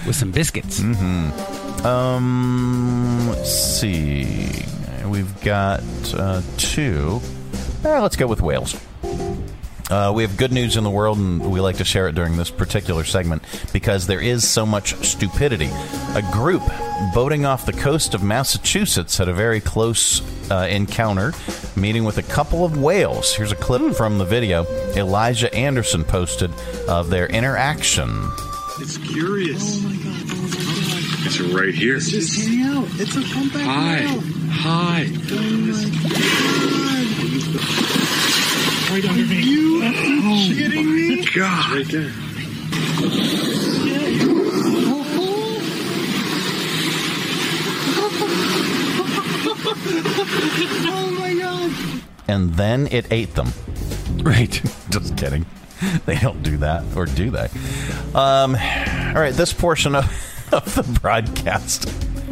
With 0.07 0.17
some 0.17 0.31
biscuits. 0.31 0.81
Mm-hmm. 0.81 1.87
Um. 1.87 3.29
Let's 3.29 3.53
see. 3.53 4.65
We've 5.07 5.41
got 5.43 5.83
uh, 6.15 6.43
two. 6.57 7.21
Eh, 7.85 8.01
let's 8.01 8.17
go 8.17 8.27
with 8.27 8.41
whales. 8.41 8.75
Uh, 9.89 10.13
we 10.15 10.23
have 10.25 10.37
good 10.37 10.53
news 10.53 10.77
in 10.77 10.83
the 10.83 10.91
world, 10.91 11.17
and 11.17 11.51
we 11.51 11.61
like 11.61 11.77
to 11.77 11.85
share 11.85 12.09
it 12.09 12.15
during 12.17 12.37
this 12.37 12.51
particular 12.51 13.05
segment 13.05 13.43
because 13.73 14.07
there 14.09 14.21
is 14.21 14.49
so 14.49 14.67
much 14.67 14.95
stupidity. 15.07 15.71
A 16.15 16.23
group 16.33 16.63
boating 17.15 17.45
off 17.47 17.67
the 17.67 17.73
coast 17.73 18.13
of 18.15 18.23
Massachusetts 18.23 19.17
had 19.17 19.29
a 19.29 19.33
very 19.33 19.61
close 19.61 20.21
uh, 20.51 20.67
encounter, 20.69 21.33
meeting 21.77 22.03
with 22.05 22.19
a 22.19 22.23
couple 22.25 22.65
of 22.65 22.81
whales. 22.81 23.33
Here's 23.35 23.53
a 23.53 23.57
clip 23.57 23.95
from 23.95 24.19
the 24.19 24.25
video 24.25 24.65
Elijah 24.97 25.55
Anderson 25.55 26.03
posted 26.03 26.51
of 26.89 27.09
their 27.11 27.27
interaction. 27.27 28.29
It's 28.81 28.99
curious. 28.99 29.85
Oh 29.85 29.89
my 29.89 29.95
god. 29.97 30.17
It's 31.27 31.41
right 31.41 31.75
here. 31.75 31.97
It's 31.97 32.11
just 32.11 32.37
hanging 32.41 32.67
out. 32.67 32.89
It's 33.01 33.17
a 33.17 33.23
comeback. 33.33 33.63
Hi. 33.63 34.01
now. 34.01 34.21
Hi. 34.51 35.05
Hi. 35.05 35.07
Oh 35.31 35.57
my 35.67 35.85
god. 36.03 37.77
Right 38.93 39.05
under 39.05 39.27
me. 39.27 39.66
You 40.57 40.65
Oh 40.65 40.71
kidding 40.71 40.95
me? 40.95 41.25
God. 41.35 41.73
Right 41.77 41.87
there. 41.89 42.13
oh 50.89 51.17
my 51.19 51.35
god. 51.35 52.03
and 52.29 52.55
then 52.55 52.89
it 52.91 53.07
ate 53.11 53.35
them. 53.35 53.53
Right. 54.23 54.53
Just 54.91 55.17
kidding. 55.17 55.47
They 56.07 56.17
don't 56.17 56.43
do 56.43 56.57
that, 56.59 56.85
or 56.97 57.05
do 57.05 57.31
they? 57.31 57.49
Um, 58.15 58.55
all 58.55 59.21
right, 59.21 59.35
this 59.35 59.53
portion 59.53 59.95
of, 59.95 60.05
of 60.53 60.75
the 60.75 60.83
broadcast 61.01 62.06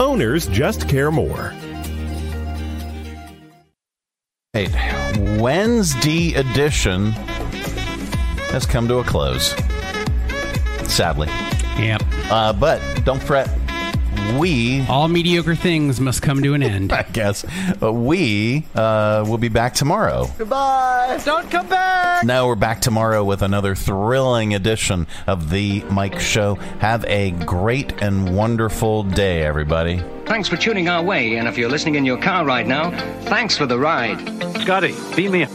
Owners 0.00 0.46
just 0.46 0.88
care 0.88 1.10
more. 1.10 1.52
Right. 4.54 4.70
Wednesday 5.38 6.34
edition 6.34 7.10
has 8.50 8.64
come 8.64 8.88
to 8.88 8.98
a 8.98 9.04
close. 9.04 9.54
Sadly. 10.90 11.28
Yep. 11.78 12.02
Uh, 12.30 12.52
but 12.54 12.80
don't 13.04 13.22
fret. 13.22 13.59
We 14.38 14.86
all 14.86 15.08
mediocre 15.08 15.54
things 15.54 16.00
must 16.00 16.22
come 16.22 16.42
to 16.42 16.54
an 16.54 16.62
end. 16.62 16.92
I 16.92 17.02
guess 17.02 17.44
uh, 17.82 17.92
we 17.92 18.64
uh, 18.74 19.24
will 19.26 19.38
be 19.38 19.48
back 19.48 19.74
tomorrow. 19.74 20.26
Goodbye. 20.38 21.20
Don't 21.24 21.50
come 21.50 21.68
back. 21.68 22.24
Now 22.24 22.46
we're 22.46 22.54
back 22.54 22.80
tomorrow 22.80 23.24
with 23.24 23.42
another 23.42 23.74
thrilling 23.74 24.54
edition 24.54 25.06
of 25.26 25.50
the 25.50 25.82
Mike 25.90 26.20
Show. 26.20 26.54
Have 26.80 27.04
a 27.06 27.32
great 27.32 28.00
and 28.02 28.36
wonderful 28.36 29.02
day, 29.02 29.42
everybody. 29.42 30.02
Thanks 30.26 30.48
for 30.48 30.56
tuning 30.56 30.88
our 30.88 31.02
way, 31.02 31.36
and 31.36 31.48
if 31.48 31.58
you're 31.58 31.70
listening 31.70 31.96
in 31.96 32.04
your 32.04 32.18
car 32.18 32.44
right 32.44 32.66
now, 32.66 32.90
thanks 33.22 33.56
for 33.56 33.66
the 33.66 33.78
ride. 33.78 34.20
Scotty, 34.60 34.94
beat 35.16 35.30
me 35.30 35.44
up. 35.44 35.50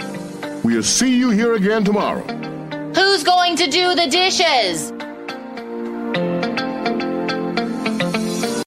We'll 0.63 0.83
see 0.83 1.17
you 1.17 1.29
here 1.29 1.53
again 1.53 1.83
tomorrow. 1.83 2.23
Who's 2.93 3.23
going 3.23 3.55
to 3.57 3.67
do 3.67 3.95
the 3.95 4.07
dishes? 4.07 4.91